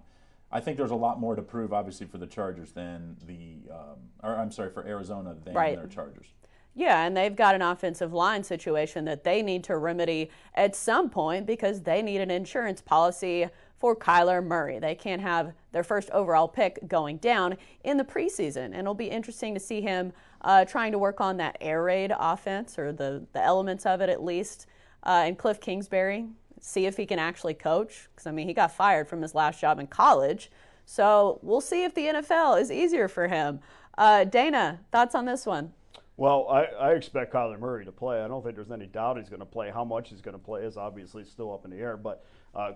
I 0.51 0.59
think 0.59 0.77
there's 0.77 0.91
a 0.91 0.95
lot 0.95 1.19
more 1.19 1.35
to 1.35 1.41
prove, 1.41 1.73
obviously, 1.73 2.07
for 2.07 2.17
the 2.17 2.27
Chargers 2.27 2.71
than 2.71 3.17
the, 3.25 3.71
um, 3.73 3.97
or 4.21 4.35
I'm 4.35 4.51
sorry, 4.51 4.71
for 4.71 4.85
Arizona 4.85 5.35
than 5.43 5.53
right. 5.53 5.75
their 5.75 5.87
Chargers. 5.87 6.27
Yeah, 6.73 7.05
and 7.05 7.15
they've 7.15 7.35
got 7.35 7.53
an 7.53 7.61
offensive 7.61 8.13
line 8.13 8.43
situation 8.43 9.03
that 9.05 9.25
they 9.25 9.41
need 9.41 9.63
to 9.65 9.75
remedy 9.75 10.29
at 10.55 10.73
some 10.73 11.09
point 11.09 11.45
because 11.45 11.81
they 11.81 12.01
need 12.01 12.21
an 12.21 12.31
insurance 12.31 12.81
policy 12.81 13.49
for 13.77 13.95
Kyler 13.95 14.45
Murray. 14.45 14.79
They 14.79 14.95
can't 14.95 15.21
have 15.21 15.53
their 15.73 15.83
first 15.83 16.09
overall 16.11 16.47
pick 16.47 16.87
going 16.87 17.17
down 17.17 17.57
in 17.83 17.97
the 17.97 18.05
preseason, 18.05 18.65
and 18.65 18.75
it'll 18.75 18.93
be 18.93 19.09
interesting 19.09 19.53
to 19.53 19.59
see 19.59 19.81
him 19.81 20.13
uh, 20.41 20.65
trying 20.65 20.91
to 20.91 20.97
work 20.97 21.21
on 21.21 21.37
that 21.37 21.57
air 21.61 21.83
raid 21.83 22.11
offense 22.17 22.77
or 22.77 22.91
the, 22.91 23.25
the 23.33 23.41
elements 23.41 23.85
of 23.85 24.01
it 24.01 24.09
at 24.09 24.23
least. 24.23 24.67
Uh, 25.03 25.23
and 25.25 25.37
Cliff 25.37 25.59
Kingsbury, 25.59 26.27
see 26.59 26.85
if 26.85 26.97
he 26.97 27.05
can 27.05 27.19
actually 27.19 27.53
coach. 27.53 28.09
Because, 28.13 28.27
I 28.27 28.31
mean, 28.31 28.47
he 28.47 28.53
got 28.53 28.71
fired 28.71 29.07
from 29.07 29.21
his 29.21 29.33
last 29.33 29.59
job 29.59 29.79
in 29.79 29.87
college. 29.87 30.51
So 30.85 31.39
we'll 31.41 31.61
see 31.61 31.83
if 31.83 31.93
the 31.93 32.05
NFL 32.05 32.59
is 32.59 32.71
easier 32.71 33.07
for 33.07 33.27
him. 33.27 33.59
Uh, 33.97 34.23
Dana, 34.23 34.79
thoughts 34.91 35.15
on 35.15 35.25
this 35.25 35.45
one? 35.45 35.73
Well, 36.17 36.47
I, 36.49 36.63
I, 36.65 36.91
expect 36.91 37.33
Kyler 37.33 37.59
Murray 37.59 37.85
to 37.85 37.91
play. 37.91 38.21
I 38.21 38.27
don't 38.27 38.43
think 38.43 38.55
there's 38.55 38.71
any 38.71 38.85
doubt 38.85 39.17
he's 39.17 39.29
going 39.29 39.39
to 39.39 39.45
play. 39.45 39.71
How 39.71 39.83
much 39.83 40.09
he's 40.09 40.21
going 40.21 40.37
to 40.37 40.43
play 40.43 40.63
is 40.63 40.77
obviously 40.77 41.23
still 41.23 41.53
up 41.53 41.65
in 41.65 41.71
the 41.71 41.77
air. 41.77 41.97
But 41.97 42.23
uh, 42.53 42.73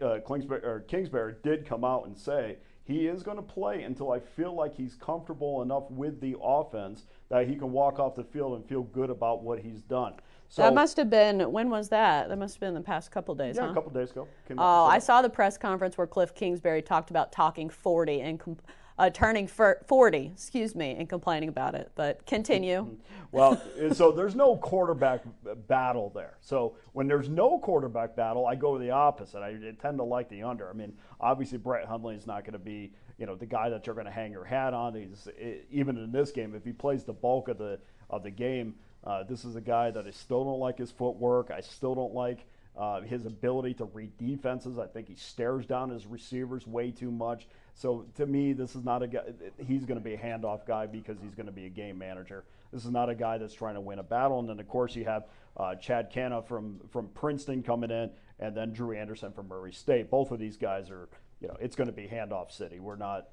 uh, 0.00 0.18
Kingsbury, 0.26 0.82
Kingsbury 0.88 1.34
did 1.42 1.66
come 1.66 1.84
out 1.84 2.06
and 2.06 2.16
say 2.16 2.56
he 2.86 3.08
is 3.08 3.24
going 3.24 3.36
to 3.36 3.42
play 3.42 3.82
until 3.82 4.12
I 4.12 4.20
feel 4.20 4.54
like 4.54 4.74
he's 4.74 4.94
comfortable 4.94 5.60
enough 5.62 5.90
with 5.90 6.20
the 6.20 6.36
offense 6.40 7.06
that 7.28 7.48
he 7.48 7.56
can 7.56 7.72
walk 7.72 7.98
off 7.98 8.14
the 8.14 8.22
field 8.22 8.54
and 8.54 8.64
feel 8.64 8.84
good 8.84 9.10
about 9.10 9.42
what 9.42 9.58
he's 9.58 9.82
done. 9.82 10.14
So 10.48 10.62
that 10.62 10.72
must 10.72 10.96
have 10.96 11.10
been 11.10 11.40
when 11.50 11.68
was 11.68 11.88
that? 11.88 12.28
That 12.28 12.38
must 12.38 12.54
have 12.54 12.60
been 12.60 12.74
the 12.74 12.80
past 12.80 13.10
couple 13.10 13.34
days. 13.34 13.56
Yeah, 13.56 13.64
huh? 13.64 13.70
a 13.72 13.74
couple 13.74 13.90
days 13.90 14.12
ago. 14.12 14.28
oh, 14.56 14.84
I 14.84 15.00
saw 15.00 15.20
the 15.20 15.28
press 15.28 15.58
conference 15.58 15.98
where 15.98 16.06
Cliff 16.06 16.32
Kingsbury 16.34 16.82
talked 16.82 17.10
about 17.10 17.32
talking 17.32 17.68
40 17.68 18.20
and. 18.20 18.38
Com- 18.38 18.58
uh, 18.98 19.10
turning 19.10 19.46
40, 19.46 20.32
excuse 20.34 20.74
me, 20.74 20.96
and 20.98 21.08
complaining 21.08 21.48
about 21.48 21.74
it. 21.74 21.90
But 21.94 22.24
continue. 22.24 22.96
well, 23.32 23.60
so 23.92 24.10
there's 24.10 24.34
no 24.34 24.56
quarterback 24.56 25.22
battle 25.68 26.10
there. 26.14 26.38
So 26.40 26.76
when 26.92 27.06
there's 27.06 27.28
no 27.28 27.58
quarterback 27.58 28.16
battle, 28.16 28.46
I 28.46 28.54
go 28.54 28.78
the 28.78 28.90
opposite. 28.90 29.42
I 29.42 29.52
tend 29.80 29.98
to 29.98 30.04
like 30.04 30.28
the 30.30 30.42
under. 30.42 30.70
I 30.70 30.72
mean, 30.72 30.94
obviously 31.20 31.58
Brett 31.58 31.86
Hundley 31.86 32.14
is 32.14 32.26
not 32.26 32.44
going 32.44 32.54
to 32.54 32.58
be, 32.58 32.92
you 33.18 33.26
know, 33.26 33.34
the 33.34 33.46
guy 33.46 33.68
that 33.68 33.86
you're 33.86 33.94
going 33.94 34.06
to 34.06 34.12
hang 34.12 34.32
your 34.32 34.44
hat 34.44 34.72
on. 34.72 34.94
He's 34.94 35.28
even 35.70 35.98
in 35.98 36.10
this 36.10 36.30
game, 36.30 36.54
if 36.54 36.64
he 36.64 36.72
plays 36.72 37.04
the 37.04 37.12
bulk 37.12 37.48
of 37.48 37.58
the 37.58 37.78
of 38.08 38.22
the 38.22 38.30
game, 38.30 38.74
uh, 39.04 39.24
this 39.24 39.44
is 39.44 39.56
a 39.56 39.60
guy 39.60 39.90
that 39.90 40.06
I 40.06 40.10
still 40.10 40.44
don't 40.44 40.60
like 40.60 40.78
his 40.78 40.90
footwork. 40.90 41.50
I 41.50 41.60
still 41.60 41.94
don't 41.94 42.14
like. 42.14 42.46
Uh, 42.76 43.00
his 43.00 43.24
ability 43.24 43.72
to 43.72 43.86
read 43.86 44.14
defenses, 44.18 44.78
I 44.78 44.86
think 44.86 45.08
he 45.08 45.14
stares 45.14 45.64
down 45.64 45.88
his 45.88 46.06
receivers 46.06 46.66
way 46.66 46.90
too 46.90 47.10
much. 47.10 47.48
So 47.76 48.06
to 48.16 48.24
me, 48.24 48.54
this 48.54 48.74
is 48.74 48.84
not 48.84 49.02
a 49.02 49.06
guy. 49.06 49.20
He's 49.58 49.84
going 49.84 49.98
to 49.98 50.04
be 50.04 50.14
a 50.14 50.18
handoff 50.18 50.66
guy 50.66 50.86
because 50.86 51.18
he's 51.22 51.34
going 51.34 51.46
to 51.46 51.52
be 51.52 51.66
a 51.66 51.70
game 51.70 51.98
manager. 51.98 52.44
This 52.72 52.86
is 52.86 52.90
not 52.90 53.10
a 53.10 53.14
guy 53.14 53.36
that's 53.36 53.52
trying 53.52 53.74
to 53.74 53.82
win 53.82 53.98
a 53.98 54.02
battle. 54.02 54.40
And 54.40 54.48
then 54.48 54.58
of 54.58 54.66
course 54.66 54.96
you 54.96 55.04
have 55.04 55.24
uh, 55.58 55.74
Chad 55.74 56.10
Kanoff 56.10 56.46
from 56.46 56.80
from 56.90 57.08
Princeton 57.08 57.62
coming 57.62 57.90
in, 57.90 58.10
and 58.40 58.56
then 58.56 58.72
Drew 58.72 58.96
Anderson 58.96 59.30
from 59.30 59.48
Murray 59.48 59.74
State. 59.74 60.10
Both 60.10 60.30
of 60.30 60.38
these 60.38 60.56
guys 60.56 60.90
are. 60.90 61.08
You 61.38 61.48
know, 61.48 61.56
it's 61.60 61.76
going 61.76 61.88
to 61.88 61.92
be 61.92 62.08
handoff 62.08 62.50
city. 62.50 62.80
We're 62.80 62.96
not. 62.96 63.28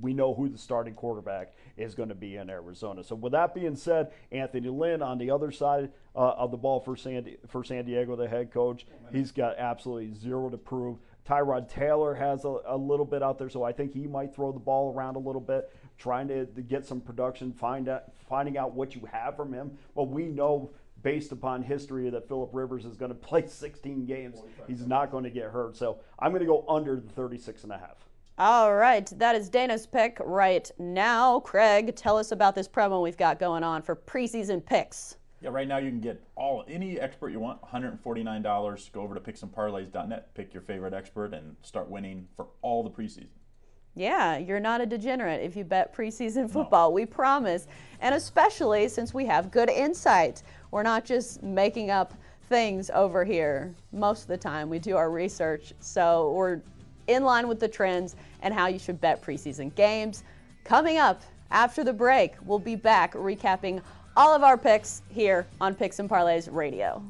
We 0.00 0.14
know 0.14 0.32
who 0.32 0.48
the 0.48 0.56
starting 0.56 0.94
quarterback 0.94 1.52
is 1.76 1.94
going 1.94 2.08
to 2.08 2.14
be 2.14 2.36
in 2.36 2.48
Arizona. 2.48 3.04
So, 3.04 3.14
with 3.14 3.32
that 3.32 3.54
being 3.54 3.76
said, 3.76 4.12
Anthony 4.32 4.70
Lynn 4.70 5.02
on 5.02 5.18
the 5.18 5.30
other 5.30 5.50
side 5.50 5.90
uh, 6.14 6.30
of 6.30 6.50
the 6.50 6.56
ball 6.56 6.80
for 6.80 6.96
San, 6.96 7.36
for 7.46 7.62
San 7.62 7.84
Diego, 7.84 8.16
the 8.16 8.26
head 8.26 8.50
coach, 8.50 8.86
he's 9.12 9.32
got 9.32 9.58
absolutely 9.58 10.14
zero 10.14 10.48
to 10.48 10.56
prove. 10.56 10.96
Tyrod 11.26 11.68
Taylor 11.68 12.14
has 12.14 12.44
a, 12.44 12.56
a, 12.66 12.76
little 12.76 13.04
bit 13.04 13.22
out 13.22 13.38
there, 13.38 13.48
so 13.48 13.64
I 13.64 13.72
think 13.72 13.92
he 13.92 14.06
might 14.06 14.34
throw 14.34 14.52
the 14.52 14.60
ball 14.60 14.94
around 14.94 15.16
a 15.16 15.18
little 15.18 15.40
bit, 15.40 15.72
trying 15.98 16.28
to, 16.28 16.46
to 16.46 16.62
get 16.62 16.86
some 16.86 17.00
production, 17.00 17.52
find 17.52 17.88
out, 17.88 18.04
finding 18.28 18.56
out 18.56 18.72
what 18.72 18.94
you 18.94 19.02
have 19.10 19.36
from 19.36 19.52
him. 19.52 19.76
But 19.96 20.04
we 20.04 20.26
know, 20.26 20.70
based 21.02 21.32
upon 21.32 21.62
history, 21.62 22.08
that 22.10 22.28
Philip 22.28 22.50
Rivers 22.52 22.84
is 22.84 22.96
going 22.96 23.08
to 23.12 23.16
play 23.16 23.46
16 23.46 24.06
games. 24.06 24.42
He's 24.68 24.86
not 24.86 25.10
going 25.10 25.24
to 25.24 25.30
get 25.30 25.50
hurt. 25.50 25.76
So 25.76 25.98
I'm 26.18 26.30
going 26.30 26.42
to 26.42 26.46
go 26.46 26.64
under 26.68 26.96
the 26.96 27.08
36 27.08 27.64
and 27.64 27.72
a 27.72 27.78
half. 27.78 28.06
All 28.38 28.74
right, 28.74 29.10
that 29.18 29.34
is 29.34 29.48
Dana's 29.48 29.86
pick 29.86 30.18
right 30.20 30.70
now. 30.78 31.40
Craig, 31.40 31.96
tell 31.96 32.18
us 32.18 32.32
about 32.32 32.54
this 32.54 32.68
promo 32.68 33.02
we've 33.02 33.16
got 33.16 33.38
going 33.38 33.64
on 33.64 33.80
for 33.80 33.96
preseason 33.96 34.64
picks. 34.64 35.16
Yeah, 35.40 35.50
right 35.50 35.68
now 35.68 35.78
you 35.78 35.90
can 35.90 36.00
get 36.00 36.22
all 36.34 36.64
any 36.66 36.98
expert 36.98 37.28
you 37.28 37.40
want, 37.40 37.60
$149. 37.62 38.92
Go 38.92 39.00
over 39.00 39.14
to 39.14 39.20
picksandparlays.net, 39.20 40.34
pick 40.34 40.54
your 40.54 40.62
favorite 40.62 40.94
expert, 40.94 41.34
and 41.34 41.56
start 41.62 41.90
winning 41.90 42.26
for 42.36 42.46
all 42.62 42.82
the 42.82 42.90
preseason. 42.90 43.28
Yeah, 43.94 44.36
you're 44.36 44.60
not 44.60 44.82
a 44.82 44.86
degenerate 44.86 45.42
if 45.42 45.56
you 45.56 45.64
bet 45.64 45.94
preseason 45.94 46.50
football, 46.50 46.90
no. 46.90 46.94
we 46.94 47.06
promise. 47.06 47.66
And 48.00 48.14
especially 48.14 48.88
since 48.88 49.14
we 49.14 49.24
have 49.26 49.50
good 49.50 49.70
insight. 49.70 50.42
We're 50.70 50.82
not 50.82 51.04
just 51.04 51.42
making 51.42 51.90
up 51.90 52.12
things 52.48 52.90
over 52.90 53.24
here. 53.24 53.74
Most 53.92 54.22
of 54.22 54.28
the 54.28 54.36
time, 54.36 54.68
we 54.68 54.78
do 54.78 54.96
our 54.96 55.10
research. 55.10 55.72
So 55.80 56.32
we're 56.32 56.60
in 57.06 57.24
line 57.24 57.48
with 57.48 57.58
the 57.58 57.68
trends 57.68 58.16
and 58.42 58.52
how 58.52 58.66
you 58.66 58.78
should 58.78 59.00
bet 59.00 59.22
preseason 59.22 59.74
games. 59.74 60.24
Coming 60.64 60.98
up 60.98 61.22
after 61.50 61.84
the 61.84 61.92
break, 61.92 62.34
we'll 62.44 62.58
be 62.58 62.76
back 62.76 63.14
recapping 63.14 63.80
all 64.16 64.34
of 64.34 64.42
our 64.42 64.56
picks 64.56 65.02
here 65.10 65.46
on 65.60 65.74
Picks 65.74 65.98
and 65.98 66.08
Parlays 66.08 66.48
Radio. 66.50 67.02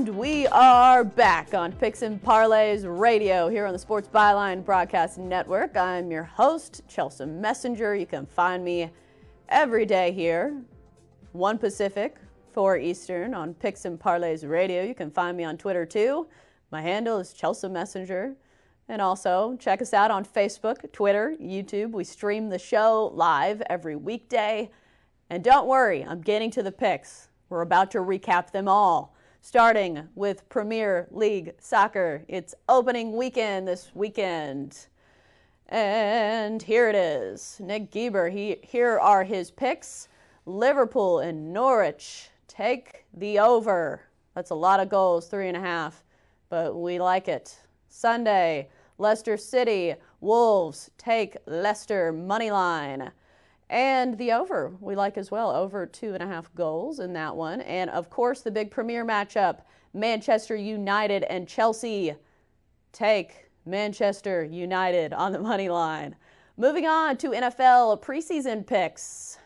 And 0.00 0.16
we 0.16 0.46
are 0.46 1.04
back 1.04 1.52
on 1.52 1.72
Picks 1.72 2.00
and 2.00 2.22
Parlays 2.22 2.86
Radio 2.86 3.50
here 3.50 3.66
on 3.66 3.74
the 3.74 3.78
Sports 3.78 4.08
Byline 4.08 4.64
Broadcast 4.64 5.18
Network. 5.18 5.76
I'm 5.76 6.10
your 6.10 6.22
host, 6.22 6.80
Chelsea 6.88 7.26
Messenger. 7.26 7.94
You 7.96 8.06
can 8.06 8.24
find 8.24 8.64
me 8.64 8.88
every 9.50 9.84
day 9.84 10.10
here, 10.10 10.62
1 11.32 11.58
Pacific, 11.58 12.16
4 12.54 12.78
Eastern 12.78 13.34
on 13.34 13.52
Picks 13.52 13.84
and 13.84 14.00
Parlays 14.00 14.48
Radio. 14.48 14.82
You 14.82 14.94
can 14.94 15.10
find 15.10 15.36
me 15.36 15.44
on 15.44 15.58
Twitter 15.58 15.84
too. 15.84 16.28
My 16.70 16.80
handle 16.80 17.18
is 17.18 17.34
Chelsea 17.34 17.68
Messenger. 17.68 18.36
And 18.88 19.02
also 19.02 19.58
check 19.60 19.82
us 19.82 19.92
out 19.92 20.10
on 20.10 20.24
Facebook, 20.24 20.90
Twitter, 20.92 21.36
YouTube. 21.38 21.90
We 21.90 22.04
stream 22.04 22.48
the 22.48 22.58
show 22.58 23.12
live 23.12 23.60
every 23.68 23.96
weekday. 23.96 24.70
And 25.28 25.44
don't 25.44 25.68
worry, 25.68 26.02
I'm 26.02 26.22
getting 26.22 26.50
to 26.52 26.62
the 26.62 26.72
picks. 26.72 27.28
We're 27.50 27.60
about 27.60 27.90
to 27.90 27.98
recap 27.98 28.50
them 28.50 28.66
all 28.66 29.14
starting 29.40 30.08
with 30.14 30.48
Premier 30.48 31.06
League 31.10 31.54
Soccer. 31.58 32.24
It's 32.28 32.54
opening 32.68 33.16
weekend 33.16 33.66
this 33.66 33.90
weekend. 33.94 34.86
And 35.68 36.62
here 36.62 36.88
it 36.88 36.94
is. 36.94 37.56
Nick 37.60 37.90
Geber, 37.90 38.28
he, 38.28 38.58
here 38.62 38.98
are 38.98 39.24
his 39.24 39.50
picks. 39.50 40.08
Liverpool 40.46 41.20
and 41.20 41.52
Norwich 41.52 42.28
take 42.48 43.04
the 43.14 43.38
over. 43.38 44.02
That's 44.34 44.50
a 44.50 44.54
lot 44.54 44.80
of 44.80 44.88
goals, 44.88 45.26
three 45.26 45.48
and 45.48 45.56
a 45.56 45.60
half, 45.60 46.04
but 46.48 46.76
we 46.76 46.98
like 46.98 47.28
it. 47.28 47.56
Sunday, 47.88 48.68
Leicester 48.98 49.36
City, 49.36 49.94
Wolves 50.20 50.90
take 50.98 51.36
Leicester 51.46 52.12
money 52.12 52.50
line. 52.50 53.10
And 53.70 54.18
the 54.18 54.32
over 54.32 54.72
we 54.80 54.96
like 54.96 55.16
as 55.16 55.30
well, 55.30 55.52
over 55.52 55.86
two 55.86 56.12
and 56.12 56.22
a 56.24 56.26
half 56.26 56.52
goals 56.56 56.98
in 56.98 57.12
that 57.12 57.36
one. 57.36 57.60
And 57.60 57.88
of 57.88 58.10
course, 58.10 58.40
the 58.40 58.50
big 58.50 58.70
premier 58.70 59.04
matchup 59.04 59.60
Manchester 59.94 60.56
United 60.56 61.22
and 61.24 61.46
Chelsea 61.46 62.14
take 62.92 63.48
Manchester 63.64 64.42
United 64.42 65.12
on 65.12 65.30
the 65.30 65.38
money 65.38 65.68
line. 65.68 66.16
Moving 66.56 66.86
on 66.86 67.16
to 67.18 67.30
NFL 67.30 68.02
preseason 68.02 68.66
picks. 68.66 69.38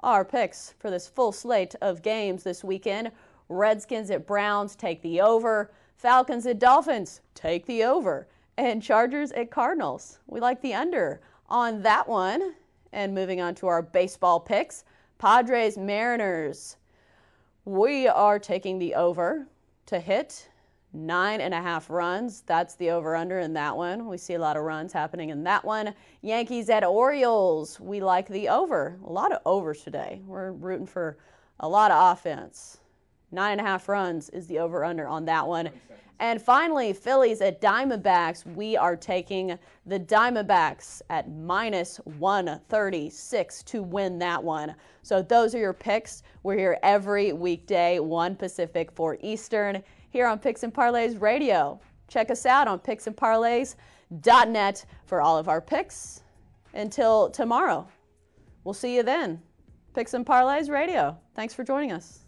Our 0.00 0.24
picks 0.24 0.74
for 0.80 0.90
this 0.90 1.06
full 1.06 1.30
slate 1.30 1.76
of 1.80 2.02
games 2.02 2.42
this 2.42 2.64
weekend 2.64 3.12
Redskins 3.48 4.10
at 4.10 4.26
Browns 4.26 4.74
take 4.74 5.00
the 5.00 5.20
over, 5.20 5.70
Falcons 5.96 6.44
at 6.46 6.58
Dolphins 6.58 7.20
take 7.34 7.66
the 7.66 7.84
over, 7.84 8.26
and 8.56 8.82
Chargers 8.82 9.30
at 9.32 9.50
Cardinals. 9.50 10.18
We 10.26 10.40
like 10.40 10.60
the 10.60 10.74
under 10.74 11.20
on 11.48 11.82
that 11.82 12.08
one. 12.08 12.54
And 12.92 13.14
moving 13.14 13.40
on 13.40 13.54
to 13.56 13.66
our 13.66 13.82
baseball 13.82 14.40
picks 14.40 14.84
Padres 15.18 15.76
Mariners. 15.76 16.76
We 17.64 18.08
are 18.08 18.38
taking 18.38 18.78
the 18.78 18.94
over 18.94 19.46
to 19.86 20.00
hit 20.00 20.48
nine 20.92 21.40
and 21.40 21.52
a 21.52 21.60
half 21.60 21.90
runs. 21.90 22.42
That's 22.42 22.74
the 22.74 22.90
over 22.90 23.14
under 23.14 23.40
in 23.40 23.52
that 23.54 23.76
one. 23.76 24.06
We 24.06 24.16
see 24.16 24.34
a 24.34 24.38
lot 24.38 24.56
of 24.56 24.62
runs 24.62 24.92
happening 24.92 25.30
in 25.30 25.44
that 25.44 25.64
one. 25.64 25.94
Yankees 26.22 26.70
at 26.70 26.84
Orioles. 26.84 27.78
We 27.78 28.00
like 28.00 28.28
the 28.28 28.48
over. 28.48 28.98
A 29.04 29.12
lot 29.12 29.32
of 29.32 29.40
overs 29.44 29.82
today. 29.82 30.22
We're 30.26 30.52
rooting 30.52 30.86
for 30.86 31.18
a 31.60 31.68
lot 31.68 31.90
of 31.90 32.16
offense. 32.16 32.78
Nine 33.30 33.58
and 33.58 33.60
a 33.60 33.64
half 33.64 33.88
runs 33.88 34.30
is 34.30 34.46
the 34.46 34.58
over 34.58 34.84
under 34.84 35.06
on 35.06 35.26
that 35.26 35.46
one. 35.46 35.70
And 36.20 36.42
finally, 36.42 36.92
Phillies 36.92 37.40
at 37.40 37.60
Diamondbacks. 37.60 38.44
We 38.54 38.76
are 38.76 38.96
taking 38.96 39.56
the 39.86 40.00
Diamondbacks 40.00 41.00
at 41.10 41.30
minus 41.30 41.98
136 42.04 43.62
to 43.62 43.82
win 43.82 44.18
that 44.18 44.42
one. 44.42 44.74
So 45.02 45.22
those 45.22 45.54
are 45.54 45.58
your 45.58 45.72
picks. 45.72 46.24
We're 46.42 46.58
here 46.58 46.78
every 46.82 47.32
weekday, 47.32 48.00
1 48.00 48.34
Pacific, 48.34 48.90
4 48.90 49.18
Eastern, 49.22 49.82
here 50.10 50.26
on 50.26 50.40
Picks 50.40 50.64
and 50.64 50.74
Parlays 50.74 51.20
Radio. 51.20 51.80
Check 52.08 52.30
us 52.30 52.46
out 52.46 52.66
on 52.66 52.80
picksandparlays.net 52.80 54.84
for 55.06 55.20
all 55.20 55.38
of 55.38 55.48
our 55.48 55.60
picks. 55.60 56.22
Until 56.74 57.30
tomorrow, 57.30 57.86
we'll 58.64 58.74
see 58.74 58.96
you 58.96 59.02
then. 59.02 59.40
Picks 59.94 60.14
and 60.14 60.26
Parlays 60.26 60.70
Radio. 60.70 61.16
Thanks 61.34 61.54
for 61.54 61.64
joining 61.64 61.92
us. 61.92 62.27